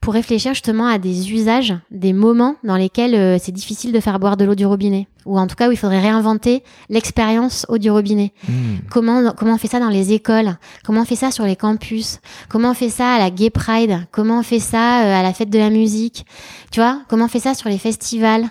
[0.00, 4.18] pour réfléchir justement à des usages, des moments dans lesquels euh, c'est difficile de faire
[4.18, 5.08] boire de l'eau du robinet.
[5.26, 8.32] Ou en tout cas, où il faudrait réinventer l'expérience eau du robinet.
[8.48, 8.78] Hmm.
[8.90, 10.56] Comment, comment on fait ça dans les écoles?
[10.84, 12.20] Comment on fait ça sur les campus?
[12.48, 14.06] Comment on fait ça à la Gay Pride?
[14.10, 16.24] Comment on fait ça euh, à la fête de la musique?
[16.70, 17.02] Tu vois?
[17.08, 18.46] Comment on fait ça sur les festivals?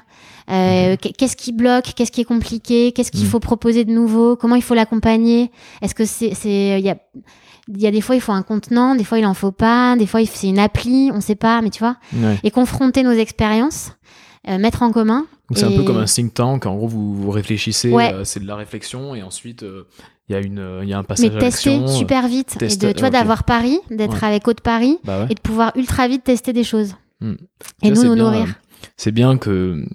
[0.50, 3.28] Euh, qu- Qu'est-ce qui bloque Qu'est-ce qui est compliqué Qu'est-ce qu'il Mhm.
[3.30, 5.52] faut proposer de nouveau Comment il faut l'accompagner?
[5.82, 6.98] Est-ce que c'est, c'est, il y a,
[7.68, 9.96] il y a des fois il faut un contenant, des fois il en faut pas,
[9.96, 12.40] des fois c'est une appli, on sait pas, mais tu vois Ouais.
[12.44, 13.92] Et confronter nos expériences,
[14.50, 15.26] euh, mettre en commun.
[15.50, 16.66] Donc c'est un peu comme un think tank.
[16.66, 18.14] En gros, vous, vous réfléchissez, Ouais.
[18.14, 19.64] euh, c'est de la réflexion, et ensuite
[20.30, 22.90] il y a une, il y a un passage mais tester super vite tester- et
[22.90, 24.28] de, tu vois d'avoir Paris, d'être Ouais.
[24.30, 25.28] avec Haute Paris Bah ouais.
[25.30, 26.96] et de pouvoir ultra vite tester des choses.
[27.20, 27.34] Hmm.
[27.84, 28.56] Et Ça, nous nous bien, nourrir.
[28.98, 29.86] C'est bien que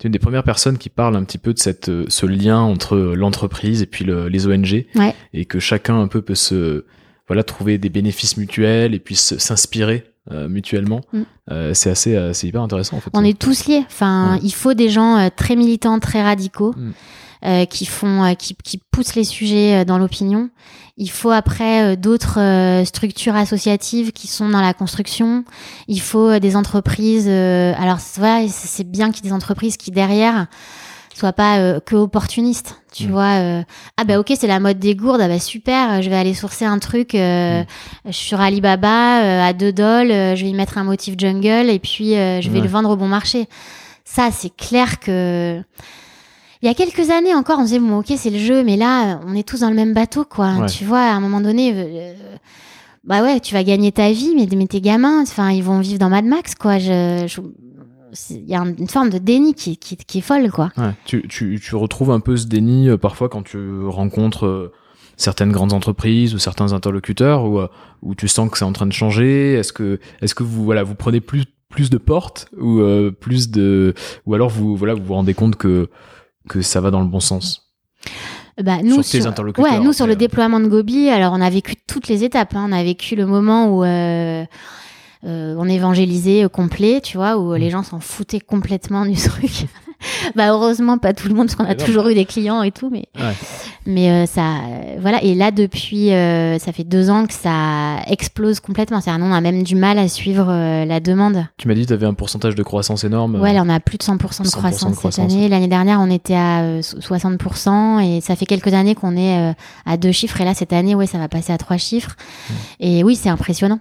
[0.00, 2.26] tu es une des premières personnes qui parle un petit peu de cette, euh, ce
[2.26, 5.14] lien entre euh, l'entreprise et puis le- les ONG, Ouais.
[5.34, 6.84] et que chacun un peu peut se
[7.28, 11.00] voilà trouver des bénéfices mutuels et puis s'inspirer euh, mutuellement.
[11.12, 11.20] Mm.
[11.50, 13.10] Euh, c'est assez, euh, c'est hyper intéressant en fait.
[13.14, 13.82] On est tous liés.
[13.86, 14.40] Enfin, Ouais.
[14.42, 16.90] il faut des gens très militants, très radicaux, Mm.
[17.44, 20.50] Euh, qui font, euh, qui, qui poussent les sujets euh, dans l'opinion.
[20.96, 25.44] Il faut après euh, d'autres euh, structures associatives qui sont dans la construction.
[25.88, 27.26] Il faut euh, des entreprises.
[27.28, 30.46] euh, alors c'est vrai, c'est bien qu'il y ait des entreprises qui derrière
[31.14, 32.76] soient pas euh, que opportunistes.
[32.92, 33.10] Tu Mm.
[33.10, 33.62] vois, euh,
[33.98, 36.64] ah bah ok, c'est la mode des gourdes, ah bah super, je vais aller sourcer
[36.64, 37.62] un truc euh,
[38.10, 41.78] sur Alibaba euh, à 2 dollars, euh, je vais y mettre un motif jungle et
[41.78, 42.64] puis euh, je vais Ouais.
[42.64, 43.48] le vendre au bon marché.
[44.04, 45.62] Ça, c'est clair que
[46.62, 48.76] il y a quelques années encore, on se disait bon ok c'est le jeu, mais
[48.76, 50.54] là on est tous dans le même bateau quoi.
[50.58, 50.66] Ouais.
[50.66, 52.14] Tu vois, à un moment donné, euh,
[53.04, 55.98] bah ouais, tu vas gagner ta vie, mais, mais tes gamins, enfin ils vont vivre
[55.98, 56.78] dans Mad Max quoi.
[56.78, 57.40] Je, je-
[58.12, 60.70] c'est- il y a un- une forme de déni qui, qui, qui est folle quoi.
[60.76, 60.92] Ouais.
[61.06, 64.72] Tu, tu, tu retrouves un peu ce déni euh, parfois quand tu rencontres euh,
[65.16, 67.68] certaines grandes entreprises ou certains interlocuteurs où, euh,
[68.02, 69.54] où tu sens que c'est en train de changer.
[69.54, 73.50] Est-ce que, est-ce que vous, voilà, vous prenez plus, plus de portes ou euh, plus
[73.50, 73.94] de,
[74.26, 75.88] ou alors vous, voilà, vous vous rendez compte que,
[76.48, 77.70] que ça va dans le bon sens
[78.62, 80.16] Bah, nous, Sur tes sur, interlocuteurs, ouais, nous sur le euh.
[80.16, 82.54] déploiement de Gobi, alors on a vécu toutes les étapes.
[82.54, 82.66] hein.
[82.68, 84.44] On a vécu le moment où euh,
[85.24, 87.56] euh, on évangélisait euh, complet, tu vois, où Mm.
[87.56, 89.66] les gens s'en foutaient complètement du truc.
[90.36, 92.88] bah heureusement pas tout le monde parce qu'on a toujours eu des clients et tout,
[92.90, 93.34] mais Ouais.
[93.86, 95.22] mais euh, ça, euh, voilà.
[95.22, 99.00] Et là depuis, euh, ça fait deux ans que ça explose complètement.
[99.00, 101.44] C'est-à-dire on a même du mal à suivre euh, la demande.
[101.58, 103.36] Tu m'as dit tu avais un pourcentage de croissance énorme.
[103.40, 105.32] Ouais, là, on a plus de 100% de 100% de croissance cette croissance.
[105.32, 105.48] année.
[105.48, 109.50] L'année dernière, on était à euh, so- 60% et ça fait quelques années qu'on est
[109.50, 109.52] euh,
[109.86, 110.40] à deux chiffres.
[110.40, 112.16] Et là, cette année, ouais, ça va passer à trois chiffres.
[112.80, 113.78] Et oui, c'est impressionnant.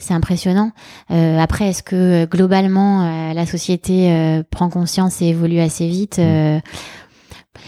[0.00, 0.72] C'est impressionnant.
[1.10, 6.18] Euh, après, est-ce que globalement euh, la société euh, prend conscience et évolue assez vite
[6.18, 6.22] Mm.
[6.22, 6.58] euh,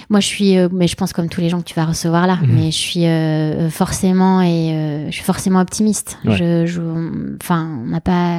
[0.09, 2.27] Moi, je suis, euh, mais je pense comme tous les gens que tu vas recevoir
[2.27, 2.49] là, Mhm.
[2.55, 6.19] mais je suis euh, forcément et euh, je suis forcément optimiste.
[6.25, 6.37] Ouais.
[6.37, 8.39] Je, je, on- enfin, on n'a pas,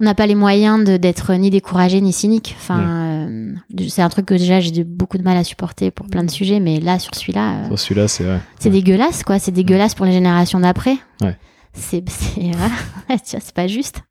[0.00, 2.54] on n'a pas les moyens de d'être ni découragé ni cynique.
[2.58, 3.52] Enfin, euh,
[3.88, 6.60] c'est un truc que déjà j'ai beaucoup de mal à supporter pour plein de sujets,
[6.60, 7.64] mais là sur celui-là.
[7.64, 8.40] euh, Sur celui-là, c'est vrai.
[8.58, 9.38] c'est dégueulasse, quoi.
[9.38, 10.96] C'est dégueulasse pour les générations d'après.
[11.72, 12.04] C'est,
[13.24, 14.02] c'est, pas juste.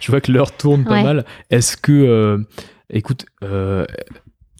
[0.00, 1.02] Je vois que l'heure tourne pas Ouais.
[1.02, 1.24] mal.
[1.50, 2.38] Est-ce que, euh,
[2.90, 3.86] écoute, euh,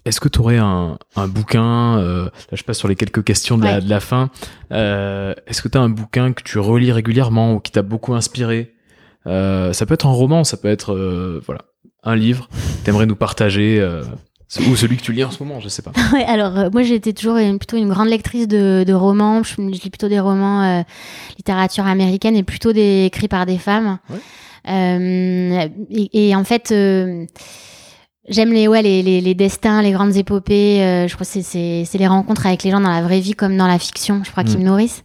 [0.04, 3.58] est-ce que tu aurais un, un bouquin, euh, là je passe sur les quelques questions
[3.58, 3.80] de, la, Ouais.
[3.80, 4.30] de la fin,
[4.70, 8.74] est-ce que tu as un bouquin que tu relis régulièrement ou qui t'a beaucoup inspiré?
[9.26, 10.94] Ça peut être un roman, ça peut être
[11.46, 11.62] voilà,
[12.02, 13.80] un livre que t'aimerais nous partager,
[14.60, 15.92] ou celui que tu lis en ce moment, je sais pas.
[16.12, 19.42] Ouais, alors euh, moi été toujours une- plutôt une grande lectrice de, de romans.
[19.42, 20.82] Je, je lis plutôt des romans euh,
[21.36, 23.98] littérature américaine et plutôt des écrits par des femmes.
[24.10, 24.18] Ouais.
[24.66, 27.26] Euh, et, et en fait, euh,
[28.28, 30.82] j'aime les ouais les, les, les destins, les grandes épopées.
[30.82, 33.56] euh, je crois que c'est les rencontres avec les gens dans la vraie vie comme
[33.56, 34.22] dans la fiction.
[34.24, 34.46] Je crois Mm.
[34.46, 35.02] qu'ils me nourrissent.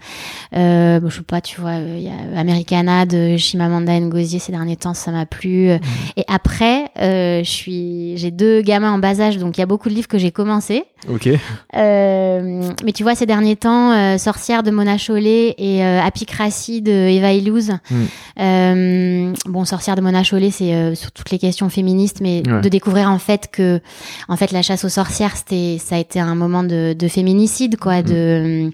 [0.55, 4.51] Euh, bon, je sais pas, tu vois, il y a Americana de Chimamanda Ngozi ces
[4.51, 5.69] derniers temps, ça m'a plu.
[6.17, 9.67] Et après, euh, je suis, j'ai deux gamins en bas âge, donc il y a
[9.67, 10.83] beaucoup de livres que j'ai commencé.
[11.09, 11.29] Ok.
[11.75, 16.81] Euh, mais tu vois, ces derniers temps, euh, Sorcière de Mona Chollet et euh, Apicratie
[16.81, 17.71] de Eva Illouz.
[17.89, 17.95] Mm.
[18.39, 22.61] Euh, bon, Sorcière de Mona Chollet, c'est euh, sur toutes les questions féministes, mais Ouais.
[22.61, 23.81] de découvrir en fait que,
[24.27, 27.77] en fait, la chasse aux sorcières, c'était, ça a été un moment de, de féminicide,
[27.77, 28.03] quoi, Mm.
[28.03, 28.71] de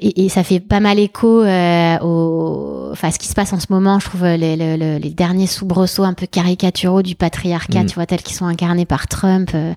[0.00, 3.60] et, et ça fait pas mal écho euh, au, enfin, ce qui se passe en
[3.60, 3.98] ce moment.
[3.98, 7.86] Je trouve les, les, les- derniers soubresauts un peu caricaturaux du patriarcat, Mm.
[7.86, 9.50] tu vois, tels qu'ils sont incarnés par Trump.
[9.54, 9.72] euh,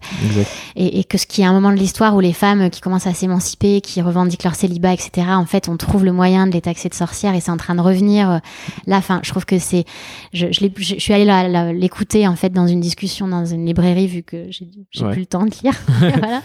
[0.76, 3.08] et, et que ce qui est un moment de l'histoire où les femmes qui commencent
[3.08, 5.28] à s'émanciper, qui revendiquent leur célibat, etc.
[5.32, 7.76] En fait, on trouve le moyen de les taxer de sorcières et c'est en train
[7.76, 8.30] de revenir.
[8.30, 8.38] euh,
[8.88, 9.86] Là, enfin, je trouve que c'est,
[10.34, 14.24] je, je, je- suis allée l'écouter en fait dans une discussion dans une librairie vu
[14.24, 14.68] que j'ai
[15.02, 15.12] Ouais.
[15.14, 15.74] plus le temps de lire.
[15.88, 16.42] voilà.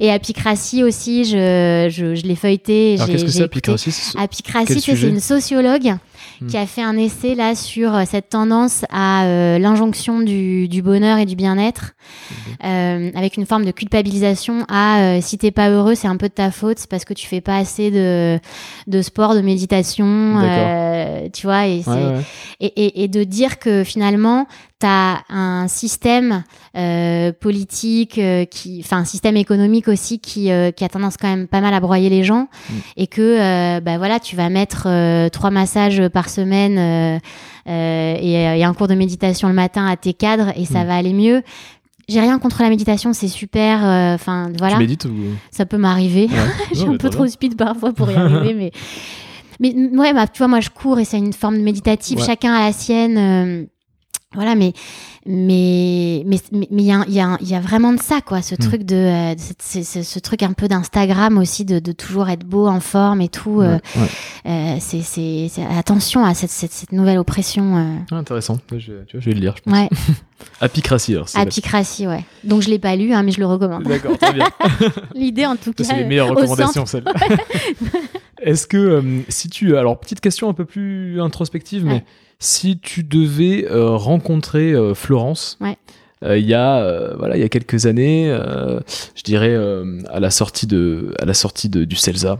[0.00, 2.96] Et Apicratie aussi, je, je, je l'ai feuilleté.
[3.10, 3.42] Qu'est-ce que c'est.
[3.42, 5.94] Apicratie c'est- Apicratie, c'est une sociologue
[6.40, 6.46] Hmm.
[6.46, 10.80] qui a fait un essai là sur euh, cette tendance à euh, l'injonction du, du
[10.82, 11.92] bonheur et du bien-être,
[12.64, 16.28] euh, avec une forme de culpabilisation à euh, si t'es pas heureux, c'est un peu
[16.28, 18.38] de ta faute, c'est parce que tu fais pas assez de,
[18.86, 20.36] de sport, de méditation,
[21.32, 22.22] tu vois, et, c'est- Ouais, ouais.
[22.60, 24.46] et, et, et de dire que finalement,
[24.80, 26.42] tu as un système
[26.76, 31.28] euh, politique, euh, qui, enfin un système économique aussi qui, euh, qui a tendance quand
[31.28, 32.74] même pas mal à broyer les gens, Mm.
[32.96, 37.18] et que bah voilà, tu vas mettre trois massages par semaine euh,
[37.68, 40.84] euh, et, euh, et un cours de méditation le matin à tes cadres et ça
[40.84, 40.86] Mm.
[40.86, 41.42] va aller mieux.
[42.08, 43.84] J'ai rien contre la méditation, c'est super.
[43.84, 45.14] euh, Enfin voilà, Tu médites ou?
[45.52, 46.26] Ça peut m'arriver.
[46.26, 46.36] Ouais.
[46.72, 48.72] Je suis un peu trop speed parfois pour y arriver, mais.
[49.60, 52.24] Mais ouais, bah, tu vois, moi je cours et c'est une forme méditative, Ouais.
[52.24, 53.16] chacun a la sienne.
[53.18, 53.64] euh,
[54.34, 54.72] voilà, mais
[55.26, 58.42] mais mais mais il y a, il y, a, y a vraiment de ça, quoi,
[58.42, 58.58] ce Mm.
[58.58, 62.44] truc de, euh, ce, ce- ce truc un peu d'Instagram aussi, de, de toujours être
[62.46, 63.60] beau, en forme et tout.
[63.60, 64.08] euh, Ouais, ouais.
[64.46, 67.76] euh, c'est c'est c'est- attention à cette, cette, cette nouvelle oppression.
[67.76, 68.58] euh, Ah, intéressant.
[68.72, 69.54] Je, tu vois, je vais le lire.
[69.56, 69.74] Je pense.
[69.74, 69.88] ouais,
[70.60, 71.26] Apicratie, alors.
[71.34, 72.24] apicratie, ouais.
[72.44, 73.82] Donc je l'ai pas lu, hein, mais je le recommande.
[73.82, 74.46] D'accord, très bien.
[75.14, 77.04] L'idée, en tout cas, c'est les meilleures recommandations, celles
[78.42, 79.76] Est-ce que, euh, si tu.
[79.76, 82.04] Alors, petite question un peu plus introspective, mais.
[82.40, 85.56] Si tu devais euh, rencontrer euh, Florence.
[85.60, 85.76] Ouais.
[86.24, 88.26] euh, Il y a voilà il y a quelques années
[89.14, 89.54] je dirais
[90.08, 92.38] à la sortie de à la sortie de, du Celsa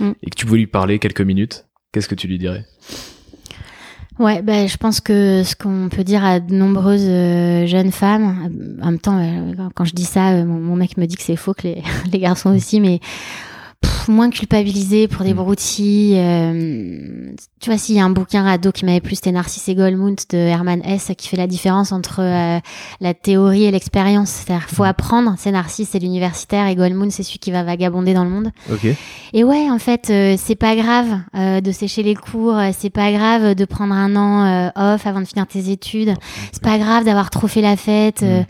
[0.00, 0.10] Mm.
[0.22, 2.66] et que tu voulais lui parler quelques minutes qu'est-ce que tu lui dirais?
[4.18, 8.50] Ouais, ben, je pense que ce qu'on peut dire à de nombreuses euh, jeunes femmes,
[8.82, 11.22] en même temps, euh, quand je dis ça, euh, mon, mon mec me dit que
[11.22, 11.82] c'est faux, que les,
[12.12, 13.00] les garçons aussi, mais
[13.80, 15.36] pff, moins culpabiliser pour des Mm.
[15.36, 16.14] broutilles.
[16.18, 19.74] euh, tu vois, s'il y a un bouquin ado qui m'avait plu, c'était Narcisse et
[19.74, 22.58] Goldmund de Herman Hesse, qui fait la différence entre euh,
[23.00, 24.30] la théorie et l'expérience.
[24.30, 24.86] C'est-à-dire, faut Mm.
[24.86, 25.34] apprendre.
[25.38, 28.50] C'est Narcisse, c'est l'universitaire, et Goldmund, c'est celui qui va vagabonder dans le monde.
[28.72, 28.86] ok
[29.32, 32.90] Et ouais, en fait, euh, c'est pas grave euh, de sécher les cours, euh, c'est
[32.90, 36.14] pas grave de prendre un an euh, off avant de finir tes études,
[36.52, 38.22] c'est pas grave d'avoir trop fait la fête.
[38.22, 38.46] euh, Mm.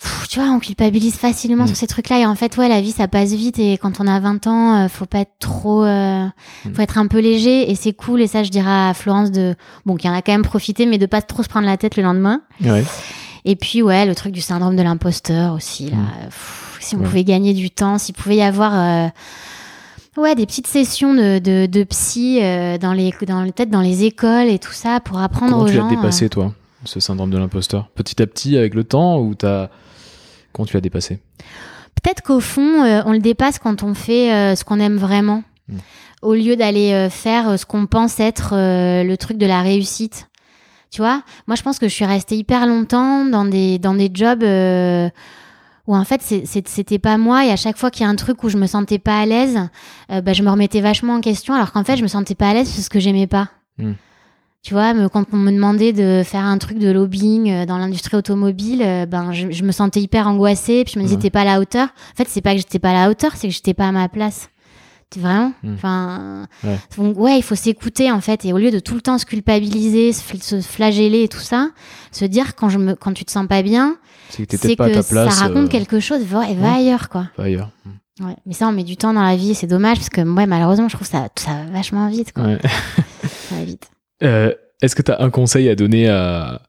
[0.00, 1.68] Pff, tu vois, on culpabilise facilement Mm.
[1.68, 2.18] sur ces trucs-là.
[2.20, 3.58] Et en fait, ouais, la vie, ça passe vite.
[3.58, 5.84] Et quand on a 20 ans, euh, faut pas être trop...
[5.84, 6.24] euh,
[6.64, 6.74] Mm.
[6.74, 7.70] faut être un peu léger.
[7.70, 8.20] Et c'est cool.
[8.20, 9.54] Et ça, je dirais à Florence de...
[9.84, 11.96] Bon, qui en a quand même profité, mais de pas trop se prendre la tête
[11.96, 12.42] le lendemain.
[12.64, 12.84] ouais
[13.44, 15.96] Et puis, ouais, le truc du syndrome de l'imposteur aussi, là.
[15.96, 16.24] Mm.
[16.26, 17.04] Pff, si on Ouais.
[17.04, 19.08] pouvait gagner du temps, s'il pouvait y avoir, euh,
[20.18, 24.04] ouais, des petites sessions de, de, de psy euh, dans les, dans, peut-être dans les
[24.04, 25.88] écoles et tout ça pour apprendre comment aux tu gens.
[25.88, 26.52] l'as dépassé toi?
[26.86, 29.68] Ce syndrome de l'imposteur petit à petit avec le temps ou t'as
[30.52, 31.20] comment tu l'as dépassé?
[32.02, 35.42] Peut-être qu'au fond, euh, on le dépasse quand on fait euh, ce qu'on aime vraiment.
[35.68, 35.76] Mm.
[36.22, 40.28] Au lieu d'aller euh, faire ce qu'on pense être le truc de la réussite.
[40.90, 41.22] Tu vois?
[41.46, 44.44] Moi, je pense que je suis restée hyper longtemps dans des, dans des jobs
[45.86, 47.46] où en fait, c'était pas moi.
[47.46, 49.26] Et à chaque fois qu'il y a un truc où je me sentais pas à
[49.26, 49.58] l'aise,
[50.10, 52.50] euh, bah, je me remettais vachement en question, alors qu'en fait, je me sentais pas
[52.50, 53.48] à l'aise parce que j'aimais pas.
[53.78, 53.92] Mm.
[54.66, 57.78] Tu vois, me- quand on me demandait de faire un truc de lobbying euh, dans
[57.78, 60.82] l'industrie automobile, euh, ben je, je me sentais hyper angoissée.
[60.84, 61.22] Puis je me disais, Ouais.
[61.22, 61.86] t'es pas à la hauteur.
[61.86, 63.92] En fait, c'est pas que j'étais pas à la hauteur, c'est que j'étais pas à
[63.92, 64.48] ma place.
[65.08, 65.74] Tu vraiment Mm.
[65.74, 66.80] Enfin, Ouais.
[66.98, 69.24] donc ouais, il faut s'écouter en fait, et au lieu de tout le temps se
[69.24, 71.68] culpabiliser, se, fl- se flageller et tout ça,
[72.10, 73.94] se dire quand je me, quand tu te sens pas bien,
[74.30, 75.32] C'est que ta place.
[75.32, 76.24] ça raconte euh, quelque chose.
[76.24, 76.78] Va, et va ouais.
[76.78, 77.28] ailleurs quoi.
[77.36, 77.70] pas ailleurs.
[78.18, 78.34] Ouais.
[78.46, 80.46] Mais ça, on met du temps dans la vie, et c'est dommage parce que ouais,
[80.46, 82.32] malheureusement, je trouve ça, ça va vachement vite.
[82.32, 82.42] Quoi.
[82.42, 82.58] Ouais.
[83.48, 83.88] Ça va vite.
[84.22, 84.52] Euh,
[84.82, 86.60] Est-ce que tu as un conseil à donner à,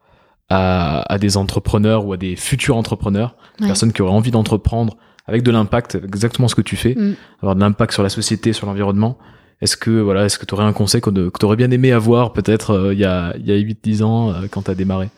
[0.50, 3.68] à, à des entrepreneurs ou à des futurs entrepreneurs, des Ouais.
[3.70, 4.96] personnes qui auraient envie d'entreprendre
[5.26, 7.16] avec de l'impact, exactement ce que tu fais, Mm.
[7.42, 9.18] avoir de l'impact sur la société, sur l'environnement?
[9.60, 11.92] Est-ce que voilà, est-ce que tu aurais un conseil que, que tu aurais bien aimé
[11.92, 14.76] avoir peut-être euh, il y a, il y a 8-10 ans euh, quand tu as
[14.76, 15.10] démarré?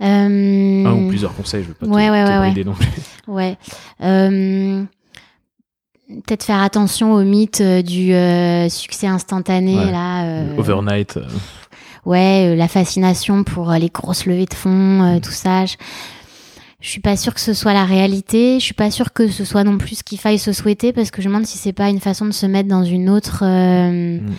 [0.00, 0.06] Euh,
[0.86, 2.86] Un ou plusieurs conseils, je veux pas te, Ouais, te ouais, brider non plus.
[3.26, 3.56] Ouais.
[6.08, 9.90] Peut-être faire attention au mythe euh, du euh, succès instantané, Ouais.
[9.92, 10.24] là.
[10.24, 11.18] euh, Overnight.
[11.18, 11.24] euh,
[12.06, 15.66] ouais, euh, la fascination pour euh, les grosses levées de fonds, euh, tout ça.
[15.66, 15.76] Je,
[16.80, 18.58] je suis pas sûre que ce soit la réalité.
[18.58, 21.10] Je suis pas sûre que ce soit non plus ce qu'il faille se souhaiter parce
[21.10, 23.40] que je me demande si c'est pas une façon de se mettre dans une autre.
[23.42, 24.32] euh, Mm.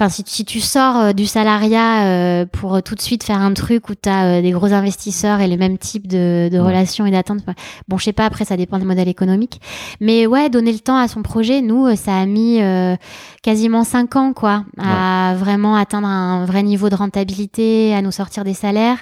[0.00, 3.38] Enfin, si, si tu sors euh, du salariat euh, pour euh, tout de suite faire
[3.38, 6.68] un truc où tu as des gros investisseurs et les mêmes types de, de Ouais.
[6.68, 7.40] relations et d'attentes,
[7.86, 9.60] bon, je sais pas, après, ça dépend des modèles économiques.
[10.00, 12.96] Mais ouais, donner le temps à son projet, nous, ça a mis euh,
[13.42, 18.42] quasiment cinq ans, quoi, à vraiment atteindre un vrai niveau de rentabilité, à nous sortir
[18.42, 19.00] des salaires.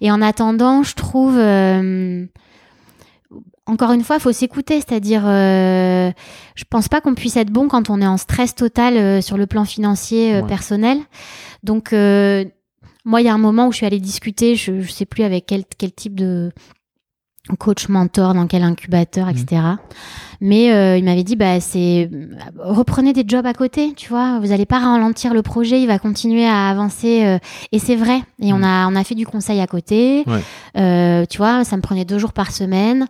[0.00, 1.36] Et en attendant, je trouve...
[1.36, 2.24] euh,
[3.72, 6.10] encore une fois, faut s'écouter, c'est-à-dire, euh,
[6.54, 9.36] je pense pas qu'on puisse être bon quand on est en stress total euh, sur
[9.36, 10.46] le plan financier euh, Ouais.
[10.48, 10.98] personnel.
[11.62, 12.44] Donc, euh,
[13.04, 15.24] moi, il y a un moment où je suis allée discuter, je, je sais plus
[15.24, 16.52] avec quel, quel type de
[17.58, 19.60] coach mentor, dans quel incubateur, etc.
[20.40, 22.08] Mais euh, il m'avait dit, bah, c'est
[22.58, 24.38] reprenez des jobs à côté, tu vois.
[24.38, 27.24] Vous allez pas ralentir le projet, il va continuer à avancer.
[27.24, 27.38] euh,
[27.72, 28.20] et c'est vrai.
[28.40, 28.64] Et on Mm.
[28.64, 30.22] a on a fait du conseil à côté.
[30.28, 30.40] Ouais.
[30.76, 33.06] Euh, tu vois, ça me prenait deux jours par semaine.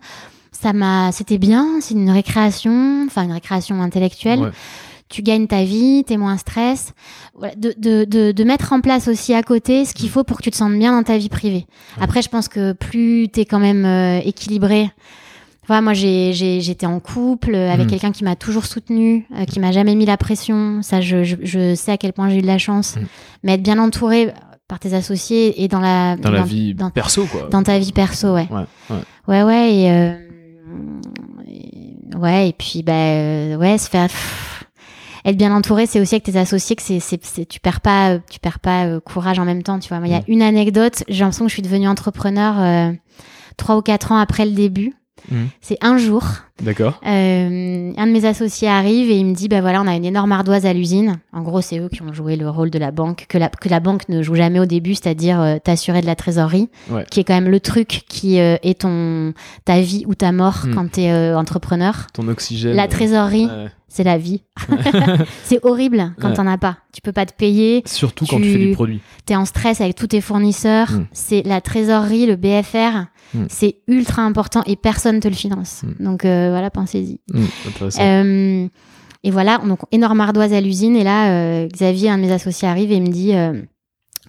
[0.63, 1.67] Ça m'a, c'était bien.
[1.81, 4.39] C'est une récréation, enfin une récréation intellectuelle.
[4.39, 4.49] Ouais.
[5.09, 6.93] Tu gagnes ta vie, t'es moins stress.
[7.37, 10.37] Voilà, de, de, de, de mettre en place aussi à côté ce qu'il faut pour
[10.37, 11.65] que tu te sentes bien dans ta vie privée.
[11.97, 12.03] Ouais.
[12.03, 14.89] Après, je pense que plus t'es quand même euh, équilibré.
[15.67, 17.89] Voilà, moi, j'ai, j'ai, j'étais en couple euh, avec Mhm.
[17.91, 20.81] quelqu'un qui m'a toujours soutenu, euh, qui m'a jamais mis la pression.
[20.81, 22.95] Ça, je, je, je sais à quel point j'ai eu de la chance.
[22.95, 23.05] Mhm.
[23.43, 24.31] Mais être bien entouré
[24.69, 27.49] par tes associés et dans la Dans la vie dans- perso, quoi.
[27.51, 28.47] dans ta vie perso, ouais.
[28.49, 28.97] Ouais, ouais.
[29.27, 30.13] Ouais, ouais, et, euh,
[32.17, 34.65] ouais, et puis, bah, euh, ouais, se faire, pff,
[35.25, 38.11] être bien entouré, c'est aussi avec tes associés que c'est, c'est, c'est- tu perds pas,
[38.15, 39.99] euh, tu perds pas euh, courage en même temps, tu vois.
[39.99, 40.23] Moi, Il y a Mm.
[40.27, 42.91] une anecdote, j'ai l'impression que je suis devenue entrepreneur euh,
[43.57, 44.93] trois ou quatre ans après le début.
[45.31, 45.35] Mm.
[45.61, 46.23] C'est un jour,
[46.61, 46.99] D'accord.
[47.05, 50.05] euh, un de mes associés arrive et il me dit bah voilà on a une
[50.05, 51.19] énorme ardoise à l'usine.
[51.31, 53.69] En gros c'est eux qui ont joué le rôle de la banque que la que
[53.69, 57.05] la banque ne joue jamais au début, c'est-à-dire euh, t'assurer de la trésorerie, Ouais.
[57.09, 59.33] qui est quand même le truc qui euh, est ton
[59.65, 60.73] ta vie ou ta mort Mm.
[60.75, 62.07] quand t'es entrepreneur.
[62.13, 62.75] Ton oxygène.
[62.75, 63.67] La trésorerie ouais.
[63.87, 64.41] c'est la vie.
[65.43, 66.33] c'est horrible quand Ouais.
[66.35, 66.77] t'en as pas.
[66.93, 67.81] Tu peux pas te payer.
[67.85, 69.01] Surtout quand Tu- fais du produit.
[69.25, 70.91] T'es en stress avec tous tes fournisseurs.
[70.91, 71.05] Mm.
[71.11, 73.05] C'est la trésorerie, le BFR.
[73.33, 73.45] Mm.
[73.49, 75.83] C'est ultra important et personne te le finance.
[75.83, 76.03] Mm.
[76.03, 77.19] Donc euh, voilà, pensez-y.
[77.33, 78.01] Mm, intéressant.
[78.01, 78.67] Euh,
[79.23, 80.95] et voilà, donc énorme ardoise à l'usine.
[80.95, 83.33] Et là, euh, Xavier, un de mes associés, arrive et me dit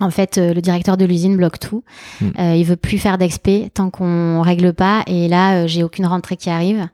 [0.00, 1.84] en fait, euh, le directeur de l'usine bloque tout.
[2.20, 2.26] Mm.
[2.38, 5.02] Euh, il veut plus faire d'expé tant qu'on règle pas.
[5.06, 6.88] Et là, euh, j'ai aucune rentrée qui arrive.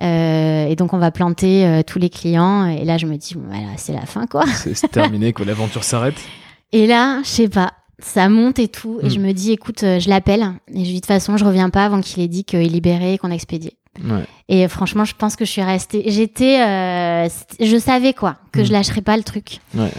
[0.00, 2.66] Et donc, on va planter tous les clients.
[2.66, 4.44] Et là, je me dis, bon, voilà, c'est la fin, quoi.
[4.46, 6.16] C'est c'est terminé, que l'aventure s'arrête.
[6.72, 7.72] Et là, je sais pas.
[8.00, 8.98] Ça monte et tout.
[9.02, 10.42] Et je me dis, écoute, euh, je l'appelle.
[10.68, 12.60] Et je lui dis, de toute façon, je reviens pas avant qu'il ait dit qu'il
[12.60, 13.76] est libéré et qu'on a expédié.
[14.02, 14.24] Ouais.
[14.48, 16.02] Et franchement, je pense que je suis restée.
[16.08, 16.60] J'étais.
[16.60, 17.28] euh,
[17.60, 19.60] je savais quoi, que je lâcherais pas le truc.
[19.74, 19.90] Ouais, ouais.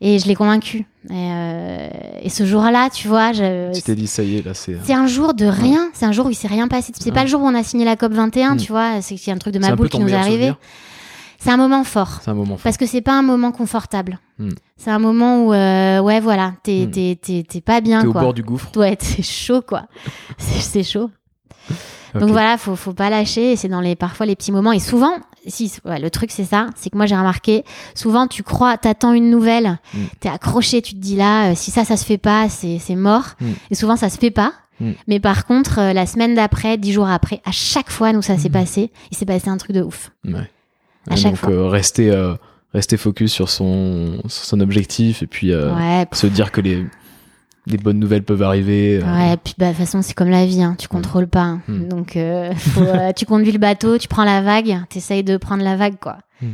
[0.00, 0.78] Et je l'ai convaincu.
[1.08, 1.88] Et, euh,
[2.20, 4.76] et ce jour-là, tu vois, je- Tu t'es dit, ça y est, là, c'est.
[4.82, 5.88] c'est un jour de rien.
[5.94, 6.92] C'est un jour où il s'est rien passé.
[6.98, 8.58] C'est pas le jour où on a signé la COP 21, Mm.
[8.58, 9.00] tu vois.
[9.00, 10.32] C'est qu'il y a un truc de ma boule qui nous est arrivé.
[10.48, 10.58] souvenir.
[11.44, 12.20] C'est un moment fort.
[12.22, 12.62] C'est un moment fort.
[12.64, 14.18] Parce que c'est pas un moment confortable.
[14.38, 14.48] Mm.
[14.76, 16.90] C'est un moment où, euh, ouais, voilà, t'es Mm.
[16.90, 18.70] t'es- t'es- t'es pas bien, T'es au bord du gouffre.
[18.76, 19.84] Ouais, c'est chaud, quoi.
[20.38, 21.10] C'est chaud.
[22.14, 23.56] Donc voilà, faut, faut pas lâcher.
[23.56, 24.70] C'est dans les, parfois les petits moments.
[24.72, 25.12] Et souvent,
[25.48, 27.64] si, ouais, le truc c'est ça, c'est que moi j'ai remarqué,
[27.96, 29.98] souvent tu crois, t'attends une nouvelle, Mm.
[30.20, 32.94] t'es accroché, tu te dis là, euh, si ça, ça se fait pas, c'est c'est
[32.94, 33.34] mort.
[33.40, 33.46] Mm.
[33.72, 34.52] Et souvent ça se fait pas.
[35.06, 38.36] Mais par contre, euh, la semaine d'après, dix jours après, à chaque fois, nous ça
[38.38, 38.90] s'est passé.
[39.12, 40.10] Il s'est passé un truc de ouf.
[40.24, 40.50] Ouais.
[41.10, 41.50] À chaque donc fois.
[41.50, 42.34] euh, rester, euh,
[42.72, 46.84] rester focus sur son, sur son objectif et puis euh, Ouais, se dire que les,
[47.66, 49.00] les bonnes nouvelles peuvent arriver.
[49.02, 51.42] euh, Ouais, puis bah, de toute façon, c'est comme la vie, hein, tu contrôles pas.
[51.42, 51.62] hein.
[51.68, 51.88] Hmm.
[51.88, 55.62] Donc, euh, faut, euh, tu conduis le bateau, tu prends la vague, t'essayes de prendre
[55.62, 56.18] la vague, quoi.
[56.42, 56.52] Hmm.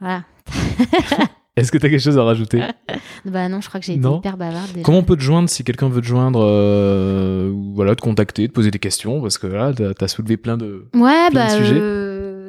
[0.00, 0.22] Voilà.
[1.56, 2.62] Est-ce que tu as quelque chose à rajouter?
[3.24, 4.82] Bah non, je crois que j'ai été hyper bavarde déjà.
[4.84, 6.40] Comment on peut te joindre si quelqu'un veut te joindre,
[7.74, 10.86] voilà, te contacter, te poser des questions Parce que là, t'as as soulevé plein de.
[10.94, 11.80] Ouais, plein bah, de sujets.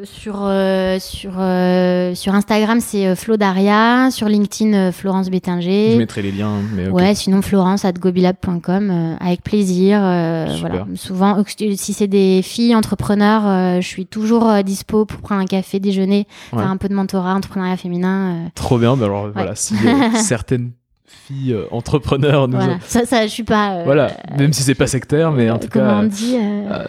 [0.03, 4.09] Sur, euh, sur, euh, sur Instagram, c'est euh, Flo Daria.
[4.11, 5.95] Sur LinkedIn, Florence Je Bétinger.
[5.97, 6.87] mettrai les liens, mais.
[6.89, 9.99] Ouais, sinon florence at gobilab.com, euh, avec plaisir.
[10.03, 10.69] euh, Super.
[10.69, 10.85] voilà.
[10.95, 11.43] Souvent,
[11.75, 16.27] si c'est des filles entrepreneurs, euh, je suis toujours dispo pour prendre un café, déjeuner,
[16.53, 16.59] Ouais.
[16.59, 18.49] faire un peu de mentorat, entrepreneuriat féminin.
[18.55, 18.95] Trop bien.
[18.97, 19.75] Bah alors voilà, si
[20.15, 20.71] certaines
[21.05, 22.57] filles euh, entrepreneurs nous.
[22.57, 22.77] voilà.
[22.85, 23.77] Ça, ça, je suis pas.
[23.77, 25.99] euh, Voilà, même si c'est pas sectaire, mais en tout comment cas.
[26.01, 26.83] on dit euh,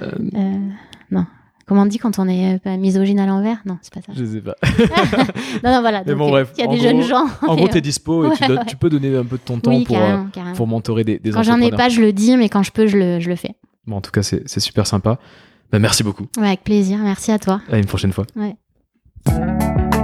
[1.11, 1.25] Non.
[1.71, 3.59] Comment on dit quand on est euh, pas misogyne à l'envers?
[3.65, 4.13] Non, c'est pas ça.
[4.13, 4.57] je sais pas.
[5.63, 6.03] Non, non, voilà.
[6.07, 7.27] Mais bon, euh, bref, Il y a en des gros- jeunes gens.
[7.47, 8.65] En gros, euh, t'es dispo et tu, ouais, donnes- ouais.
[8.67, 10.57] tu peux donner un peu de ton temps Oui, pour, carrément, carrément.
[10.57, 12.89] pour mentorer des, des Quand j'en ai pas, je le dis, mais quand je peux,
[12.89, 13.55] je le, je le fais.
[13.87, 15.21] Bon, en tout cas, c'est c'est super sympa.
[15.71, 16.27] Bah, merci beaucoup.
[16.39, 16.99] Ouais, avec plaisir.
[16.99, 17.61] Merci à toi.
[17.71, 18.27] À une prochaine fois.
[18.35, 18.57] Ouais.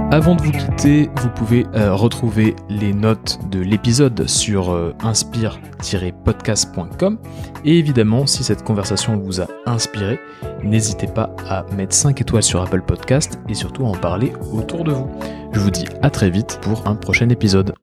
[0.09, 7.17] Avant de vous quitter, vous pouvez euh, retrouver les notes de l'épisode sur euh, inspire-podcast.com.
[7.65, 10.17] Et évidemment, si cette conversation vous a inspiré,
[10.63, 14.85] n'hésitez pas à mettre 5 étoiles sur Apple Podcast et surtout à en parler autour
[14.85, 15.09] de vous.
[15.51, 17.73] Je vous dis à très vite pour un prochain épisode.